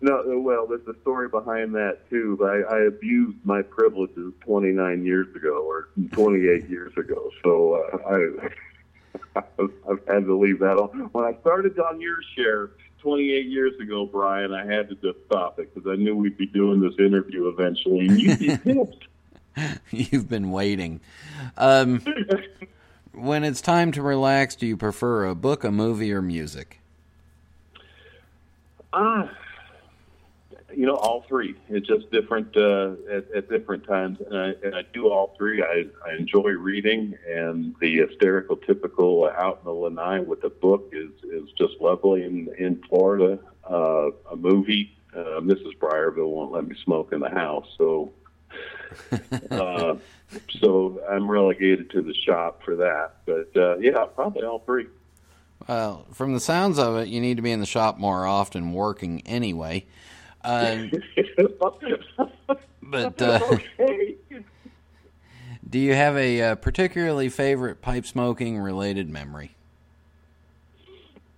no, 0.01 0.23
well, 0.39 0.67
there's 0.67 0.87
a 0.87 0.99
story 1.01 1.29
behind 1.29 1.75
that 1.75 2.09
too. 2.09 2.39
I, 2.43 2.75
I 2.75 2.79
abused 2.85 3.37
my 3.43 3.61
privileges 3.61 4.33
29 4.41 5.05
years 5.05 5.33
ago 5.35 5.63
or 5.63 5.89
28 6.11 6.69
years 6.69 6.93
ago, 6.97 7.29
so 7.43 7.73
uh, 7.75 7.97
I. 8.09 8.49
I've 9.35 10.07
had 10.07 10.25
to 10.25 10.37
leave 10.37 10.59
that 10.59 10.77
on. 10.77 11.09
When 11.11 11.25
I 11.25 11.37
started 11.41 11.77
on 11.79 12.01
your 12.01 12.17
share 12.35 12.71
28 12.99 13.45
years 13.47 13.79
ago, 13.79 14.05
Brian, 14.05 14.53
I 14.53 14.65
had 14.65 14.89
to 14.89 14.95
just 14.95 15.17
stop 15.25 15.59
it 15.59 15.73
because 15.73 15.89
I 15.89 15.95
knew 15.95 16.15
we'd 16.15 16.37
be 16.37 16.45
doing 16.45 16.79
this 16.79 16.93
interview 16.99 17.47
eventually, 17.47 18.07
and 18.07 18.19
you'd 18.19 18.39
be 18.39 18.57
pissed. 18.73 19.81
You've 19.91 20.29
been 20.29 20.51
waiting. 20.51 21.01
Um, 21.57 22.03
when 23.13 23.43
it's 23.43 23.61
time 23.61 23.91
to 23.93 24.01
relax, 24.01 24.55
do 24.55 24.67
you 24.67 24.77
prefer 24.77 25.25
a 25.25 25.35
book, 25.35 25.63
a 25.63 25.71
movie, 25.71 26.13
or 26.13 26.21
music? 26.21 26.79
Ah, 28.93 29.29
you 30.76 30.86
know, 30.86 30.95
all 30.95 31.26
three. 31.28 31.55
It's 31.69 31.88
just 31.88 32.11
different 32.11 32.55
uh, 32.55 32.93
at, 33.09 33.32
at 33.32 33.49
different 33.49 33.86
times, 33.86 34.19
and 34.26 34.38
I, 34.38 34.53
and 34.63 34.76
I 34.76 34.84
do 34.93 35.09
all 35.09 35.36
three. 35.38 35.61
I, 35.61 35.86
I 36.07 36.15
enjoy 36.15 36.51
reading, 36.51 37.15
and 37.30 37.76
the 37.80 38.01
stereotypical 38.19 39.34
out 39.36 39.59
in 39.59 39.65
the 39.65 39.74
lanai 39.74 40.19
with 40.19 40.43
a 40.43 40.49
book 40.49 40.91
is 40.93 41.11
is 41.24 41.49
just 41.57 41.74
lovely. 41.80 42.24
In 42.24 42.49
in 42.57 42.82
Florida, 42.89 43.39
uh, 43.69 44.11
a 44.32 44.36
movie. 44.36 44.97
Uh, 45.13 45.41
Mrs. 45.41 45.78
Briarville 45.78 46.30
won't 46.30 46.53
let 46.53 46.65
me 46.65 46.76
smoke 46.86 47.11
in 47.11 47.19
the 47.19 47.30
house, 47.30 47.67
so 47.78 48.13
uh, 49.51 49.95
so 50.59 51.01
I'm 51.09 51.30
relegated 51.30 51.89
to 51.91 52.01
the 52.01 52.13
shop 52.13 52.63
for 52.63 52.76
that. 52.78 53.15
But 53.26 53.55
uh, 53.55 53.78
yeah, 53.78 54.05
probably 54.15 54.43
all 54.43 54.59
three. 54.59 54.88
Well, 55.67 56.05
from 56.13 56.34
the 56.34 56.39
sounds 56.39 56.80
of 56.80 56.97
it, 56.97 57.07
you 57.07 57.22
need 57.22 57.38
to 57.38 57.43
be 57.43 57.51
in 57.51 57.59
the 57.59 57.65
shop 57.65 57.97
more 57.97 58.26
often, 58.26 58.74
working 58.74 59.22
anyway. 59.26 59.86
Uh, 60.43 60.85
but 62.81 63.21
uh, 63.21 63.39
okay. 63.51 64.15
do 65.69 65.79
you 65.79 65.93
have 65.93 66.17
a 66.17 66.41
uh, 66.41 66.55
particularly 66.55 67.29
favorite 67.29 67.81
pipe 67.81 68.05
smoking 68.05 68.57
related 68.57 69.09
memory? 69.09 69.55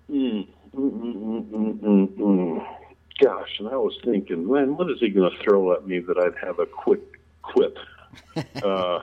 Mm, 0.09 0.47
mm, 0.75 0.91
mm, 0.91 1.45
mm, 1.49 1.79
mm, 1.79 2.07
mm. 2.17 2.67
Gosh, 3.19 3.59
and 3.59 3.67
I 3.69 3.75
was 3.75 3.97
thinking, 4.03 4.51
man, 4.51 4.75
what 4.75 4.89
is 4.89 4.99
he 4.99 5.09
going 5.09 5.31
to 5.31 5.43
throw 5.43 5.73
at 5.73 5.87
me 5.87 5.99
that 5.99 6.17
I'd 6.17 6.45
have 6.45 6.59
a 6.59 6.65
quick 6.65 7.01
quip? 7.41 7.77
uh, 8.63 8.99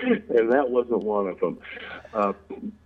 and 0.00 0.52
that 0.52 0.70
wasn't 0.70 1.02
one 1.02 1.26
of 1.26 1.40
them. 1.40 1.58
Uh, 2.12 2.32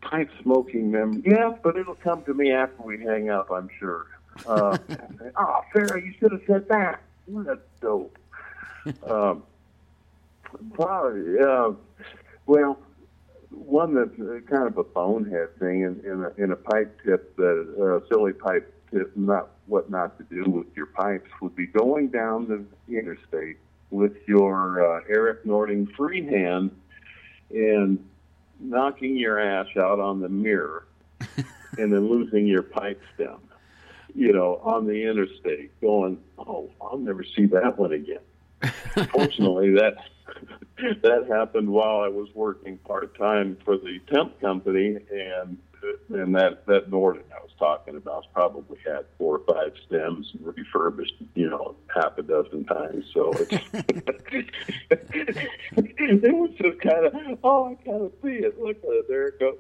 pipe 0.01 0.31
smoking 0.43 0.91
memory, 0.91 1.23
yeah, 1.25 1.53
but 1.63 1.77
it'll 1.77 1.95
come 1.95 2.23
to 2.25 2.35
me 2.35 2.53
after 2.53 2.83
we 2.83 2.99
hang 3.03 3.31
up, 3.31 3.51
I'm 3.51 3.69
sure. 3.79 4.07
Uh, 4.47 4.79
oh, 5.37 5.61
Farrah, 5.75 6.05
you 6.05 6.15
should 6.19 6.33
have 6.33 6.43
said 6.47 6.69
that. 6.69 7.03
That's 7.29 7.61
dope. 7.81 8.17
Um, 9.07 9.43
probably, 10.73 11.39
uh, 11.41 11.73
well, 12.47 12.79
one 13.51 13.95
that's 13.95 14.21
uh, 14.21 14.41
kind 14.49 14.67
of 14.67 14.79
a 14.79 14.85
bonehead 14.85 15.59
thing 15.59 15.83
in, 15.83 16.01
in, 16.05 16.25
a, 16.25 16.43
in 16.43 16.53
a 16.53 16.57
pipe 16.57 16.99
tip, 17.05 17.37
that 17.37 18.03
uh, 18.03 18.09
silly 18.09 18.33
pipe 18.33 18.73
tip, 18.91 19.15
not 19.17 19.51
what 19.67 19.91
not 19.91 20.17
to 20.19 20.25
do 20.25 20.51
with 20.51 20.67
your 20.75 20.87
pipes, 20.87 21.31
would 21.43 21.55
be 21.55 21.67
going 21.67 22.09
down 22.09 22.67
the 22.89 22.97
interstate 22.97 23.59
with 23.91 24.17
your 24.27 24.99
uh, 24.99 25.01
Erik 25.09 25.45
Nording 25.45 25.87
freehand 25.97 26.71
and 27.51 28.05
knocking 28.61 29.17
your 29.17 29.39
ass 29.39 29.69
out 29.77 30.01
on 30.01 30.21
the 30.21 30.29
mirror 30.29 30.87
and 31.79 31.93
then 31.93 32.09
losing 32.09 32.47
your 32.47 32.63
pipe 32.63 33.01
stem, 33.15 33.39
you 34.15 34.33
know, 34.33 34.61
on 34.63 34.87
the 34.87 35.09
interstate, 35.09 35.79
going, 35.81 36.19
oh, 36.39 36.71
I'll 36.81 36.99
never 36.99 37.25
see 37.25 37.47
that 37.47 37.79
one 37.79 37.93
again. 37.93 38.19
Fortunately, 39.13 39.71
that 39.75 39.97
that 41.03 41.27
happened 41.29 41.69
while 41.69 42.01
I 42.01 42.09
was 42.09 42.29
working 42.35 42.79
part 42.79 43.17
time 43.17 43.57
for 43.65 43.77
the 43.77 44.01
temp 44.13 44.41
company, 44.41 44.99
and 45.11 45.59
and 46.11 46.35
that 46.35 46.67
that 46.67 46.91
Nording 46.91 47.25
I 47.35 47.41
was 47.43 47.51
talking 47.59 47.97
about 47.97 48.27
probably 48.33 48.79
had 48.87 49.05
four 49.19 49.39
or 49.39 49.55
five 49.55 49.73
stems 49.87 50.33
refurbished, 50.41 51.15
you 51.35 51.49
know, 51.51 51.77
half 51.95 52.17
a 52.19 52.23
dozen 52.23 52.65
times. 52.65 53.05
So 53.13 53.33
it's, 53.35 53.53
it 54.91 56.35
was 56.35 56.51
just 56.61 56.81
kind 56.81 57.07
of, 57.07 57.39
oh, 57.45 57.71
I 57.71 57.75
kind 57.85 58.03
of 58.03 58.13
see 58.23 58.39
it. 58.39 58.61
Look 58.61 58.77
at 58.79 58.85
it, 58.85 59.09
there 59.09 59.29
it 59.29 59.41
goes. 59.41 59.59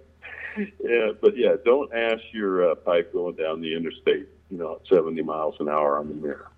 Yeah, 0.82 1.12
but 1.20 1.36
yeah, 1.36 1.54
don't 1.64 1.92
ash 1.94 2.22
your 2.32 2.72
uh, 2.72 2.74
pipe 2.74 3.12
going 3.12 3.36
down 3.36 3.60
the 3.60 3.76
interstate, 3.76 4.28
you 4.50 4.58
know, 4.58 4.76
at 4.80 4.86
70 4.88 5.22
miles 5.22 5.54
an 5.60 5.68
hour 5.68 5.98
on 5.98 6.08
the 6.08 6.14
mirror, 6.14 6.50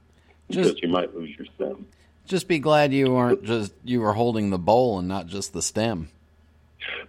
because 0.48 0.70
Just- 0.70 0.82
you 0.82 0.88
might 0.88 1.14
lose 1.14 1.30
your 1.36 1.46
stem. 1.56 1.86
Just 2.26 2.46
be 2.46 2.61
glad 2.61 2.92
you 2.92 3.11
weren't 3.11 3.42
just 3.42 3.72
you 3.82 4.00
were 4.00 4.12
holding 4.12 4.50
the 4.50 4.58
bowl 4.58 5.00
and 5.00 5.08
not 5.08 5.26
just 5.26 5.52
the 5.52 5.62
stem. 5.62 6.11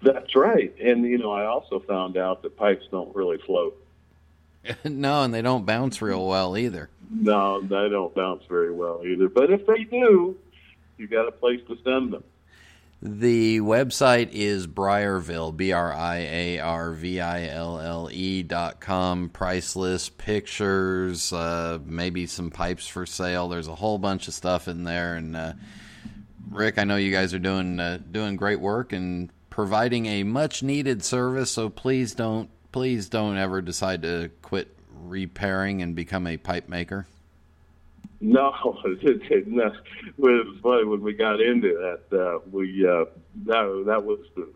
That's 0.01 0.35
right. 0.35 0.73
And, 0.79 1.03
you 1.05 1.17
know, 1.17 1.31
I 1.31 1.45
also 1.45 1.79
found 1.79 2.17
out 2.17 2.41
that 2.43 2.57
pipes 2.57 2.85
don't 2.91 3.15
really 3.15 3.37
float. 3.39 3.77
no, 4.83 5.23
and 5.23 5.33
they 5.33 5.41
don't 5.41 5.65
bounce 5.65 6.01
real 6.01 6.27
well 6.27 6.57
either. 6.57 6.89
No, 7.09 7.61
they 7.61 7.89
don't 7.89 8.13
bounce 8.15 8.43
very 8.47 8.71
well 8.71 9.01
either. 9.05 9.27
But 9.27 9.51
if 9.51 9.65
they 9.65 9.83
do, 9.83 10.37
you 10.97 11.07
got 11.07 11.27
a 11.27 11.31
place 11.31 11.59
to 11.67 11.77
send 11.83 12.13
them. 12.13 12.23
The 13.03 13.61
website 13.61 14.29
is 14.31 14.67
Briarville, 14.67 15.57
B 15.57 15.71
R 15.71 15.91
I 15.91 16.17
A 16.17 16.59
R 16.59 16.91
V 16.91 17.19
I 17.19 17.47
L 17.47 17.79
L 17.79 18.09
E 18.11 18.43
dot 18.43 18.79
com. 18.79 19.29
Priceless 19.29 20.09
pictures, 20.09 21.33
uh, 21.33 21.79
maybe 21.83 22.27
some 22.27 22.51
pipes 22.51 22.87
for 22.87 23.07
sale. 23.07 23.49
There's 23.49 23.67
a 23.67 23.73
whole 23.73 23.97
bunch 23.97 24.27
of 24.27 24.35
stuff 24.35 24.67
in 24.67 24.83
there. 24.83 25.15
And 25.15 25.35
uh, 25.35 25.53
Ric, 26.51 26.77
I 26.77 26.83
know 26.83 26.95
you 26.95 27.11
guys 27.11 27.33
are 27.33 27.39
doing 27.39 27.79
uh, 27.79 27.97
doing 28.11 28.35
great 28.35 28.59
work 28.59 28.93
and 28.93 29.31
providing 29.51 30.07
a 30.07 30.23
much 30.23 30.63
needed 30.63 31.03
service. 31.03 31.51
So 31.51 31.69
please 31.69 32.15
don't 32.15 32.49
please 32.71 33.09
don't 33.09 33.37
ever 33.37 33.61
decide 33.61 34.01
to 34.01 34.31
quit 34.41 34.75
repairing 35.03 35.83
and 35.83 35.95
become 35.95 36.25
a 36.25 36.37
pipe 36.37 36.67
maker. 36.67 37.05
No, 38.19 38.53
it, 38.85 39.47
was 40.17 40.57
funny 40.63 40.85
when 40.85 41.01
we 41.01 41.13
got 41.13 41.39
into 41.39 41.99
that. 42.09 42.17
Uh, 42.17 42.39
we 42.51 42.87
uh, 42.87 43.05
that 43.45 43.83
that 43.87 44.03
was 44.03 44.19
the 44.35 44.47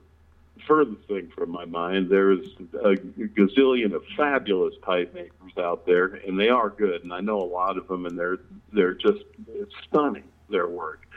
furthest 0.68 1.08
thing 1.08 1.32
from 1.36 1.52
my 1.52 1.66
mind. 1.66 2.10
There's 2.10 2.48
a 2.84 2.96
gazillion 2.96 3.94
of 3.94 4.04
fabulous 4.16 4.76
pipe 4.82 5.14
makers 5.14 5.58
out 5.60 5.86
there, 5.86 6.06
and 6.28 6.40
they 6.40 6.50
are 6.50 6.70
good, 6.70 7.04
and 7.04 7.14
I 7.14 7.20
know 7.20 7.42
a 7.42 7.46
lot 7.46 7.78
of 7.78 7.88
them, 7.88 8.06
and 8.06 8.18
they're 8.18 8.40
they're 8.72 8.94
just 8.94 9.24
stunning 9.88 10.26
their 10.50 10.68
work. 10.68 11.08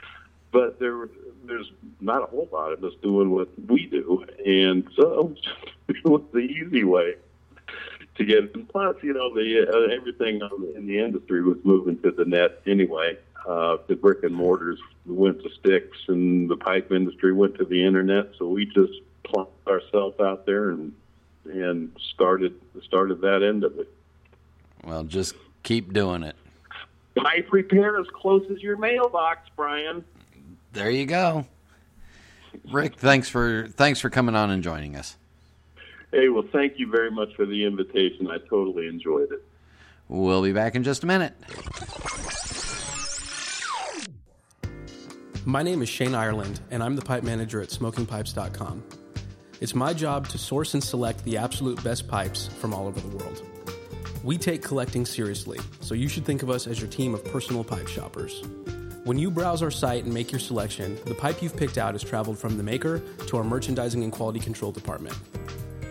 But 0.51 0.79
there 0.79 1.07
there's 1.49 1.71
not 1.99 2.23
a 2.23 2.25
whole 2.27 2.47
lot 2.51 2.71
of 2.71 2.83
us 2.83 2.93
doing 3.01 3.31
what 3.31 3.49
we 3.67 3.87
do, 3.87 4.25
and 4.45 4.87
so 4.95 5.35
it 5.87 6.03
was 6.05 6.21
the 6.31 6.39
easy 6.39 6.83
way 6.83 7.15
to 8.15 8.25
get. 8.25 8.55
And 8.55 8.67
plus, 8.69 8.95
you 9.01 9.13
know, 9.13 9.33
the 9.33 9.67
uh, 9.67 9.95
everything 9.95 10.41
in 10.75 10.87
the 10.87 10.99
industry 10.99 11.43
was 11.43 11.57
moving 11.63 11.99
to 12.01 12.11
the 12.11 12.25
net 12.25 12.61
anyway. 12.65 13.17
Uh, 13.47 13.77
the 13.87 13.95
brick 13.95 14.23
and 14.23 14.35
mortars 14.35 14.79
went 15.05 15.41
to 15.41 15.49
sticks, 15.59 15.97
and 16.07 16.49
the 16.49 16.57
pipe 16.57 16.91
industry 16.91 17.33
went 17.33 17.55
to 17.55 17.65
the 17.65 17.83
internet. 17.83 18.31
So 18.37 18.47
we 18.47 18.65
just 18.65 18.93
plunked 19.23 19.67
ourselves 19.67 20.19
out 20.19 20.45
there 20.45 20.69
and 20.69 20.93
and 21.45 21.91
started 22.13 22.59
started 22.83 23.21
that 23.21 23.43
end 23.43 23.63
of 23.63 23.77
it. 23.79 23.91
Well, 24.83 25.03
just 25.03 25.35
keep 25.63 25.93
doing 25.93 26.23
it. 26.23 26.35
Pipe 27.15 27.51
repair 27.51 27.99
as 27.99 28.07
close 28.13 28.45
as 28.51 28.61
your 28.61 28.77
mailbox, 28.77 29.49
Brian. 29.55 30.05
There 30.73 30.89
you 30.89 31.05
go. 31.05 31.45
Ric, 32.71 32.95
thanks 32.95 33.29
for 33.29 33.67
thanks 33.75 33.99
for 33.99 34.09
coming 34.09 34.35
on 34.35 34.49
and 34.51 34.63
joining 34.63 34.95
us. 34.95 35.17
Hey, 36.11 36.29
well, 36.29 36.45
thank 36.51 36.79
you 36.79 36.89
very 36.89 37.11
much 37.11 37.35
for 37.35 37.45
the 37.45 37.65
invitation. 37.65 38.29
I 38.29 38.37
totally 38.49 38.87
enjoyed 38.87 39.31
it. 39.31 39.43
We'll 40.07 40.41
be 40.41 40.53
back 40.53 40.75
in 40.75 40.83
just 40.83 41.03
a 41.03 41.05
minute. 41.05 41.33
My 45.45 45.63
name 45.63 45.81
is 45.81 45.89
Shane 45.89 46.15
Ireland, 46.15 46.59
and 46.71 46.83
I'm 46.83 46.95
the 46.95 47.01
pipe 47.01 47.23
manager 47.23 47.61
at 47.61 47.69
smokingpipes.com. 47.69 48.83
It's 49.61 49.75
my 49.75 49.93
job 49.93 50.27
to 50.29 50.37
source 50.37 50.73
and 50.73 50.83
select 50.83 51.23
the 51.25 51.37
absolute 51.37 51.83
best 51.83 52.07
pipes 52.07 52.47
from 52.47 52.73
all 52.73 52.87
over 52.87 52.99
the 52.99 53.15
world. 53.15 53.43
We 54.23 54.37
take 54.37 54.63
collecting 54.63 55.05
seriously, 55.05 55.59
so 55.79 55.93
you 55.93 56.07
should 56.07 56.25
think 56.25 56.43
of 56.43 56.49
us 56.49 56.67
as 56.67 56.79
your 56.79 56.89
team 56.89 57.13
of 57.13 57.23
personal 57.25 57.63
pipe 57.63 57.87
shoppers. 57.87 58.43
When 59.09 59.17
you 59.17 59.31
browse 59.31 59.63
our 59.63 59.71
site 59.71 60.03
and 60.03 60.13
make 60.13 60.31
your 60.31 60.37
selection, 60.37 60.99
the 61.05 61.15
pipe 61.15 61.41
you've 61.41 61.57
picked 61.57 61.79
out 61.79 61.95
has 61.95 62.03
traveled 62.03 62.37
from 62.37 62.57
the 62.57 62.61
maker 62.61 63.01
to 63.25 63.37
our 63.37 63.43
merchandising 63.43 64.03
and 64.03 64.11
quality 64.11 64.39
control 64.39 64.71
department. 64.71 65.17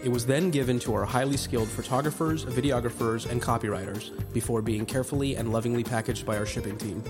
It 0.05 0.09
was 0.09 0.25
then 0.25 0.53
given 0.53 0.79
to 0.79 0.95
our 0.95 1.05
highly 1.05 1.37
skilled 1.37 1.67
photographers, 1.67 2.45
videographers, 2.45 3.29
and 3.29 3.43
copywriters 3.43 4.13
before 4.33 4.63
being 4.63 4.87
carefully 4.87 5.35
and 5.35 5.53
lovingly 5.53 5.83
packaged 5.83 6.25
by 6.25 6.39
our 6.39 6.47
shipping 6.47 6.79
team. 6.79 7.03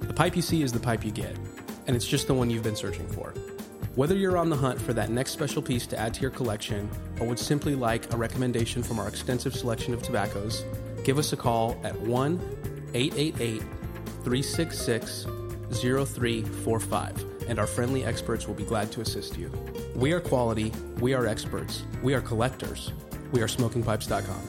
The 0.00 0.14
pipe 0.14 0.36
you 0.36 0.40
see 0.40 0.62
is 0.62 0.72
the 0.72 0.80
pipe 0.80 1.04
you 1.04 1.10
get, 1.10 1.36
and 1.86 1.94
it's 1.94 2.06
just 2.06 2.26
the 2.26 2.32
one 2.32 2.48
you've 2.48 2.62
been 2.62 2.74
searching 2.74 3.06
for. 3.08 3.34
Whether 3.96 4.16
you're 4.16 4.38
on 4.38 4.48
the 4.48 4.56
hunt 4.56 4.80
for 4.80 4.94
that 4.94 5.10
next 5.10 5.32
special 5.32 5.60
piece 5.60 5.86
to 5.88 5.98
add 5.98 6.14
to 6.14 6.22
your 6.22 6.30
collection 6.30 6.88
or 7.20 7.26
would 7.26 7.38
simply 7.38 7.74
like 7.74 8.10
a 8.14 8.16
recommendation 8.16 8.82
from 8.82 8.98
our 8.98 9.08
extensive 9.08 9.54
selection 9.54 9.92
of 9.92 10.00
tobaccos, 10.02 10.64
give 11.04 11.18
us 11.18 11.34
a 11.34 11.36
call 11.36 11.78
at 11.84 11.94
1 12.00 12.40
888 12.94 13.62
366 14.22 15.26
0345 15.72 17.30
and 17.48 17.58
our 17.58 17.66
friendly 17.66 18.04
experts 18.04 18.46
will 18.46 18.54
be 18.54 18.64
glad 18.64 18.92
to 18.92 19.00
assist 19.00 19.36
you. 19.36 19.52
We 19.96 20.12
are 20.12 20.20
quality, 20.20 20.72
we 21.00 21.14
are 21.14 21.26
experts, 21.26 21.82
we 22.02 22.14
are 22.14 22.20
collectors, 22.20 22.92
we 23.32 23.42
are 23.42 23.48
smokingpipes.com. 23.48 24.40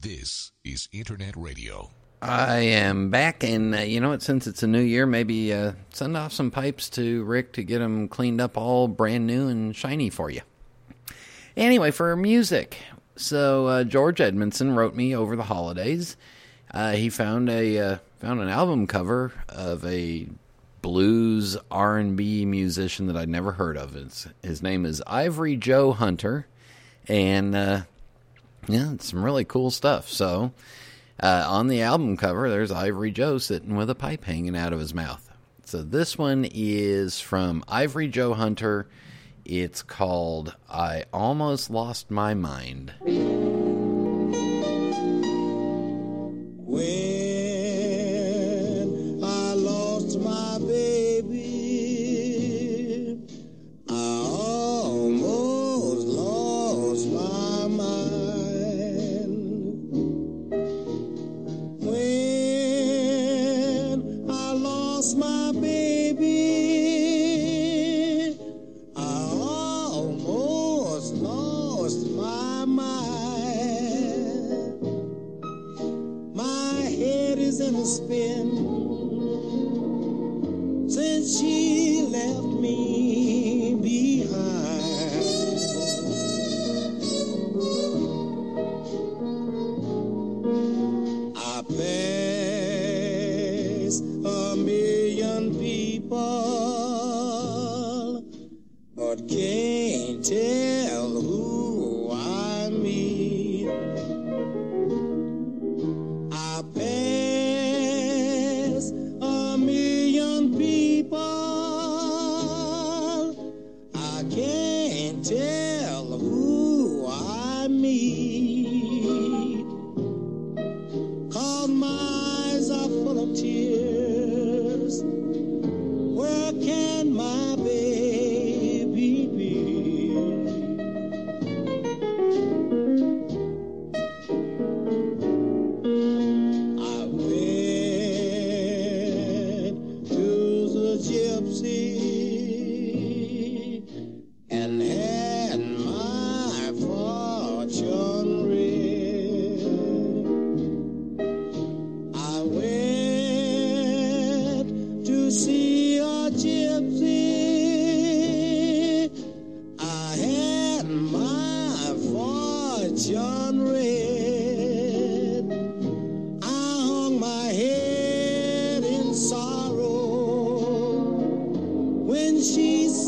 This 0.00 0.52
is 0.64 0.88
Internet 0.92 1.36
Radio. 1.36 1.90
I 2.22 2.58
am 2.60 3.10
back, 3.10 3.44
and 3.44 3.74
uh, 3.74 3.78
you 3.78 4.00
know 4.00 4.08
what? 4.08 4.22
Since 4.22 4.46
it's 4.46 4.62
a 4.62 4.66
new 4.66 4.80
year, 4.80 5.06
maybe 5.06 5.52
uh, 5.52 5.72
send 5.90 6.16
off 6.16 6.32
some 6.32 6.50
pipes 6.50 6.88
to 6.90 7.22
Ric 7.24 7.52
to 7.52 7.62
get 7.62 7.78
them 7.78 8.08
cleaned 8.08 8.40
up 8.40 8.56
all 8.56 8.88
brand 8.88 9.26
new 9.26 9.48
and 9.48 9.76
shiny 9.76 10.10
for 10.10 10.30
you. 10.30 10.40
Anyway, 11.56 11.90
for 11.90 12.16
music, 12.16 12.78
so 13.18 13.66
uh, 13.66 13.84
George 13.84 14.20
Edmondson 14.20 14.74
wrote 14.74 14.94
me 14.94 15.14
over 15.14 15.36
the 15.36 15.44
holidays. 15.44 16.16
Uh, 16.72 16.92
he 16.92 17.10
found 17.10 17.48
a 17.48 17.78
uh, 17.78 17.98
found 18.20 18.40
an 18.40 18.48
album 18.48 18.86
cover 18.86 19.32
of 19.48 19.84
a 19.84 20.28
blues 20.82 21.56
R 21.70 21.98
and 21.98 22.16
B 22.16 22.44
musician 22.44 23.06
that 23.06 23.16
I'd 23.16 23.28
never 23.28 23.52
heard 23.52 23.76
of. 23.76 23.96
It's, 23.96 24.26
his 24.42 24.62
name 24.62 24.86
is 24.86 25.02
Ivory 25.06 25.56
Joe 25.56 25.92
Hunter, 25.92 26.46
and 27.06 27.54
uh, 27.54 27.80
yeah, 28.68 28.92
it's 28.92 29.10
some 29.10 29.24
really 29.24 29.44
cool 29.44 29.70
stuff. 29.70 30.08
So 30.08 30.52
uh, 31.20 31.44
on 31.48 31.68
the 31.68 31.82
album 31.82 32.16
cover, 32.16 32.48
there's 32.48 32.70
Ivory 32.70 33.10
Joe 33.10 33.38
sitting 33.38 33.76
with 33.76 33.90
a 33.90 33.94
pipe 33.94 34.24
hanging 34.24 34.56
out 34.56 34.72
of 34.72 34.80
his 34.80 34.94
mouth. 34.94 35.28
So 35.64 35.82
this 35.82 36.16
one 36.16 36.46
is 36.50 37.20
from 37.20 37.64
Ivory 37.68 38.08
Joe 38.08 38.34
Hunter. 38.34 38.88
It's 39.50 39.82
called 39.82 40.54
I 40.68 41.04
Almost 41.10 41.70
Lost 41.70 42.10
My 42.10 42.34
Mind. 42.34 42.92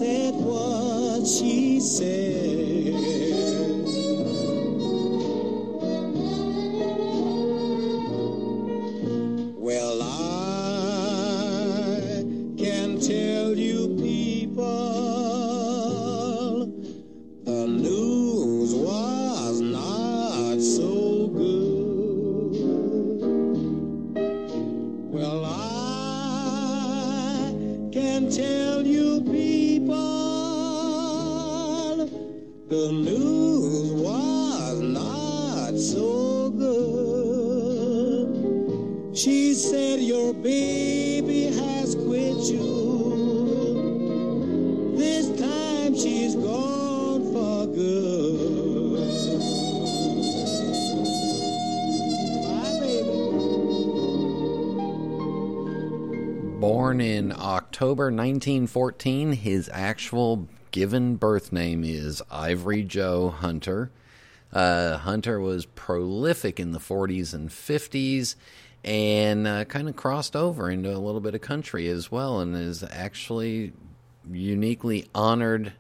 Said 0.00 0.34
what 0.36 1.26
she 1.26 1.78
said. 1.78 2.49
October 57.80 58.12
1914. 58.12 59.32
His 59.32 59.70
actual 59.72 60.46
given 60.70 61.16
birth 61.16 61.50
name 61.50 61.82
is 61.82 62.20
Ivory 62.30 62.82
Joe 62.82 63.30
Hunter. 63.30 63.90
Uh, 64.52 64.98
Hunter 64.98 65.40
was 65.40 65.64
prolific 65.64 66.60
in 66.60 66.72
the 66.72 66.78
40s 66.78 67.32
and 67.32 67.48
50s 67.48 68.34
and 68.84 69.46
uh, 69.46 69.64
kind 69.64 69.88
of 69.88 69.96
crossed 69.96 70.36
over 70.36 70.70
into 70.70 70.94
a 70.94 71.00
little 71.00 71.22
bit 71.22 71.34
of 71.34 71.40
country 71.40 71.88
as 71.88 72.12
well 72.12 72.40
and 72.40 72.54
is 72.54 72.82
actually 72.82 73.72
uniquely 74.30 75.08
honored 75.14 75.72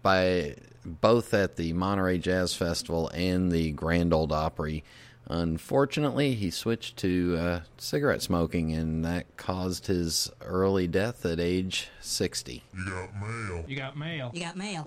by 0.00 0.56
both 0.86 1.34
at 1.34 1.56
the 1.56 1.74
Monterey 1.74 2.16
Jazz 2.16 2.54
Festival 2.54 3.10
and 3.12 3.52
the 3.52 3.72
Grand 3.72 4.14
Ole 4.14 4.32
Opry. 4.32 4.84
Unfortunately, 5.30 6.34
he 6.34 6.50
switched 6.50 6.96
to 6.96 7.36
uh, 7.38 7.60
cigarette 7.78 8.20
smoking, 8.20 8.72
and 8.72 9.04
that 9.04 9.36
caused 9.36 9.86
his 9.86 10.28
early 10.44 10.88
death 10.88 11.24
at 11.24 11.38
age 11.38 11.88
60. 12.00 12.64
You 12.76 12.84
got 12.84 13.14
mail. 13.14 13.64
You 13.68 13.76
got 13.76 13.96
mail. 13.96 14.30
You 14.34 14.40
got 14.40 14.56
mail. 14.56 14.84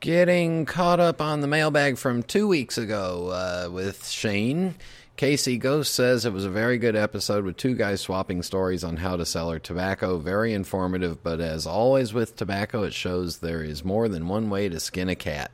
Getting 0.00 0.66
caught 0.66 1.00
up 1.00 1.22
on 1.22 1.40
the 1.40 1.46
mailbag 1.46 1.96
from 1.96 2.22
two 2.22 2.46
weeks 2.46 2.76
ago 2.76 3.28
uh, 3.28 3.70
with 3.72 4.06
Shane. 4.06 4.74
Casey 5.16 5.56
Ghost 5.56 5.94
says 5.94 6.26
it 6.26 6.32
was 6.34 6.44
a 6.44 6.50
very 6.50 6.76
good 6.76 6.96
episode 6.96 7.46
with 7.46 7.56
two 7.56 7.74
guys 7.74 8.02
swapping 8.02 8.42
stories 8.42 8.84
on 8.84 8.98
how 8.98 9.16
to 9.16 9.24
sell 9.24 9.48
their 9.48 9.58
tobacco. 9.58 10.18
Very 10.18 10.52
informative, 10.52 11.22
but 11.22 11.40
as 11.40 11.66
always 11.66 12.12
with 12.12 12.36
tobacco, 12.36 12.82
it 12.82 12.92
shows 12.92 13.38
there 13.38 13.64
is 13.64 13.82
more 13.82 14.08
than 14.08 14.28
one 14.28 14.50
way 14.50 14.68
to 14.68 14.78
skin 14.78 15.08
a 15.08 15.14
cat. 15.14 15.50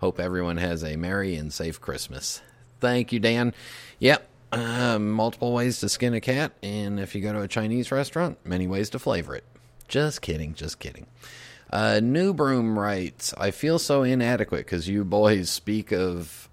Hope 0.00 0.18
everyone 0.18 0.56
has 0.56 0.82
a 0.82 0.96
merry 0.96 1.36
and 1.36 1.52
safe 1.52 1.80
Christmas. 1.80 2.42
Thank 2.80 3.12
you, 3.12 3.20
Dan. 3.20 3.54
Yep, 3.98 4.26
uh, 4.52 4.98
multiple 4.98 5.52
ways 5.52 5.80
to 5.80 5.88
skin 5.88 6.14
a 6.14 6.20
cat, 6.20 6.52
and 6.62 6.98
if 6.98 7.14
you 7.14 7.20
go 7.20 7.32
to 7.32 7.42
a 7.42 7.48
Chinese 7.48 7.92
restaurant, 7.92 8.38
many 8.44 8.66
ways 8.66 8.90
to 8.90 8.98
flavor 8.98 9.34
it. 9.34 9.44
Just 9.88 10.22
kidding, 10.22 10.54
just 10.54 10.78
kidding. 10.78 11.06
Uh, 11.70 12.00
New 12.02 12.34
Broom 12.34 12.78
writes, 12.78 13.32
I 13.38 13.50
feel 13.52 13.78
so 13.78 14.02
inadequate 14.02 14.66
because 14.66 14.88
you 14.88 15.04
boys 15.04 15.50
speak 15.50 15.92
of 15.92 16.48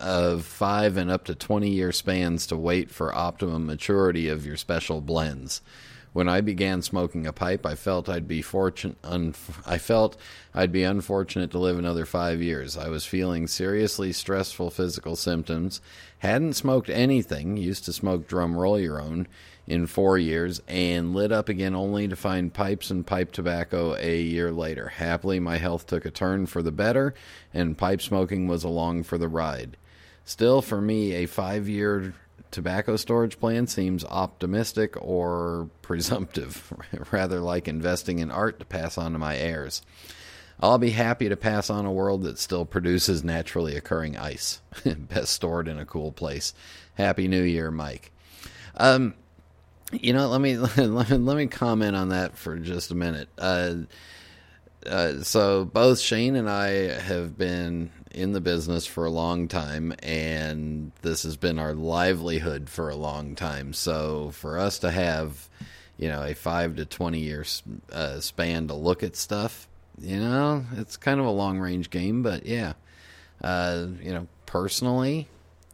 of 0.00 0.44
five 0.46 0.96
and 0.96 1.10
up 1.10 1.24
to 1.24 1.34
20 1.34 1.68
year 1.68 1.92
spans 1.92 2.46
to 2.46 2.56
wait 2.56 2.90
for 2.90 3.14
optimum 3.14 3.66
maturity 3.66 4.26
of 4.28 4.46
your 4.46 4.56
special 4.56 5.00
blends. 5.02 5.60
When 6.12 6.28
I 6.28 6.40
began 6.40 6.82
smoking 6.82 7.24
a 7.24 7.32
pipe, 7.32 7.64
I 7.64 7.76
felt 7.76 8.08
I'd 8.08 8.26
be 8.26 8.42
fortune 8.42 8.96
un- 9.04 9.34
I 9.64 9.78
felt 9.78 10.16
I'd 10.52 10.72
be 10.72 10.82
unfortunate 10.82 11.52
to 11.52 11.58
live 11.58 11.78
another 11.78 12.04
5 12.04 12.42
years. 12.42 12.76
I 12.76 12.88
was 12.88 13.04
feeling 13.04 13.46
seriously 13.46 14.12
stressful 14.12 14.70
physical 14.70 15.14
symptoms, 15.14 15.80
hadn't 16.18 16.54
smoked 16.54 16.90
anything, 16.90 17.56
used 17.56 17.84
to 17.84 17.92
smoke 17.92 18.26
drum 18.26 18.56
roll 18.56 18.78
your 18.78 19.00
own 19.00 19.28
in 19.68 19.86
4 19.86 20.18
years 20.18 20.60
and 20.66 21.14
lit 21.14 21.30
up 21.30 21.48
again 21.48 21.76
only 21.76 22.08
to 22.08 22.16
find 22.16 22.52
pipes 22.52 22.90
and 22.90 23.06
pipe 23.06 23.30
tobacco 23.30 23.94
a 23.94 24.20
year 24.20 24.50
later. 24.50 24.88
Happily 24.88 25.38
my 25.38 25.58
health 25.58 25.86
took 25.86 26.04
a 26.04 26.10
turn 26.10 26.46
for 26.46 26.60
the 26.60 26.72
better 26.72 27.14
and 27.54 27.78
pipe 27.78 28.02
smoking 28.02 28.48
was 28.48 28.64
along 28.64 29.04
for 29.04 29.16
the 29.16 29.28
ride. 29.28 29.76
Still 30.24 30.60
for 30.60 30.80
me 30.80 31.12
a 31.12 31.26
5 31.26 31.68
year 31.68 32.14
tobacco 32.50 32.96
storage 32.96 33.38
plan 33.38 33.66
seems 33.66 34.04
optimistic 34.04 34.94
or 35.00 35.68
presumptive, 35.82 36.72
rather 37.12 37.40
like 37.40 37.68
investing 37.68 38.18
in 38.18 38.30
art 38.30 38.58
to 38.60 38.64
pass 38.64 38.98
on 38.98 39.12
to 39.12 39.18
my 39.18 39.36
heirs. 39.36 39.82
I'll 40.62 40.78
be 40.78 40.90
happy 40.90 41.28
to 41.30 41.36
pass 41.36 41.70
on 41.70 41.86
a 41.86 41.92
world 41.92 42.22
that 42.24 42.38
still 42.38 42.66
produces 42.66 43.24
naturally 43.24 43.76
occurring 43.76 44.18
ice, 44.18 44.60
best 44.84 45.32
stored 45.32 45.68
in 45.68 45.78
a 45.78 45.86
cool 45.86 46.12
place. 46.12 46.52
Happy 46.94 47.28
New 47.28 47.42
Year, 47.42 47.70
Mike. 47.70 48.12
Um, 48.76 49.14
you 49.92 50.12
know, 50.12 50.28
let 50.28 50.40
me 50.40 50.56
let 50.76 50.76
me, 51.10 51.16
let 51.16 51.36
me 51.36 51.46
comment 51.46 51.96
on 51.96 52.10
that 52.10 52.36
for 52.36 52.58
just 52.58 52.90
a 52.90 52.94
minute. 52.94 53.28
Uh, 53.38 53.74
uh, 54.86 55.22
so 55.22 55.64
both 55.64 55.98
Shane 55.98 56.36
and 56.36 56.48
I 56.48 56.68
have 56.68 57.36
been 57.36 57.90
in 58.10 58.32
the 58.32 58.40
business 58.40 58.86
for 58.86 59.04
a 59.04 59.10
long 59.10 59.48
time, 59.48 59.94
and 60.02 60.92
this 61.02 61.22
has 61.22 61.36
been 61.36 61.58
our 61.58 61.74
livelihood 61.74 62.68
for 62.68 62.88
a 62.88 62.96
long 62.96 63.34
time. 63.34 63.72
So 63.72 64.30
for 64.32 64.58
us 64.58 64.78
to 64.80 64.90
have, 64.90 65.48
you 65.96 66.08
know, 66.08 66.22
a 66.22 66.34
five 66.34 66.76
to 66.76 66.84
twenty 66.84 67.20
year 67.20 67.44
uh, 67.92 68.20
span 68.20 68.68
to 68.68 68.74
look 68.74 69.02
at 69.02 69.16
stuff, 69.16 69.68
you 69.98 70.18
know, 70.18 70.64
it's 70.76 70.96
kind 70.96 71.20
of 71.20 71.26
a 71.26 71.30
long 71.30 71.58
range 71.58 71.90
game. 71.90 72.22
But 72.22 72.46
yeah, 72.46 72.74
uh, 73.42 73.86
you 74.02 74.12
know, 74.12 74.26
personally, 74.46 75.28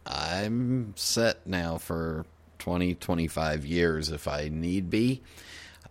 I'm 0.05 0.93
set 0.95 1.45
now 1.47 1.77
for 1.77 2.25
20, 2.59 2.95
25 2.95 3.65
years 3.65 4.09
if 4.09 4.27
I 4.27 4.49
need 4.49 4.89
be. 4.89 5.21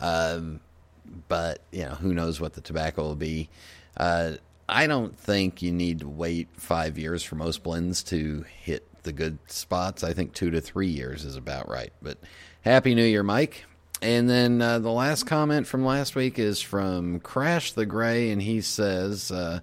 Um, 0.01 0.61
but 1.29 1.61
you 1.71 1.85
know, 1.85 1.95
who 1.95 2.13
knows 2.15 2.41
what 2.41 2.55
the 2.55 2.61
tobacco 2.61 3.03
will 3.03 3.15
be. 3.15 3.49
Uh, 3.97 4.33
I 4.69 4.87
don't 4.87 5.17
think 5.17 5.63
you 5.63 5.73
need 5.73 6.01
to 6.01 6.09
wait 6.09 6.49
five 6.57 6.99
years 6.99 7.23
for 7.23 7.37
most 7.37 7.63
blends 7.63 8.03
to 8.05 8.45
hit 8.63 8.87
the 9.05 9.13
good 9.13 9.39
spots. 9.47 10.03
I 10.03 10.13
think 10.13 10.33
two 10.33 10.51
to 10.51 10.61
three 10.61 10.89
years 10.89 11.25
is 11.25 11.37
about 11.37 11.69
right. 11.69 11.93
But 12.03 12.19
happy 12.63 12.95
New 12.95 13.05
Year, 13.05 13.23
Mike. 13.23 13.65
And 14.03 14.29
then 14.29 14.61
uh, 14.61 14.79
the 14.81 14.91
last 14.91 15.25
comment 15.25 15.67
from 15.67 15.85
last 15.85 16.15
week 16.15 16.39
is 16.39 16.61
from 16.61 17.21
Crash 17.21 17.73
the 17.73 17.87
Gray, 17.87 18.31
and 18.31 18.43
he 18.43 18.61
says, 18.61 19.31
uh, 19.31 19.61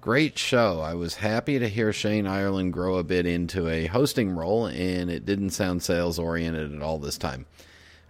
Great 0.00 0.38
show. 0.38 0.80
I 0.80 0.94
was 0.94 1.14
happy 1.14 1.58
to 1.58 1.66
hear 1.66 1.90
Shane 1.90 2.26
Ireland 2.26 2.74
grow 2.74 2.96
a 2.98 3.02
bit 3.02 3.24
into 3.24 3.68
a 3.68 3.86
hosting 3.86 4.36
role, 4.36 4.66
and 4.66 5.10
it 5.10 5.24
didn't 5.24 5.50
sound 5.50 5.82
sales 5.82 6.18
oriented 6.18 6.74
at 6.74 6.82
all 6.82 6.98
this 6.98 7.16
time. 7.16 7.46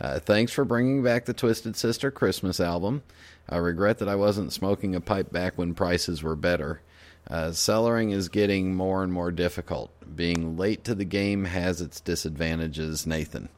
Uh, 0.01 0.18
thanks 0.18 0.53
for 0.53 0.64
bringing 0.64 1.03
back 1.03 1.24
the 1.24 1.34
Twisted 1.34 1.76
Sister 1.76 2.11
Christmas 2.11 2.61
album. 2.61 3.03
I 3.49 3.57
regret 3.59 3.99
that 3.99 4.09
I 4.09 4.16
wasn't 4.16 4.53
smoking 4.53 4.95
a 4.95 5.01
pipe 5.01 5.30
back 5.30 5.57
when 5.57 5.74
prices 5.74 6.22
were 6.22 6.36
better. 6.36 6.80
Uh, 7.28 7.49
cellaring 7.49 8.12
is 8.12 8.28
getting 8.28 8.74
more 8.74 9.03
and 9.03 9.12
more 9.12 9.30
difficult. 9.30 9.90
Being 10.14 10.57
late 10.57 10.84
to 10.84 10.95
the 10.95 11.05
game 11.05 11.45
has 11.45 11.80
its 11.80 12.01
disadvantages, 12.01 13.07
Nathan. 13.07 13.49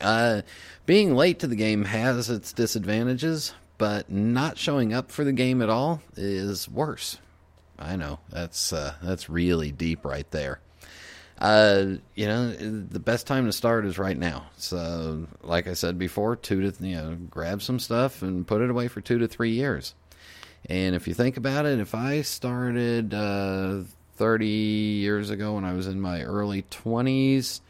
Uh, 0.00 0.42
being 0.84 1.14
late 1.14 1.38
to 1.40 1.46
the 1.46 1.56
game 1.56 1.84
has 1.84 2.30
its 2.30 2.52
disadvantages, 2.52 3.54
but 3.78 4.10
not 4.10 4.58
showing 4.58 4.92
up 4.92 5.10
for 5.10 5.24
the 5.24 5.32
game 5.32 5.62
at 5.62 5.70
all 5.70 6.02
is 6.16 6.68
worse. 6.68 7.18
I 7.78 7.96
know 7.96 8.20
that's 8.30 8.72
uh, 8.72 8.94
that's 9.02 9.28
really 9.28 9.70
deep 9.70 10.04
right 10.04 10.30
there. 10.30 10.60
Uh, 11.38 11.96
you 12.14 12.26
know, 12.26 12.50
the 12.50 12.98
best 12.98 13.26
time 13.26 13.46
to 13.46 13.52
start 13.52 13.84
is 13.84 13.98
right 13.98 14.16
now. 14.16 14.46
So, 14.56 15.26
like 15.42 15.66
I 15.66 15.74
said 15.74 15.98
before, 15.98 16.36
two 16.36 16.70
to 16.70 16.86
you 16.86 16.96
know, 16.96 17.16
grab 17.30 17.62
some 17.62 17.78
stuff 17.78 18.22
and 18.22 18.46
put 18.46 18.62
it 18.62 18.70
away 18.70 18.88
for 18.88 19.00
two 19.00 19.18
to 19.18 19.28
three 19.28 19.50
years. 19.50 19.94
And 20.68 20.94
if 20.94 21.06
you 21.06 21.14
think 21.14 21.36
about 21.36 21.66
it, 21.66 21.78
if 21.78 21.94
I 21.94 22.22
started 22.22 23.12
uh, 23.12 23.82
30 24.16 24.46
years 24.46 25.30
ago 25.30 25.54
when 25.54 25.64
I 25.64 25.74
was 25.74 25.86
in 25.86 26.00
my 26.00 26.22
early 26.22 26.62
20s, 26.62 27.60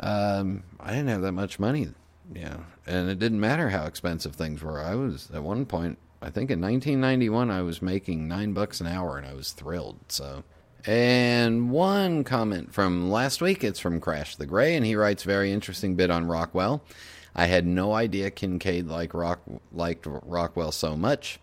um, 0.00 0.62
I 0.78 0.90
didn't 0.90 1.08
have 1.08 1.22
that 1.22 1.32
much 1.32 1.58
money, 1.58 1.88
you 2.34 2.42
know, 2.42 2.64
and 2.86 3.10
it 3.10 3.18
didn't 3.18 3.40
matter 3.40 3.68
how 3.68 3.84
expensive 3.84 4.36
things 4.36 4.62
were. 4.62 4.80
I 4.80 4.94
was 4.94 5.28
at 5.34 5.42
one 5.42 5.66
point 5.66 5.98
I 6.20 6.30
think 6.30 6.50
in 6.50 6.60
1991 6.60 7.50
I 7.50 7.62
was 7.62 7.80
making 7.80 8.26
nine 8.26 8.52
bucks 8.52 8.80
an 8.80 8.86
hour 8.86 9.18
and 9.18 9.26
I 9.26 9.34
was 9.34 9.52
thrilled. 9.52 9.98
So, 10.08 10.42
and 10.86 11.70
one 11.70 12.24
comment 12.24 12.72
from 12.72 13.10
last 13.10 13.40
week. 13.40 13.64
It's 13.64 13.80
from 13.80 14.00
Crash 14.00 14.36
the 14.36 14.46
Gray, 14.46 14.76
and 14.76 14.84
he 14.84 14.96
writes 14.96 15.22
very 15.22 15.52
interesting 15.52 15.96
bit 15.96 16.10
on 16.10 16.26
Rockwell. 16.26 16.82
I 17.34 17.46
had 17.46 17.66
no 17.66 17.92
idea 17.92 18.30
Kincaid 18.30 18.86
liked 18.86 19.14
Rock 19.14 19.40
liked 19.72 20.06
Rockwell 20.06 20.72
so 20.72 20.96
much. 20.96 21.38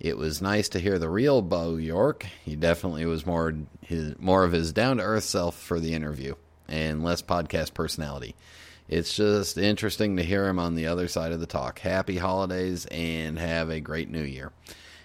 It 0.00 0.16
was 0.16 0.42
nice 0.42 0.68
to 0.70 0.80
hear 0.80 0.98
the 0.98 1.08
real 1.08 1.42
Bo 1.42 1.76
York. 1.76 2.26
He 2.44 2.56
definitely 2.56 3.06
was 3.06 3.26
more 3.26 3.54
his 3.80 4.18
more 4.18 4.44
of 4.44 4.52
his 4.52 4.72
down 4.72 4.98
to 4.98 5.02
earth 5.02 5.24
self 5.24 5.56
for 5.56 5.80
the 5.80 5.94
interview 5.94 6.34
and 6.68 7.04
less 7.04 7.22
podcast 7.22 7.74
personality 7.74 8.34
it's 8.88 9.14
just 9.14 9.56
interesting 9.56 10.16
to 10.16 10.22
hear 10.22 10.46
him 10.46 10.58
on 10.58 10.74
the 10.74 10.86
other 10.86 11.08
side 11.08 11.32
of 11.32 11.40
the 11.40 11.46
talk. 11.46 11.78
Happy 11.78 12.18
holidays 12.18 12.86
and 12.86 13.38
have 13.38 13.70
a 13.70 13.80
great 13.80 14.10
new 14.10 14.22
year. 14.22 14.52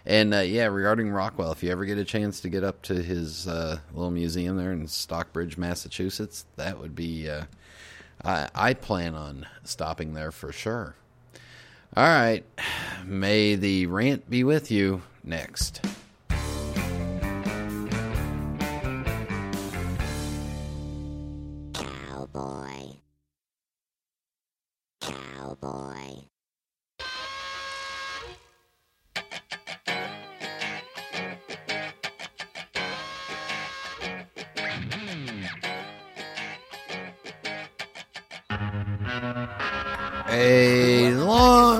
And 0.05 0.33
uh, 0.33 0.39
yeah, 0.39 0.65
regarding 0.65 1.11
Rockwell, 1.11 1.51
if 1.51 1.61
you 1.61 1.71
ever 1.71 1.85
get 1.85 1.97
a 1.97 2.05
chance 2.05 2.39
to 2.41 2.49
get 2.49 2.63
up 2.63 2.81
to 2.83 3.01
his 3.01 3.47
uh, 3.47 3.79
little 3.93 4.11
museum 4.11 4.57
there 4.57 4.71
in 4.71 4.87
Stockbridge, 4.87 5.57
Massachusetts, 5.57 6.45
that 6.55 6.79
would 6.79 6.95
be. 6.95 7.29
Uh, 7.29 7.43
I, 8.23 8.49
I 8.53 8.73
plan 8.73 9.15
on 9.15 9.47
stopping 9.63 10.13
there 10.13 10.31
for 10.31 10.51
sure. 10.51 10.95
All 11.95 12.03
right. 12.03 12.43
May 13.05 13.55
the 13.55 13.85
rant 13.87 14.29
be 14.29 14.43
with 14.43 14.69
you 14.71 15.01
next. 15.23 15.81
Cowboy. 21.73 22.93
Cowboy. 25.01 26.08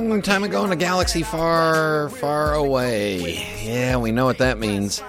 Long 0.10 0.22
time 0.24 0.44
ago 0.44 0.66
in 0.66 0.72
a 0.72 0.76
galaxy 0.76 1.22
far, 1.22 2.10
far 2.10 2.56
away. 2.56 3.46
Yeah, 3.64 3.98
we 3.98 4.12
know 4.12 4.26
what 4.26 4.40
that 4.40 4.58
means. 4.58 5.04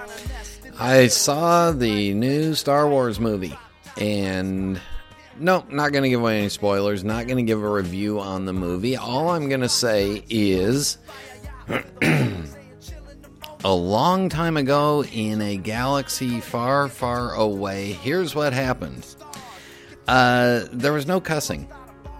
I 0.79 1.07
saw 1.07 1.71
the 1.71 2.13
new 2.13 2.53
Star 2.53 2.87
Wars 2.87 3.19
movie, 3.19 3.57
and 3.97 4.79
no, 5.39 5.65
not 5.69 5.91
going 5.91 6.03
to 6.03 6.09
give 6.09 6.19
away 6.19 6.37
any 6.37 6.49
spoilers, 6.49 7.03
not 7.03 7.25
going 7.25 7.37
to 7.37 7.43
give 7.43 7.63
a 7.63 7.69
review 7.69 8.19
on 8.19 8.45
the 8.45 8.53
movie. 8.53 8.95
All 8.95 9.29
I'm 9.29 9.49
going 9.49 9.61
to 9.61 9.69
say 9.69 10.23
is 10.29 10.99
a 12.03 13.73
long 13.73 14.29
time 14.29 14.55
ago 14.55 15.03
in 15.03 15.41
a 15.41 15.57
galaxy 15.57 16.39
far, 16.41 16.87
far 16.89 17.33
away, 17.33 17.93
here's 17.93 18.35
what 18.35 18.53
happened. 18.53 19.03
Uh, 20.07 20.65
there 20.71 20.93
was 20.93 21.07
no 21.07 21.19
cussing, 21.19 21.67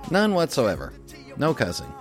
none 0.09 0.33
whatsoever. 0.33 0.93
No 1.37 1.53
cussing. 1.53 1.91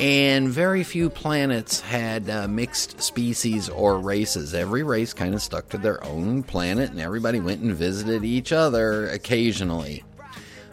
And 0.00 0.48
very 0.48 0.84
few 0.84 1.10
planets 1.10 1.80
had 1.80 2.30
uh, 2.30 2.46
mixed 2.46 3.02
species 3.02 3.68
or 3.68 3.98
races. 3.98 4.54
Every 4.54 4.84
race 4.84 5.12
kind 5.12 5.34
of 5.34 5.42
stuck 5.42 5.68
to 5.70 5.78
their 5.78 6.04
own 6.04 6.44
planet, 6.44 6.90
and 6.90 7.00
everybody 7.00 7.40
went 7.40 7.62
and 7.62 7.74
visited 7.74 8.24
each 8.24 8.52
other 8.52 9.08
occasionally. 9.08 10.04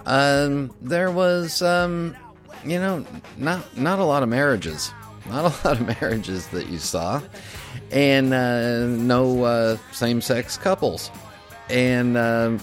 Um, 0.05 0.71
there 0.79 1.09
was, 1.09 1.63
um, 1.63 2.15
you 2.63 2.77
know, 2.77 3.03
not 3.37 3.75
not 3.75 3.97
a 3.97 4.03
lot 4.03 4.21
of 4.21 4.29
marriages, 4.29 4.91
not 5.27 5.45
a 5.45 5.67
lot 5.67 5.79
of 5.81 6.01
marriages 6.01 6.47
that 6.49 6.67
you 6.67 6.77
saw, 6.77 7.19
and 7.89 8.31
uh, 8.31 8.85
no 8.85 9.43
uh, 9.43 9.77
same-sex 9.91 10.57
couples, 10.57 11.09
and 11.71 12.15
um, 12.15 12.59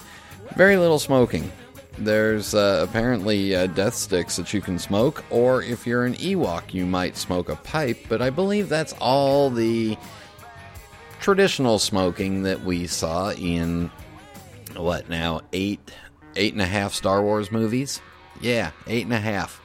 very 0.55 0.77
little 0.77 1.01
smoking. 1.01 1.51
There's 1.99 2.55
uh, 2.55 2.87
apparently 2.89 3.55
uh, 3.55 3.67
death 3.67 3.95
sticks 3.95 4.37
that 4.37 4.53
you 4.55 4.61
can 4.61 4.79
smoke, 4.79 5.25
or 5.31 5.63
if 5.63 5.87
you're 5.87 6.05
an 6.05 6.15
Ewok, 6.15 6.73
you 6.73 6.87
might 6.87 7.17
smoke 7.17 7.49
a 7.49 7.57
pipe. 7.57 7.99
But 8.09 8.23
I 8.23 8.31
believe 8.31 8.69
that's 8.69 8.95
all 8.95 9.51
the 9.51 9.97
traditional 11.21 11.79
smoking 11.79 12.43
that 12.43 12.63
we 12.65 12.87
saw 12.87 13.31
in 13.33 13.91
what 14.77 15.09
now 15.09 15.43
eight 15.53 15.93
eight 16.37 16.53
and 16.53 16.63
a 16.63 16.67
half 16.67 16.95
Star 16.95 17.23
Wars 17.23 17.53
movies. 17.53 18.01
Yeah, 18.41 18.71
eight 18.87 19.05
and 19.05 19.13
a 19.13 19.21
half. 19.21 19.61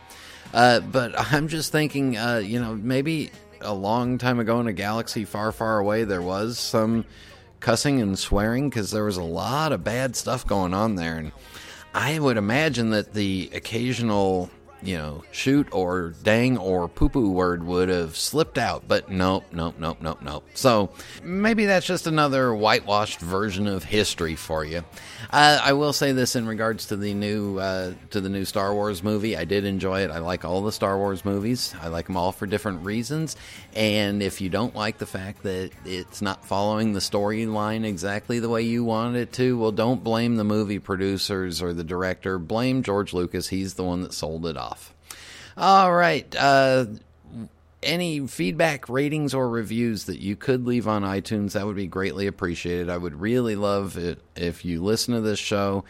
Uh, 0.53 0.81
but 0.81 1.13
I'm 1.33 1.47
just 1.47 1.71
thinking, 1.71 2.17
uh, 2.17 2.37
you 2.37 2.59
know, 2.59 2.75
maybe 2.75 3.31
a 3.61 3.73
long 3.73 4.17
time 4.17 4.39
ago 4.39 4.59
in 4.59 4.67
a 4.67 4.73
galaxy 4.73 5.25
far, 5.25 5.51
far 5.51 5.79
away, 5.79 6.03
there 6.03 6.21
was 6.21 6.59
some 6.59 7.05
cussing 7.59 8.01
and 8.01 8.17
swearing 8.17 8.69
because 8.69 8.91
there 8.91 9.05
was 9.05 9.17
a 9.17 9.23
lot 9.23 9.71
of 9.71 9.83
bad 9.83 10.15
stuff 10.15 10.45
going 10.45 10.73
on 10.73 10.95
there, 10.95 11.17
and 11.17 11.31
I 11.97 12.19
would 12.19 12.37
imagine 12.37 12.91
that 12.91 13.15
the 13.15 13.49
occasional, 13.55 14.51
you 14.81 14.95
know, 14.95 15.23
shoot 15.31 15.67
or 15.71 16.13
dang 16.23 16.57
or 16.57 16.87
poo 16.87 17.09
poo 17.09 17.31
word 17.31 17.63
would 17.63 17.89
have 17.89 18.15
slipped 18.15 18.57
out, 18.57 18.87
but 18.87 19.09
nope, 19.09 19.45
nope, 19.51 19.75
nope, 19.79 19.97
nope, 20.01 20.21
nope. 20.21 20.47
So 20.53 20.91
maybe 21.23 21.65
that's 21.65 21.85
just 21.85 22.07
another 22.07 22.53
whitewashed 22.53 23.19
version 23.19 23.67
of 23.67 23.83
history 23.83 24.35
for 24.35 24.63
you. 24.63 24.83
Uh, 25.31 25.59
I 25.61 25.73
will 25.73 25.93
say 25.93 26.11
this 26.11 26.35
in 26.35 26.47
regards 26.47 26.87
to 26.87 26.95
the 26.95 27.13
new 27.13 27.57
uh, 27.57 27.93
to 28.11 28.21
the 28.21 28.29
new 28.29 28.45
Star 28.45 28.73
Wars 28.73 29.03
movie. 29.03 29.35
I 29.35 29.45
did 29.45 29.65
enjoy 29.65 30.01
it. 30.01 30.11
I 30.11 30.19
like 30.19 30.45
all 30.45 30.61
the 30.61 30.71
Star 30.71 30.97
Wars 30.97 31.25
movies. 31.25 31.73
I 31.81 31.87
like 31.87 32.07
them 32.07 32.17
all 32.17 32.31
for 32.31 32.45
different 32.45 32.85
reasons. 32.85 33.35
And 33.75 34.21
if 34.21 34.41
you 34.41 34.49
don't 34.49 34.75
like 34.75 34.99
the 34.99 35.05
fact 35.05 35.43
that 35.43 35.71
it's 35.85 36.21
not 36.21 36.45
following 36.45 36.93
the 36.93 36.99
storyline 36.99 37.85
exactly 37.85 38.39
the 38.39 38.49
way 38.49 38.61
you 38.61 38.83
wanted 38.83 39.19
it 39.21 39.33
to, 39.33 39.57
well, 39.57 39.71
don't 39.71 40.03
blame 40.03 40.35
the 40.35 40.43
movie 40.43 40.79
producers 40.79 41.61
or 41.61 41.73
the 41.73 41.83
director. 41.83 42.37
Blame 42.37 42.83
George 42.83 43.13
Lucas. 43.13 43.47
He's 43.47 43.73
the 43.73 43.83
one 43.83 44.01
that 44.01 44.13
sold 44.13 44.45
it 44.45 44.57
off. 44.57 44.66
All 45.57 45.91
right. 45.91 46.35
Uh, 46.37 46.85
any 47.81 48.27
feedback, 48.27 48.89
ratings, 48.89 49.33
or 49.33 49.49
reviews 49.49 50.05
that 50.05 50.19
you 50.19 50.35
could 50.35 50.67
leave 50.67 50.87
on 50.87 51.01
iTunes, 51.01 51.53
that 51.53 51.65
would 51.65 51.75
be 51.75 51.87
greatly 51.87 52.27
appreciated. 52.27 52.91
I 52.91 52.97
would 52.97 53.19
really 53.19 53.55
love 53.55 53.97
it 53.97 54.19
if 54.35 54.65
you 54.65 54.83
listen 54.83 55.15
to 55.15 55.21
this 55.21 55.39
show. 55.39 55.83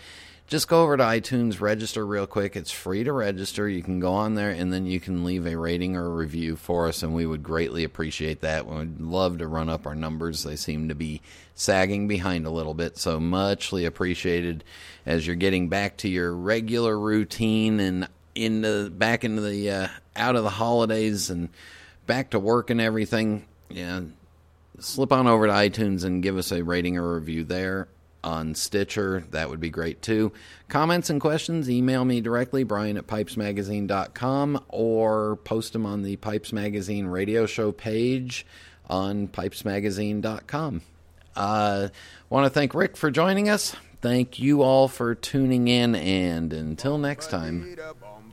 Just 0.48 0.70
go 0.70 0.84
over 0.84 0.96
to 0.96 1.04
iTunes, 1.04 1.60
register 1.60 2.06
real 2.06 2.26
quick. 2.26 2.56
It's 2.56 2.72
free 2.72 3.04
to 3.04 3.12
register. 3.12 3.68
You 3.68 3.84
can 3.84 4.00
go 4.00 4.14
on 4.14 4.36
there 4.36 4.52
and 4.52 4.72
then 4.72 4.86
you 4.86 5.02
can 5.02 5.26
leave 5.26 5.46
a 5.46 5.58
rating 5.58 5.98
or 5.98 6.06
a 6.06 6.16
review 6.16 6.56
for 6.56 6.88
us, 6.88 7.04
and 7.04 7.14
we 7.14 7.26
would 7.26 7.44
greatly 7.44 7.84
appreciate 7.84 8.40
that. 8.40 8.66
We 8.66 8.76
would 8.78 9.02
love 9.02 9.40
to 9.40 9.48
run 9.48 9.68
up 9.68 9.86
our 9.86 9.96
numbers. 9.96 10.44
They 10.44 10.56
seem 10.56 10.88
to 10.88 10.96
be 10.96 11.22
sagging 11.56 12.08
behind 12.08 12.46
a 12.46 12.52
little 12.52 12.74
bit, 12.74 12.98
so 12.98 13.20
muchly 13.20 13.84
appreciated 13.84 14.64
as 15.06 15.28
you're 15.28 15.36
getting 15.36 15.68
back 15.68 15.98
to 15.98 16.08
your 16.08 16.34
regular 16.34 16.98
routine 16.98 17.82
and 17.82 18.08
into 18.38 18.90
back 18.90 19.24
into 19.24 19.42
the 19.42 19.70
uh, 19.70 19.88
out 20.16 20.36
of 20.36 20.44
the 20.44 20.50
holidays 20.50 21.30
and 21.30 21.50
back 22.06 22.32
to 22.32 22.40
work 22.40 22.70
and 22.70 22.80
everything, 22.80 23.46
yeah, 23.70 24.02
slip 24.80 25.12
on 25.12 25.28
over 25.28 25.48
to 25.48 25.54
iTunes 25.54 26.04
and 26.04 26.24
give 26.24 26.38
us 26.38 26.52
a 26.52 26.64
rating 26.64 26.98
or 26.98 27.16
review 27.16 27.44
there 27.44 27.88
on 28.24 28.56
Stitcher. 28.56 29.24
That 29.32 29.50
would 29.50 29.60
be 29.60 29.70
great 29.70 30.02
too. 30.02 30.32
Comments 30.68 31.10
and 31.10 31.22
questions, 31.22 31.70
email 31.70 32.06
me 32.06 32.22
directly, 32.22 32.64
Brian 32.64 32.98
at 32.98 33.08
pipesmagazine.com, 33.08 34.64
or 34.70 35.38
post 35.38 35.74
them 35.74 35.86
on 35.86 36.04
the 36.04 36.16
Pipes 36.18 36.52
Magazine 36.52 37.08
radio 37.08 37.46
show 37.46 37.72
page 37.72 38.46
on 38.90 39.28
pipesmagazine.com. 39.28 40.82
Uh, 41.36 41.90
Want 42.30 42.46
to 42.46 42.50
thank 42.50 42.74
Ric 42.74 42.98
for 42.98 43.12
joining 43.12 43.48
us. 43.48 43.76
Thank 44.02 44.40
you 44.40 44.62
all 44.62 44.88
for 44.88 45.16
tuning 45.16 45.68
in, 45.68 45.96
and 45.96 46.54
until 46.54 46.98
next 46.98 47.30
time. 47.30 47.76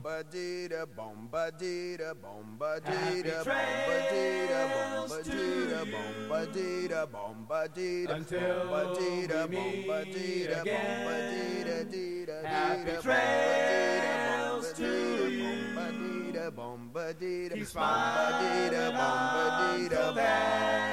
Bombadita, 0.05 0.85
bombadita, 0.85 2.13
bombadita, 2.13 3.41
bombadita, 3.41 4.61
bombadita, 4.69 5.81
bombadita, 5.89 7.07
bombadita, 7.09 8.13
Until 8.13 8.69
bombadita, 8.69 9.49
we 9.49 9.55
meet 9.57 9.87
bombadita, 9.87 10.61
again. 10.61 10.77
bombadita, 11.07 11.77
dita, 11.89 12.37
Happy 12.45 12.85
dita, 12.85 13.01
trails 13.01 14.73
to 14.73 14.85
you. 15.27 15.73
bombadita, 15.73 16.45
bombadita, 16.53 17.53
Keep 17.55 17.65
smiling 17.65 18.69
bombadita, 18.69 18.85
until 18.85 19.01
bombadita, 19.01 20.13
then. 20.13 20.85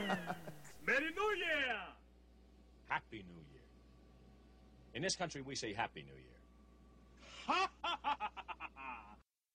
Merry 0.88 1.12
New 1.14 1.32
Year! 1.38 1.78
Happy 2.88 3.18
New 3.28 3.44
Year. 3.52 3.68
In 4.96 5.04
this 5.04 5.16
country, 5.16 5.42
we 5.42 5.54
say 5.54 5.74
Happy 5.74 6.02
New 6.02 6.16
Year 6.16 6.29
ha 7.50 7.70
ha 7.84 7.93
ha 8.04 8.16
ha 8.22 8.32
ha. 8.47 8.59